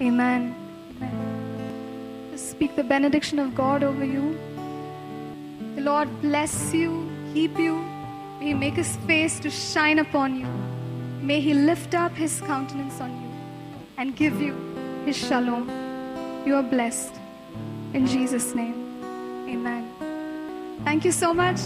Amen. 0.00 0.54
Amen. 0.96 2.28
Just 2.30 2.50
speak 2.50 2.76
the 2.76 2.84
benediction 2.84 3.38
of 3.38 3.54
God 3.54 3.82
over 3.82 4.04
you. 4.04 4.38
The 5.76 5.82
Lord 5.82 6.08
bless 6.22 6.72
you, 6.72 7.10
keep 7.34 7.58
you. 7.58 7.76
May 8.40 8.46
He 8.46 8.54
make 8.54 8.74
His 8.74 8.96
face 9.08 9.38
to 9.40 9.50
shine 9.50 9.98
upon 9.98 10.40
you. 10.40 10.46
May 11.20 11.40
He 11.40 11.54
lift 11.54 11.94
up 11.94 12.12
His 12.12 12.40
countenance 12.40 13.00
on 13.00 13.10
you 13.20 13.23
and 13.96 14.16
give 14.16 14.40
you 14.40 14.54
His 15.04 15.16
shalom. 15.16 15.68
You 16.46 16.56
are 16.56 16.62
blessed. 16.62 17.14
In 17.92 18.06
Jesus' 18.06 18.54
name, 18.54 18.74
amen. 19.48 19.88
Thank 20.84 21.04
you 21.04 21.12
so 21.12 21.32
much, 21.32 21.60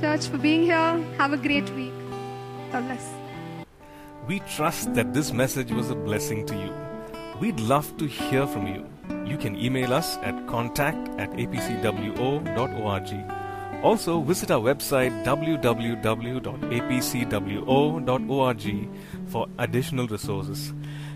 church, 0.00 0.26
for 0.26 0.38
being 0.38 0.62
here. 0.62 1.04
Have 1.18 1.32
a 1.32 1.36
great 1.36 1.68
week. 1.70 1.92
God 2.72 2.86
bless. 2.86 3.12
We 4.26 4.40
trust 4.40 4.94
that 4.94 5.12
this 5.12 5.32
message 5.32 5.70
was 5.70 5.90
a 5.90 5.94
blessing 5.94 6.46
to 6.46 6.54
you. 6.54 6.72
We'd 7.40 7.60
love 7.60 7.96
to 7.98 8.06
hear 8.06 8.46
from 8.46 8.66
you. 8.66 8.86
You 9.26 9.36
can 9.36 9.56
email 9.56 9.92
us 9.92 10.16
at 10.18 10.46
contact 10.46 11.08
at 11.20 11.30
apcwo.org. 11.32 13.10
Also, 13.82 14.22
visit 14.22 14.50
our 14.50 14.60
website 14.60 15.12
www.apcwo.org 15.24 16.48
for 19.26 19.46
additional 19.58 20.06
resources. 20.06 20.72